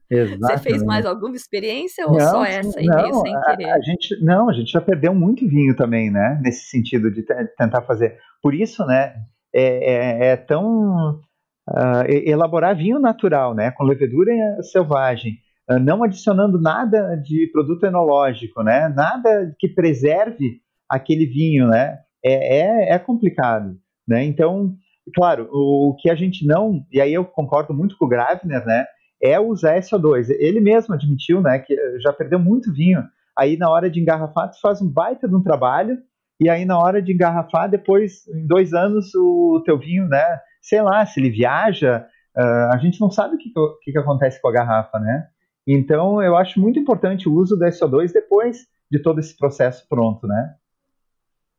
Exatamente. 0.09 0.41
Você 0.41 0.57
fez 0.57 0.83
mais 0.83 1.05
alguma 1.05 1.35
experiência 1.35 2.05
ou 2.05 2.17
não, 2.17 2.31
só 2.31 2.43
essa 2.43 2.79
aí 2.79 2.85
não, 2.85 3.13
sem 3.21 3.39
querer? 3.41 3.69
A, 3.69 3.75
a, 3.75 3.81
gente, 3.81 4.21
não, 4.21 4.49
a 4.49 4.53
gente 4.53 4.69
já 4.69 4.81
perdeu 4.81 5.13
muito 5.13 5.47
vinho 5.47 5.73
também, 5.73 6.11
né? 6.11 6.37
Nesse 6.43 6.65
sentido 6.69 7.09
de 7.09 7.23
tentar 7.55 7.83
fazer. 7.83 8.17
Por 8.41 8.53
isso, 8.53 8.85
né? 8.85 9.13
É, 9.53 9.63
é, 9.63 10.27
é 10.31 10.35
tão 10.35 11.21
uh, 11.69 12.03
elaborar 12.09 12.75
vinho 12.75 12.99
natural, 12.99 13.53
né? 13.53 13.71
Com 13.71 13.85
levedura 13.85 14.33
selvagem 14.63 15.35
ah, 15.35 15.50
não 15.79 16.03
adicionando 16.03 16.59
nada 16.59 17.15
de 17.15 17.47
produto 17.51 17.85
enológico, 17.85 18.63
né? 18.63 18.89
Nada 18.89 19.53
que 19.59 19.67
preserve 19.67 20.61
aquele 20.89 21.25
vinho, 21.25 21.67
né? 21.67 21.99
É, 22.23 22.59
é, 22.59 22.93
é 22.93 22.99
complicado, 22.99 23.77
né? 24.07 24.23
Então, 24.23 24.75
claro, 25.15 25.49
o, 25.51 25.89
o, 25.89 25.95
que 25.95 26.09
a 26.09 26.15
gente 26.15 26.45
não, 26.45 26.85
e 26.91 26.99
aí 26.99 27.13
eu 27.13 27.25
concordo 27.25 27.73
muito 27.73 27.97
com 27.97 28.05
o 28.05 28.07
Gravner, 28.07 28.65
né? 28.65 28.85
É 29.21 29.39
usar 29.39 29.79
SO2. 29.79 30.29
Ele 30.39 30.59
mesmo 30.59 30.93
admitiu, 30.93 31.41
né? 31.41 31.59
Que 31.59 31.75
já 31.99 32.11
perdeu 32.11 32.39
muito 32.39 32.73
vinho. 32.73 33.03
Aí 33.37 33.55
na 33.57 33.69
hora 33.69 33.89
de 33.89 33.99
engarrafar, 33.99 34.51
tu 34.51 34.59
faz 34.59 34.81
um 34.81 34.91
baita 34.91 35.27
de 35.27 35.35
um 35.35 35.43
trabalho, 35.43 35.97
e 36.39 36.49
aí 36.49 36.65
na 36.65 36.77
hora 36.77 37.01
de 37.01 37.13
engarrafar, 37.13 37.69
depois, 37.69 38.27
em 38.27 38.47
dois 38.47 38.73
anos, 38.73 39.13
o 39.15 39.61
teu 39.63 39.77
vinho, 39.77 40.07
né? 40.07 40.39
Sei 40.61 40.81
lá, 40.81 41.05
se 41.05 41.19
ele 41.19 41.29
viaja, 41.29 42.05
uh, 42.35 42.73
a 42.73 42.77
gente 42.77 42.99
não 42.99 43.11
sabe 43.11 43.35
o 43.35 43.37
que, 43.37 43.51
que, 43.83 43.91
que 43.91 43.97
acontece 43.97 44.41
com 44.41 44.47
a 44.49 44.51
garrafa, 44.51 44.99
né? 44.99 45.27
Então, 45.67 46.21
eu 46.21 46.35
acho 46.35 46.59
muito 46.59 46.79
importante 46.79 47.29
o 47.29 47.33
uso 47.33 47.55
do 47.55 47.65
SO2 47.65 48.11
depois 48.11 48.67
de 48.89 49.01
todo 49.01 49.19
esse 49.19 49.37
processo 49.37 49.87
pronto, 49.87 50.27
né? 50.27 50.55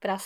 Para 0.00 0.16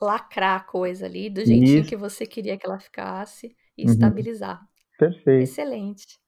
lacrar 0.00 0.60
a 0.60 0.64
coisa 0.64 1.06
ali 1.06 1.30
do 1.30 1.44
jeitinho 1.44 1.80
Isso. 1.80 1.88
que 1.88 1.96
você 1.96 2.26
queria 2.26 2.58
que 2.58 2.66
ela 2.66 2.78
ficasse 2.78 3.56
e 3.76 3.84
uhum. 3.84 3.90
estabilizar. 3.90 4.60
Perfeito. 4.98 5.44
Excelente. 5.44 6.20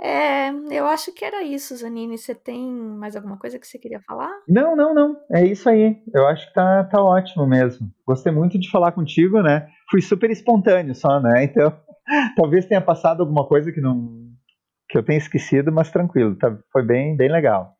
É, 0.00 0.50
eu 0.70 0.86
acho 0.86 1.12
que 1.12 1.24
era 1.24 1.42
isso, 1.42 1.76
Zanini. 1.76 2.18
Você 2.18 2.34
tem 2.34 2.72
mais 2.72 3.14
alguma 3.14 3.36
coisa 3.36 3.58
que 3.58 3.66
você 3.66 3.78
queria 3.78 4.00
falar? 4.00 4.30
Não, 4.48 4.74
não, 4.74 4.92
não. 4.92 5.16
É 5.30 5.44
isso 5.44 5.68
aí. 5.68 6.02
Eu 6.12 6.26
acho 6.26 6.48
que 6.48 6.54
tá, 6.54 6.84
tá 6.84 7.00
ótimo 7.00 7.46
mesmo. 7.46 7.88
Gostei 8.06 8.32
muito 8.32 8.58
de 8.58 8.70
falar 8.70 8.92
contigo, 8.92 9.40
né? 9.42 9.68
Fui 9.90 10.00
super 10.00 10.30
espontâneo 10.30 10.94
só, 10.94 11.20
né? 11.20 11.44
Então, 11.52 11.72
talvez 12.36 12.66
tenha 12.66 12.80
passado 12.80 13.20
alguma 13.20 13.46
coisa 13.46 13.70
que 13.70 13.80
não, 13.80 14.21
que 14.92 14.98
eu 14.98 15.02
tenho 15.02 15.16
esquecido, 15.16 15.72
mas 15.72 15.90
tranquilo, 15.90 16.36
tá, 16.36 16.54
foi 16.70 16.84
bem, 16.84 17.16
bem 17.16 17.32
legal. 17.32 17.74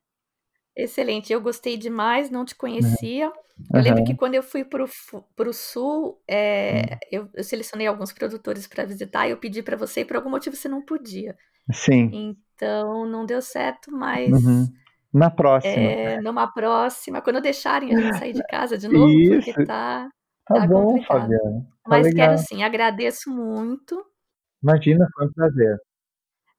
Excelente, 0.75 1.31
eu 1.31 1.43
gostei 1.43 1.77
demais, 1.77 2.31
não 2.31 2.43
te 2.43 2.55
conhecia. 2.55 3.29
Uhum. 3.29 3.35
Eu 3.75 3.83
lembro 3.83 4.05
que 4.05 4.15
quando 4.15 4.35
eu 4.35 4.43
fui 4.43 4.65
para 4.65 4.83
o 4.83 5.53
sul, 5.53 6.19
é, 6.27 6.81
uhum. 6.81 6.99
eu, 7.13 7.29
eu, 7.35 7.45
selecionei 7.45 7.87
alguns 7.87 8.13
produtores 8.13 8.67
para 8.67 8.87
visitar 8.87 9.29
e 9.29 9.33
eu 9.33 9.37
pedi 9.37 9.63
para 9.63 9.77
você 9.77 10.01
e 10.01 10.05
por 10.07 10.17
algum 10.17 10.31
motivo 10.31 10.57
você 10.57 10.71
não 10.71 10.81
podia. 10.81 11.37
Sim. 11.71 12.35
Então 12.55 13.05
não 13.05 13.27
deu 13.27 13.43
certo, 13.43 13.93
mas. 13.93 14.33
Uhum. 14.33 14.67
Na 15.13 15.31
próxima. 15.31 15.75
É, 15.75 16.19
numa 16.23 16.51
próxima, 16.51 17.21
quando 17.21 17.43
deixarem 17.43 17.95
a 17.95 18.01
gente 18.01 18.19
sair 18.19 18.33
de 18.33 18.47
casa 18.47 18.79
de 18.79 18.89
novo, 18.89 19.11
Isso. 19.11 19.53
porque 19.53 19.67
tá. 19.67 20.09
Tá, 20.47 20.55
tá 20.55 20.67
bom, 20.67 21.01
Fabiana. 21.03 21.61
Tá 21.61 21.91
mas 21.91 22.07
legal. 22.07 22.29
quero 22.29 22.39
sim, 22.39 22.65
agradeço 22.65 23.31
muito. 23.31 24.03
Imagina, 24.63 25.07
foi 25.15 25.27
um 25.27 25.33
prazer 25.33 25.79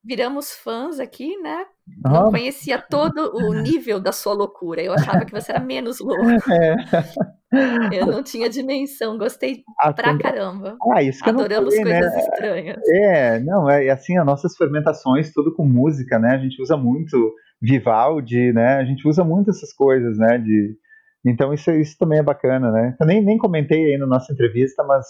viramos 0.03 0.51
fãs 0.51 0.99
aqui, 0.99 1.37
né? 1.37 1.65
Não 2.03 2.29
conhecia 2.29 2.77
todo 2.77 3.35
o 3.35 3.53
nível 3.53 3.99
da 3.99 4.11
sua 4.11 4.33
loucura. 4.33 4.81
Eu 4.81 4.93
achava 4.93 5.25
que 5.25 5.31
você 5.31 5.51
era 5.51 5.59
menos 5.59 5.99
louco. 5.99 6.23
É. 7.55 7.99
Eu 7.99 8.07
não 8.07 8.23
tinha 8.23 8.49
dimensão. 8.49 9.15
Gostei 9.15 9.63
ah, 9.79 9.93
pra 9.93 10.17
caramba. 10.17 10.75
Ah, 10.91 11.03
isso 11.03 11.23
que 11.23 11.29
Adoramos 11.29 11.75
falei, 11.75 11.93
coisas 11.93 12.11
né? 12.11 12.19
estranhas. 12.19 12.77
É, 12.89 13.39
não, 13.41 13.69
é 13.69 13.91
assim, 13.91 14.17
as 14.17 14.25
nossas 14.25 14.57
fermentações, 14.57 15.31
tudo 15.31 15.53
com 15.53 15.63
música, 15.63 16.17
né? 16.17 16.31
A 16.31 16.39
gente 16.39 16.59
usa 16.59 16.75
muito 16.75 17.35
Vivaldi, 17.61 18.51
né? 18.53 18.77
A 18.77 18.83
gente 18.83 19.07
usa 19.07 19.23
muito 19.23 19.51
essas 19.51 19.71
coisas, 19.71 20.17
né? 20.17 20.39
De... 20.39 20.75
Então 21.23 21.53
isso, 21.53 21.69
isso 21.69 21.95
também 21.99 22.17
é 22.17 22.23
bacana, 22.23 22.71
né? 22.71 22.95
Eu 22.99 23.05
nem, 23.05 23.23
nem 23.23 23.37
comentei 23.37 23.85
aí 23.85 23.99
na 23.99 24.07
nossa 24.07 24.33
entrevista, 24.33 24.83
mas, 24.83 25.05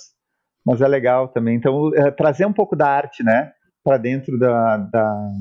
mas 0.66 0.82
é 0.82 0.88
legal 0.90 1.30
também. 1.30 1.56
Então, 1.56 1.96
é, 1.96 2.12
trazer 2.12 2.46
um 2.46 2.52
pouco 2.52 2.76
da 2.76 2.90
arte, 2.90 3.24
né? 3.24 3.54
Para 3.84 3.98
dentro 3.98 4.38
da, 4.40 4.78
da, 4.78 5.32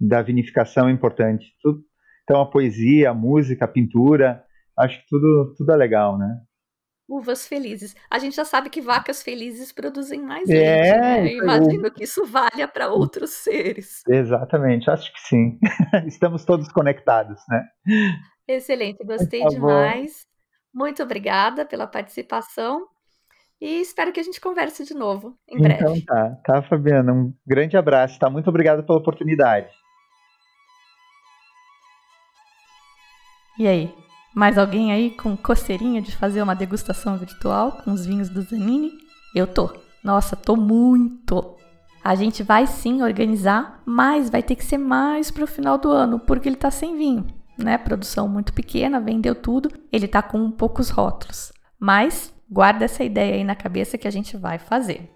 da, 0.00 0.22
vinificação 0.22 0.88
é 0.88 0.92
importante. 0.92 1.54
Tudo, 1.62 1.82
então, 2.24 2.40
a 2.40 2.46
poesia, 2.50 3.10
a 3.10 3.14
música, 3.14 3.64
a 3.64 3.68
pintura, 3.68 4.44
acho 4.76 5.00
que 5.00 5.08
tudo, 5.08 5.54
tudo 5.56 5.72
é 5.72 5.76
legal, 5.76 6.18
né? 6.18 6.40
uvas 7.08 7.46
felizes. 7.46 7.94
A 8.10 8.18
gente 8.18 8.34
já 8.34 8.44
sabe 8.44 8.68
que 8.68 8.80
vacas 8.80 9.22
felizes 9.22 9.72
produzem 9.72 10.20
mais 10.20 10.48
É, 10.48 10.54
leite, 10.54 11.00
né? 11.00 11.26
isso 11.26 11.36
Eu 11.36 11.42
imagino 11.42 11.90
que 11.90 12.04
isso 12.04 12.26
valha 12.26 12.66
para 12.66 12.88
outros 12.88 13.30
seres. 13.30 14.02
Exatamente, 14.08 14.90
acho 14.90 15.12
que 15.12 15.20
sim. 15.20 15.58
Estamos 16.06 16.44
todos 16.44 16.68
conectados, 16.72 17.40
né? 17.48 17.64
Excelente, 18.48 19.04
gostei 19.04 19.44
demais. 19.46 20.26
Muito 20.74 21.02
obrigada 21.02 21.64
pela 21.64 21.86
participação 21.86 22.86
e 23.60 23.80
espero 23.80 24.12
que 24.12 24.20
a 24.20 24.22
gente 24.22 24.40
converse 24.40 24.84
de 24.84 24.94
novo 24.94 25.36
em 25.48 25.58
breve. 25.58 25.82
Então 25.82 26.00
tá, 26.02 26.38
tá, 26.44 26.62
Fabiana, 26.62 27.12
um 27.12 27.32
grande 27.46 27.76
abraço, 27.76 28.18
tá? 28.18 28.28
Muito 28.28 28.48
obrigado 28.48 28.84
pela 28.84 28.98
oportunidade. 28.98 29.68
E 33.58 33.66
aí, 33.66 33.94
mais 34.34 34.58
alguém 34.58 34.92
aí 34.92 35.10
com 35.10 35.34
coceirinha 35.34 36.02
de 36.02 36.14
fazer 36.14 36.42
uma 36.42 36.54
degustação 36.54 37.16
virtual 37.16 37.72
com 37.82 37.92
os 37.92 38.04
vinhos 38.04 38.28
do 38.28 38.42
Zanini? 38.42 38.92
Eu 39.34 39.46
tô. 39.46 39.72
Nossa, 40.04 40.36
tô 40.36 40.54
muito. 40.54 41.56
A 42.04 42.14
gente 42.14 42.42
vai 42.42 42.66
sim 42.66 43.02
organizar, 43.02 43.82
mas 43.86 44.28
vai 44.28 44.42
ter 44.42 44.54
que 44.54 44.64
ser 44.64 44.78
mais 44.78 45.30
pro 45.30 45.46
final 45.46 45.78
do 45.78 45.90
ano, 45.90 46.20
porque 46.20 46.48
ele 46.48 46.56
tá 46.56 46.70
sem 46.70 46.96
vinho, 46.96 47.26
né? 47.58 47.78
Produção 47.78 48.28
muito 48.28 48.52
pequena, 48.52 49.00
vendeu 49.00 49.34
tudo, 49.34 49.70
ele 49.90 50.06
tá 50.06 50.22
com 50.22 50.50
poucos 50.50 50.90
rótulos. 50.90 51.50
Mas 51.80 52.35
guarda 52.50 52.84
essa 52.84 53.04
ideia 53.04 53.34
aí 53.34 53.44
na 53.44 53.54
cabeça 53.54 53.98
que 53.98 54.06
a 54.06 54.10
gente 54.10 54.36
vai 54.36 54.58
fazer. 54.58 55.10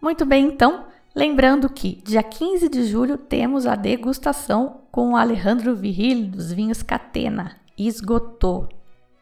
Muito 0.00 0.26
bem, 0.26 0.46
então, 0.46 0.86
lembrando 1.14 1.68
que 1.68 2.02
dia 2.04 2.22
15 2.22 2.68
de 2.68 2.84
julho 2.84 3.16
temos 3.16 3.66
a 3.66 3.74
degustação 3.74 4.80
com 4.90 5.12
o 5.12 5.16
Alejandro 5.16 5.74
Viril 5.74 6.26
dos 6.26 6.52
vinhos 6.52 6.82
Catena. 6.82 7.56
Esgotou. 7.78 8.68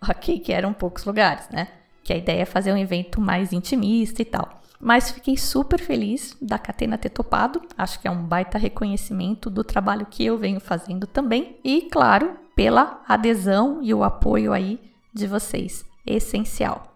Ok, 0.03 0.39
que 0.41 0.53
eram 0.53 0.73
poucos 0.73 1.05
lugares, 1.05 1.49
né? 1.51 1.69
Que 2.03 2.13
a 2.13 2.17
ideia 2.17 2.43
é 2.43 2.47
fazer 2.47 2.73
um 2.73 2.79
evento 2.79 3.21
mais 3.21 3.53
intimista 3.53 4.23
e 4.23 4.25
tal. 4.25 4.61
Mas 4.81 5.11
fiquei 5.11 5.37
super 5.37 5.79
feliz 5.79 6.35
da 6.41 6.59
Catena 6.59 6.97
ter 6.97 7.11
topado. 7.11 7.61
Acho 7.77 8.01
que 8.01 8.09
é 8.09 8.11
um 8.11 8.25
baita 8.25 8.57
reconhecimento 8.57 9.51
do 9.51 9.63
trabalho 9.63 10.07
que 10.07 10.25
eu 10.25 10.39
venho 10.39 10.59
fazendo 10.59 11.07
também. 11.07 11.59
E, 11.63 11.83
claro, 11.83 12.35
pela 12.57 13.03
adesão 13.07 13.81
e 13.83 13.93
o 13.93 14.03
apoio 14.03 14.55
aí 14.55 14.81
de 15.13 15.27
vocês. 15.27 15.85
Essencial. 16.07 16.91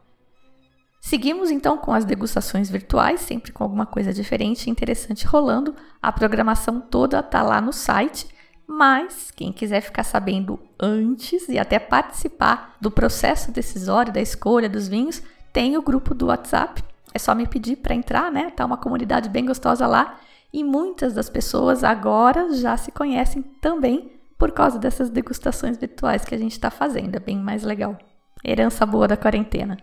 Seguimos 1.01 1.51
então 1.51 1.77
com 1.77 1.93
as 1.93 2.07
degustações 2.07 2.71
virtuais, 2.71 3.21
sempre 3.21 3.53
com 3.53 3.63
alguma 3.63 3.85
coisa 3.85 4.11
diferente 4.11 4.67
e 4.67 4.71
interessante 4.71 5.27
rolando. 5.27 5.75
A 6.01 6.11
programação 6.11 6.81
toda 6.81 7.23
tá 7.23 7.43
lá 7.43 7.61
no 7.61 7.75
site, 7.75 8.27
mas 8.67 9.31
quem 9.31 9.53
quiser 9.53 9.83
ficar 9.83 10.03
sabendo 10.03 10.59
antes 10.81 11.47
e 11.49 11.59
até 11.59 11.79
participar 11.79 12.77
do 12.81 12.91
processo 12.91 13.53
decisório 13.53 14.13
da 14.13 14.21
escolha 14.23 14.67
dos 14.67 14.89
vinhos, 14.89 15.23
tem 15.53 15.77
o 15.77 15.83
grupo 15.83 16.15
do 16.15 16.29
WhatsApp. 16.29 16.83
É 17.13 17.19
só 17.19 17.35
me 17.35 17.47
pedir 17.47 17.77
para 17.77 17.95
entrar, 17.95 18.33
né? 18.33 18.51
Tá 18.51 18.65
uma 18.65 18.79
comunidade 18.79 19.29
bem 19.29 19.45
gostosa 19.45 19.87
lá 19.87 20.19
e 20.51 20.65
muitas 20.65 21.13
das 21.13 21.29
pessoas 21.29 21.85
agora 21.85 22.55
já 22.55 22.79
se 22.79 22.91
conhecem 22.91 23.43
também 23.61 24.11
por 24.39 24.53
causa 24.53 24.79
dessas 24.79 25.11
degustações 25.11 25.77
virtuais 25.77 26.25
que 26.25 26.35
a 26.35 26.39
gente 26.39 26.53
está 26.53 26.71
fazendo. 26.71 27.15
É 27.15 27.21
bem 27.21 27.37
mais 27.37 27.63
legal. 27.63 27.99
Herança 28.45 28.85
boa 28.85 29.09
da 29.09 29.17
quarentena. 29.17 29.79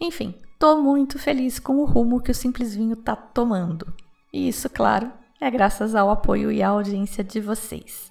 Enfim, 0.00 0.34
tô 0.58 0.80
muito 0.80 1.18
feliz 1.18 1.58
com 1.58 1.76
o 1.76 1.84
rumo 1.84 2.20
que 2.20 2.30
o 2.30 2.34
Simples 2.34 2.74
Vinho 2.74 2.96
tá 2.96 3.14
tomando. 3.14 3.92
E 4.32 4.48
isso, 4.48 4.70
claro, 4.70 5.12
é 5.38 5.50
graças 5.50 5.94
ao 5.94 6.08
apoio 6.08 6.50
e 6.50 6.62
à 6.62 6.68
audiência 6.70 7.22
de 7.22 7.40
vocês. 7.40 8.08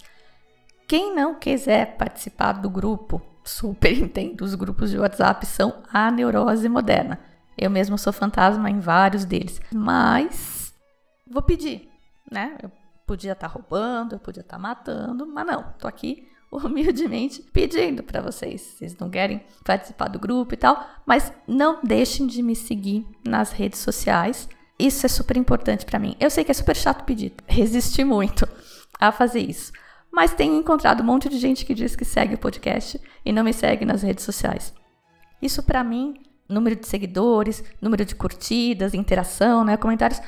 Quem 0.87 1.15
não 1.15 1.33
quiser 1.39 1.97
participar 1.97 2.53
do 2.53 2.69
grupo, 2.69 3.19
super 3.43 3.91
entendo, 3.97 4.41
os 4.41 4.53
grupos 4.53 4.91
de 4.91 4.99
WhatsApp 4.99 5.43
são 5.47 5.81
a 5.91 6.11
neurose 6.11 6.69
moderna. 6.69 7.19
Eu 7.57 7.71
mesmo 7.71 7.97
sou 7.97 8.13
fantasma 8.13 8.69
em 8.69 8.79
vários 8.79 9.25
deles. 9.25 9.59
Mas 9.73 10.71
vou 11.27 11.41
pedir, 11.41 11.89
né? 12.31 12.55
Eu 12.61 12.71
podia 13.07 13.31
estar 13.31 13.47
roubando, 13.47 14.13
eu 14.13 14.19
podia 14.19 14.41
estar 14.41 14.59
matando, 14.59 15.25
mas 15.25 15.47
não, 15.47 15.73
tô 15.79 15.87
aqui 15.87 16.27
humildemente 16.63 17.41
pedindo 17.53 18.03
para 18.03 18.21
vocês. 18.21 18.61
Vocês 18.61 18.97
não 18.97 19.09
querem 19.09 19.41
participar 19.63 20.07
do 20.07 20.19
grupo 20.19 20.53
e 20.53 20.57
tal, 20.57 20.85
mas 21.05 21.31
não 21.47 21.79
deixem 21.83 22.27
de 22.27 22.41
me 22.41 22.55
seguir 22.55 23.05
nas 23.25 23.51
redes 23.51 23.79
sociais. 23.79 24.47
Isso 24.77 25.05
é 25.05 25.09
super 25.09 25.37
importante 25.37 25.85
para 25.85 25.99
mim. 25.99 26.15
Eu 26.19 26.29
sei 26.29 26.43
que 26.43 26.51
é 26.51 26.53
super 26.53 26.75
chato 26.75 27.05
pedir, 27.05 27.33
resisti 27.47 28.03
muito 28.03 28.47
a 28.99 29.11
fazer 29.11 29.39
isso. 29.39 29.71
Mas 30.11 30.33
tenho 30.33 30.55
encontrado 30.55 31.01
um 31.01 31.05
monte 31.05 31.27
de 31.27 31.37
gente 31.37 31.65
que 31.65 31.73
diz 31.73 31.95
que 31.95 32.05
segue 32.05 32.35
o 32.35 32.37
podcast 32.37 32.99
e 33.25 33.31
não 33.33 33.43
me 33.43 33.51
segue 33.51 33.83
nas 33.85 34.01
redes 34.01 34.23
sociais. 34.23 34.73
Isso 35.41 35.61
para 35.61 35.83
mim, 35.83 36.13
número 36.47 36.75
de 36.75 36.87
seguidores, 36.87 37.63
número 37.81 38.05
de 38.05 38.15
curtidas, 38.15 38.93
interação, 38.93 39.65
né, 39.65 39.75
comentários, 39.75 40.21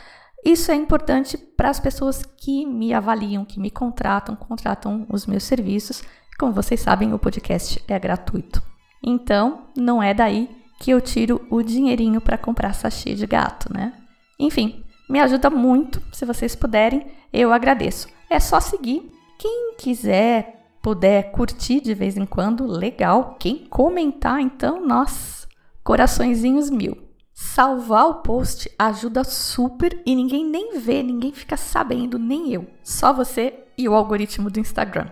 isso 0.45 0.71
é 0.71 0.75
importante 0.75 1.37
para 1.37 1.69
as 1.69 1.79
pessoas 1.79 2.23
que 2.23 2.65
me 2.65 2.93
avaliam, 2.93 3.43
que 3.43 3.59
me 3.59 3.69
contratam, 3.69 4.35
contratam 4.35 5.05
os 5.09 5.25
meus 5.25 5.43
serviços. 5.43 6.03
Como 6.37 6.53
vocês 6.53 6.79
sabem, 6.79 7.13
o 7.13 7.19
podcast 7.19 7.83
é 7.87 7.97
gratuito. 7.99 8.61
Então, 9.03 9.69
não 9.75 10.01
é 10.01 10.13
daí 10.13 10.49
que 10.79 10.91
eu 10.91 11.01
tiro 11.01 11.45
o 11.49 11.61
dinheirinho 11.61 12.21
para 12.21 12.37
comprar 12.37 12.73
sachê 12.73 13.13
de 13.13 13.25
gato, 13.25 13.73
né? 13.73 13.93
Enfim, 14.39 14.83
me 15.09 15.19
ajuda 15.19 15.49
muito. 15.49 16.01
Se 16.13 16.25
vocês 16.25 16.55
puderem, 16.55 17.07
eu 17.33 17.51
agradeço. 17.51 18.07
É 18.29 18.39
só 18.39 18.59
seguir. 18.59 19.11
Quem 19.39 19.75
quiser, 19.77 20.67
puder 20.81 21.31
curtir 21.31 21.81
de 21.81 21.93
vez 21.93 22.15
em 22.15 22.25
quando, 22.25 22.65
legal. 22.65 23.35
Quem 23.39 23.65
comentar, 23.65 24.39
então, 24.39 24.85
nossa, 24.85 25.47
coraçõezinhos 25.83 26.69
mil. 26.69 27.06
Salvar 27.39 28.07
o 28.07 28.15
post 28.15 28.67
ajuda 28.79 29.23
super 29.23 30.01
e 30.03 30.15
ninguém 30.15 30.43
nem 30.43 30.79
vê, 30.79 31.03
ninguém 31.03 31.31
fica 31.31 31.55
sabendo, 31.55 32.17
nem 32.17 32.51
eu. 32.51 32.65
Só 32.81 33.13
você 33.13 33.63
e 33.77 33.87
o 33.87 33.93
algoritmo 33.93 34.49
do 34.49 34.59
Instagram. 34.59 35.11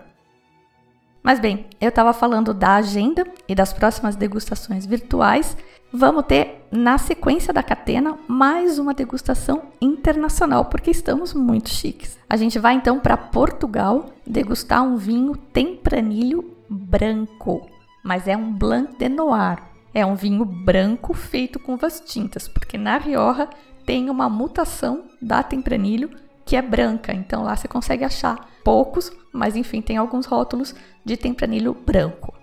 Mas 1.22 1.38
bem, 1.38 1.66
eu 1.80 1.88
estava 1.88 2.12
falando 2.12 2.52
da 2.52 2.74
agenda 2.74 3.24
e 3.46 3.54
das 3.54 3.72
próximas 3.72 4.16
degustações 4.16 4.84
virtuais. 4.84 5.56
Vamos 5.92 6.26
ter, 6.26 6.66
na 6.68 6.98
sequência 6.98 7.52
da 7.52 7.62
catena, 7.62 8.18
mais 8.26 8.76
uma 8.76 8.92
degustação 8.92 9.62
internacional, 9.80 10.64
porque 10.64 10.90
estamos 10.90 11.32
muito 11.32 11.68
chiques. 11.68 12.18
A 12.28 12.36
gente 12.36 12.58
vai 12.58 12.74
então 12.74 12.98
para 12.98 13.16
Portugal 13.16 14.06
degustar 14.26 14.82
um 14.82 14.96
vinho 14.96 15.36
tempranilho 15.36 16.56
branco, 16.68 17.70
mas 18.02 18.26
é 18.26 18.36
um 18.36 18.52
Blanc 18.52 18.98
de 18.98 19.08
Noir. 19.08 19.75
É 19.96 20.04
um 20.04 20.14
vinho 20.14 20.44
branco 20.44 21.14
feito 21.14 21.58
com 21.58 21.72
uvas 21.72 22.00
tintas, 22.00 22.46
porque 22.46 22.76
na 22.76 22.98
Rioja 22.98 23.48
tem 23.86 24.10
uma 24.10 24.28
mutação 24.28 25.04
da 25.22 25.42
Tempranilho 25.42 26.10
que 26.44 26.54
é 26.54 26.60
branca, 26.60 27.14
então 27.14 27.42
lá 27.42 27.56
você 27.56 27.66
consegue 27.66 28.04
achar 28.04 28.46
poucos, 28.62 29.10
mas 29.32 29.56
enfim, 29.56 29.80
tem 29.80 29.96
alguns 29.96 30.26
rótulos 30.26 30.74
de 31.02 31.16
Tempranilho 31.16 31.72
branco. 31.72 32.34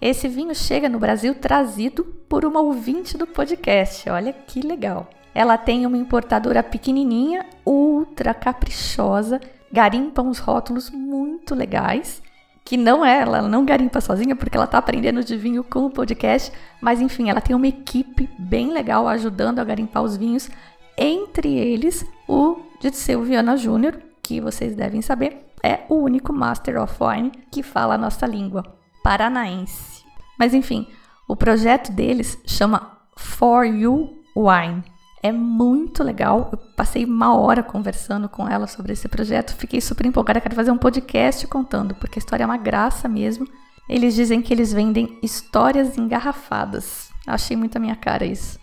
Esse 0.00 0.28
vinho 0.28 0.54
chega 0.54 0.88
no 0.88 1.00
Brasil 1.00 1.34
trazido 1.34 2.04
por 2.28 2.44
uma 2.44 2.60
ouvinte 2.60 3.18
do 3.18 3.26
podcast, 3.26 4.08
olha 4.08 4.32
que 4.32 4.60
legal. 4.60 5.10
Ela 5.34 5.58
tem 5.58 5.86
uma 5.86 5.98
importadora 5.98 6.62
pequenininha, 6.62 7.44
ultra 7.66 8.32
caprichosa, 8.32 9.40
garimpa 9.72 10.22
uns 10.22 10.38
rótulos 10.38 10.90
muito 10.90 11.56
legais 11.56 12.22
que 12.64 12.76
não 12.76 13.04
é, 13.04 13.20
ela 13.20 13.42
não 13.42 13.64
garimpa 13.64 14.00
sozinha, 14.00 14.36
porque 14.36 14.56
ela 14.56 14.66
tá 14.66 14.78
aprendendo 14.78 15.24
de 15.24 15.36
vinho 15.36 15.64
com 15.64 15.86
o 15.86 15.90
podcast, 15.90 16.52
mas 16.80 17.00
enfim, 17.00 17.28
ela 17.28 17.40
tem 17.40 17.56
uma 17.56 17.66
equipe 17.66 18.28
bem 18.38 18.70
legal 18.70 19.08
ajudando 19.08 19.58
a 19.58 19.64
garimpar 19.64 20.02
os 20.02 20.16
vinhos, 20.16 20.48
entre 20.96 21.48
eles 21.56 22.04
o 22.28 22.60
Dirceu 22.80 23.22
Viana 23.22 23.56
Júnior, 23.56 24.00
que 24.22 24.40
vocês 24.40 24.76
devem 24.76 25.02
saber, 25.02 25.46
é 25.62 25.80
o 25.88 25.96
único 25.96 26.32
Master 26.32 26.80
of 26.80 26.94
Wine 27.00 27.32
que 27.50 27.62
fala 27.62 27.94
a 27.94 27.98
nossa 27.98 28.26
língua, 28.26 28.64
paranaense. 29.02 30.04
Mas 30.38 30.54
enfim, 30.54 30.86
o 31.28 31.36
projeto 31.36 31.92
deles 31.92 32.38
chama 32.46 32.98
For 33.16 33.64
You 33.64 34.22
Wine. 34.36 34.82
É 35.22 35.30
muito 35.30 36.02
legal. 36.02 36.48
Eu 36.52 36.58
passei 36.74 37.04
uma 37.04 37.36
hora 37.36 37.62
conversando 37.62 38.28
com 38.28 38.48
ela 38.48 38.66
sobre 38.66 38.92
esse 38.92 39.06
projeto. 39.08 39.54
Fiquei 39.54 39.80
super 39.80 40.06
empolgada. 40.06 40.40
Quero 40.40 40.54
fazer 40.54 40.70
um 40.70 40.78
podcast 40.78 41.46
contando, 41.46 41.94
porque 41.94 42.18
a 42.18 42.20
história 42.20 42.44
é 42.44 42.46
uma 42.46 42.56
graça 42.56 43.08
mesmo. 43.08 43.46
Eles 43.88 44.14
dizem 44.14 44.40
que 44.40 44.52
eles 44.52 44.72
vendem 44.72 45.18
histórias 45.22 45.98
engarrafadas. 45.98 47.10
Achei 47.26 47.56
muito 47.56 47.76
a 47.76 47.80
minha 47.80 47.96
cara 47.96 48.24
isso. 48.24 48.58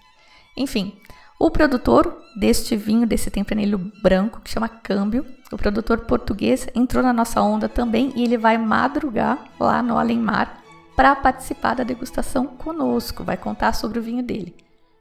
Enfim, 0.55 0.97
o 1.39 1.51
produtor 1.51 2.17
deste 2.35 2.75
vinho, 2.75 3.05
desse 3.05 3.29
tempranilho 3.29 3.77
branco, 4.01 4.41
que 4.41 4.49
chama 4.49 4.67
Câmbio, 4.67 5.23
o 5.51 5.57
produtor 5.57 5.99
português, 6.05 6.67
entrou 6.73 7.03
na 7.03 7.13
nossa 7.13 7.41
onda 7.41 7.69
também 7.69 8.11
e 8.15 8.23
ele 8.23 8.37
vai 8.37 8.57
madrugar 8.57 9.37
lá 9.59 9.83
no 9.83 9.99
Alemar 9.99 10.63
para 10.95 11.15
participar 11.15 11.75
da 11.75 11.83
degustação 11.83 12.47
conosco. 12.47 13.23
Vai 13.23 13.37
contar 13.37 13.73
sobre 13.73 13.99
o 13.99 14.01
vinho 14.01 14.23
dele. 14.23 14.55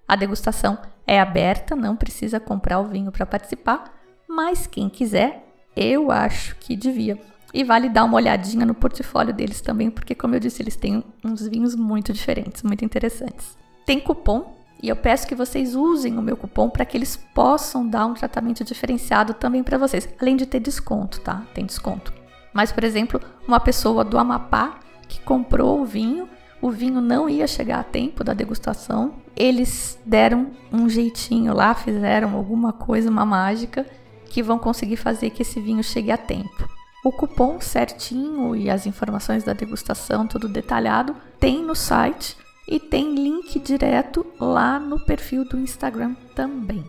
A 0.07 0.14
degustação 0.14 0.76
é 1.07 1.20
aberta, 1.20 1.76
não 1.76 1.96
precisa 1.96 2.40
comprar 2.40 2.80
o 2.80 2.86
vinho 2.86 3.12
para 3.12 3.24
participar, 3.24 3.94
mas 4.28 4.66
quem 4.66 4.88
quiser, 4.88 5.44
eu 5.76 6.11
acho 6.11 6.57
que 6.57 6.74
devia. 6.74 7.18
E 7.54 7.62
vale 7.62 7.88
dar 7.88 8.04
uma 8.04 8.16
olhadinha 8.16 8.66
no 8.66 8.74
portfólio 8.74 9.32
deles 9.32 9.61
também, 9.61 9.90
porque, 9.90 10.14
como 10.14 10.34
eu 10.34 10.40
disse, 10.40 10.62
eles 10.62 10.76
têm 10.76 11.02
uns 11.24 11.46
vinhos 11.46 11.74
muito 11.74 12.12
diferentes, 12.12 12.62
muito 12.62 12.84
interessantes. 12.84 13.57
tem 13.86 14.00
cupom 14.00 14.57
e 14.82 14.88
eu 14.88 14.96
peço 14.96 15.26
que 15.26 15.34
vocês 15.34 15.74
usem 15.74 16.18
o 16.18 16.22
meu 16.22 16.36
cupom 16.36 16.68
para 16.68 16.84
que 16.84 16.96
eles 16.96 17.16
possam 17.16 17.88
dar 17.88 18.04
um 18.04 18.14
tratamento 18.14 18.62
diferenciado 18.62 19.32
também 19.32 19.62
para 19.62 19.78
vocês, 19.78 20.09
além 20.20 20.36
de 20.36 20.44
ter 20.44 20.61
desconto, 20.61 21.20
tá? 21.20 21.44
Tem 21.54 21.64
desconto. 21.64 22.12
Mas, 22.52 22.72
por 22.72 22.84
exemplo, 22.84 23.20
uma 23.46 23.61
pessoa 23.61 24.04
do 24.04 24.18
Amapá 24.18 24.80
que 25.09 25.20
comprou 25.20 25.80
o 25.80 25.84
vinho, 25.84 26.28
o 26.66 26.70
vinho 26.70 27.00
não 27.00 27.28
ia 27.28 27.46
chegar 27.46 27.78
a 27.78 27.84
tempo 27.84 28.24
da 28.24 28.34
degustação, 28.34 29.14
eles 29.36 29.96
deram 30.04 30.50
um 30.72 30.88
jeitinho 30.88 31.54
lá, 31.54 31.72
fizeram 31.76 32.34
alguma 32.34 32.72
coisa, 32.72 33.08
uma 33.08 33.24
mágica, 33.24 33.86
que 34.28 34.42
vão 34.42 34.58
conseguir 34.58 34.96
fazer 34.96 35.30
que 35.30 35.42
esse 35.42 35.60
vinho 35.60 35.84
chegue 35.84 36.10
a 36.10 36.16
tempo. 36.16 36.68
O 37.04 37.12
cupom 37.12 37.60
certinho 37.60 38.56
e 38.56 38.68
as 38.68 38.84
informações 38.84 39.44
da 39.44 39.52
degustação, 39.52 40.26
tudo 40.26 40.48
detalhado, 40.48 41.14
tem 41.38 41.62
no 41.62 41.76
site 41.76 42.36
e 42.66 42.80
tem 42.80 43.14
link 43.14 43.60
direto 43.60 44.26
lá 44.40 44.80
no 44.80 44.98
perfil 44.98 45.44
do 45.44 45.60
Instagram 45.60 46.16
também. 46.34 46.84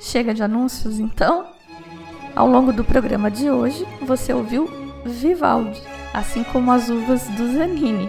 Chega 0.00 0.32
de 0.32 0.42
anúncios 0.42 0.98
então? 0.98 1.44
Ao 2.34 2.48
longo 2.48 2.72
do 2.72 2.82
programa 2.82 3.30
de 3.30 3.50
hoje, 3.50 3.86
você 4.00 4.32
ouviu 4.32 4.70
Vivaldi, 5.04 5.82
assim 6.14 6.42
como 6.44 6.72
as 6.72 6.88
uvas 6.88 7.28
do 7.28 7.52
Zanini. 7.52 8.08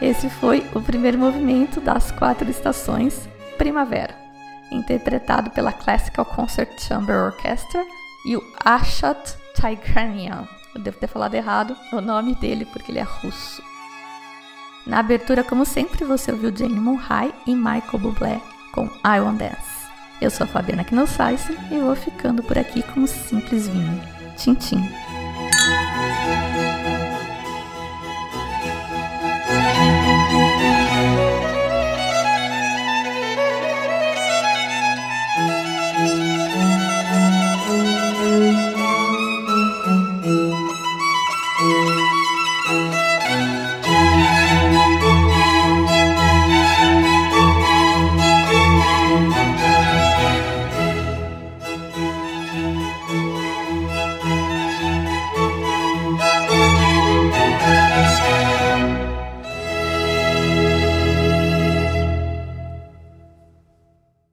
Esse 0.00 0.30
foi 0.30 0.64
o 0.74 0.80
primeiro 0.80 1.18
movimento 1.18 1.80
das 1.80 2.10
quatro 2.12 2.48
estações 2.48 3.28
Primavera, 3.56 4.14
interpretado 4.70 5.50
pela 5.50 5.72
Classical 5.72 6.24
Concert 6.24 6.80
Chamber 6.80 7.16
Orchestra 7.16 7.84
e 8.24 8.36
o 8.36 8.42
Ashat 8.64 9.36
Tigranian. 9.54 10.46
Eu 10.74 10.80
devo 10.80 10.98
ter 10.98 11.08
falado 11.08 11.34
errado 11.34 11.76
o 11.92 12.00
nome 12.00 12.34
dele 12.36 12.64
porque 12.66 12.92
ele 12.92 13.00
é 13.00 13.02
russo. 13.02 13.62
Na 14.86 15.00
abertura, 15.00 15.42
como 15.42 15.66
sempre, 15.66 16.04
você 16.04 16.30
ouviu 16.30 16.54
Jane 16.56 16.80
Monhai 16.80 17.34
e 17.46 17.54
Michael 17.54 17.98
Bublé 17.98 18.40
com 18.72 18.86
I 19.04 19.20
Want 19.20 19.38
Dance. 19.38 19.88
Eu 20.20 20.30
sou 20.30 20.44
a 20.44 20.46
Fabiana 20.48 20.84
Knossaisen 20.84 21.56
e 21.70 21.78
vou 21.78 21.94
ficando 21.94 22.42
por 22.42 22.58
aqui 22.58 22.82
com 22.82 23.00
um 23.00 23.06
simples 23.06 23.68
vinho. 23.68 24.00
Tchim, 24.36 24.54
tchim. 24.54 24.82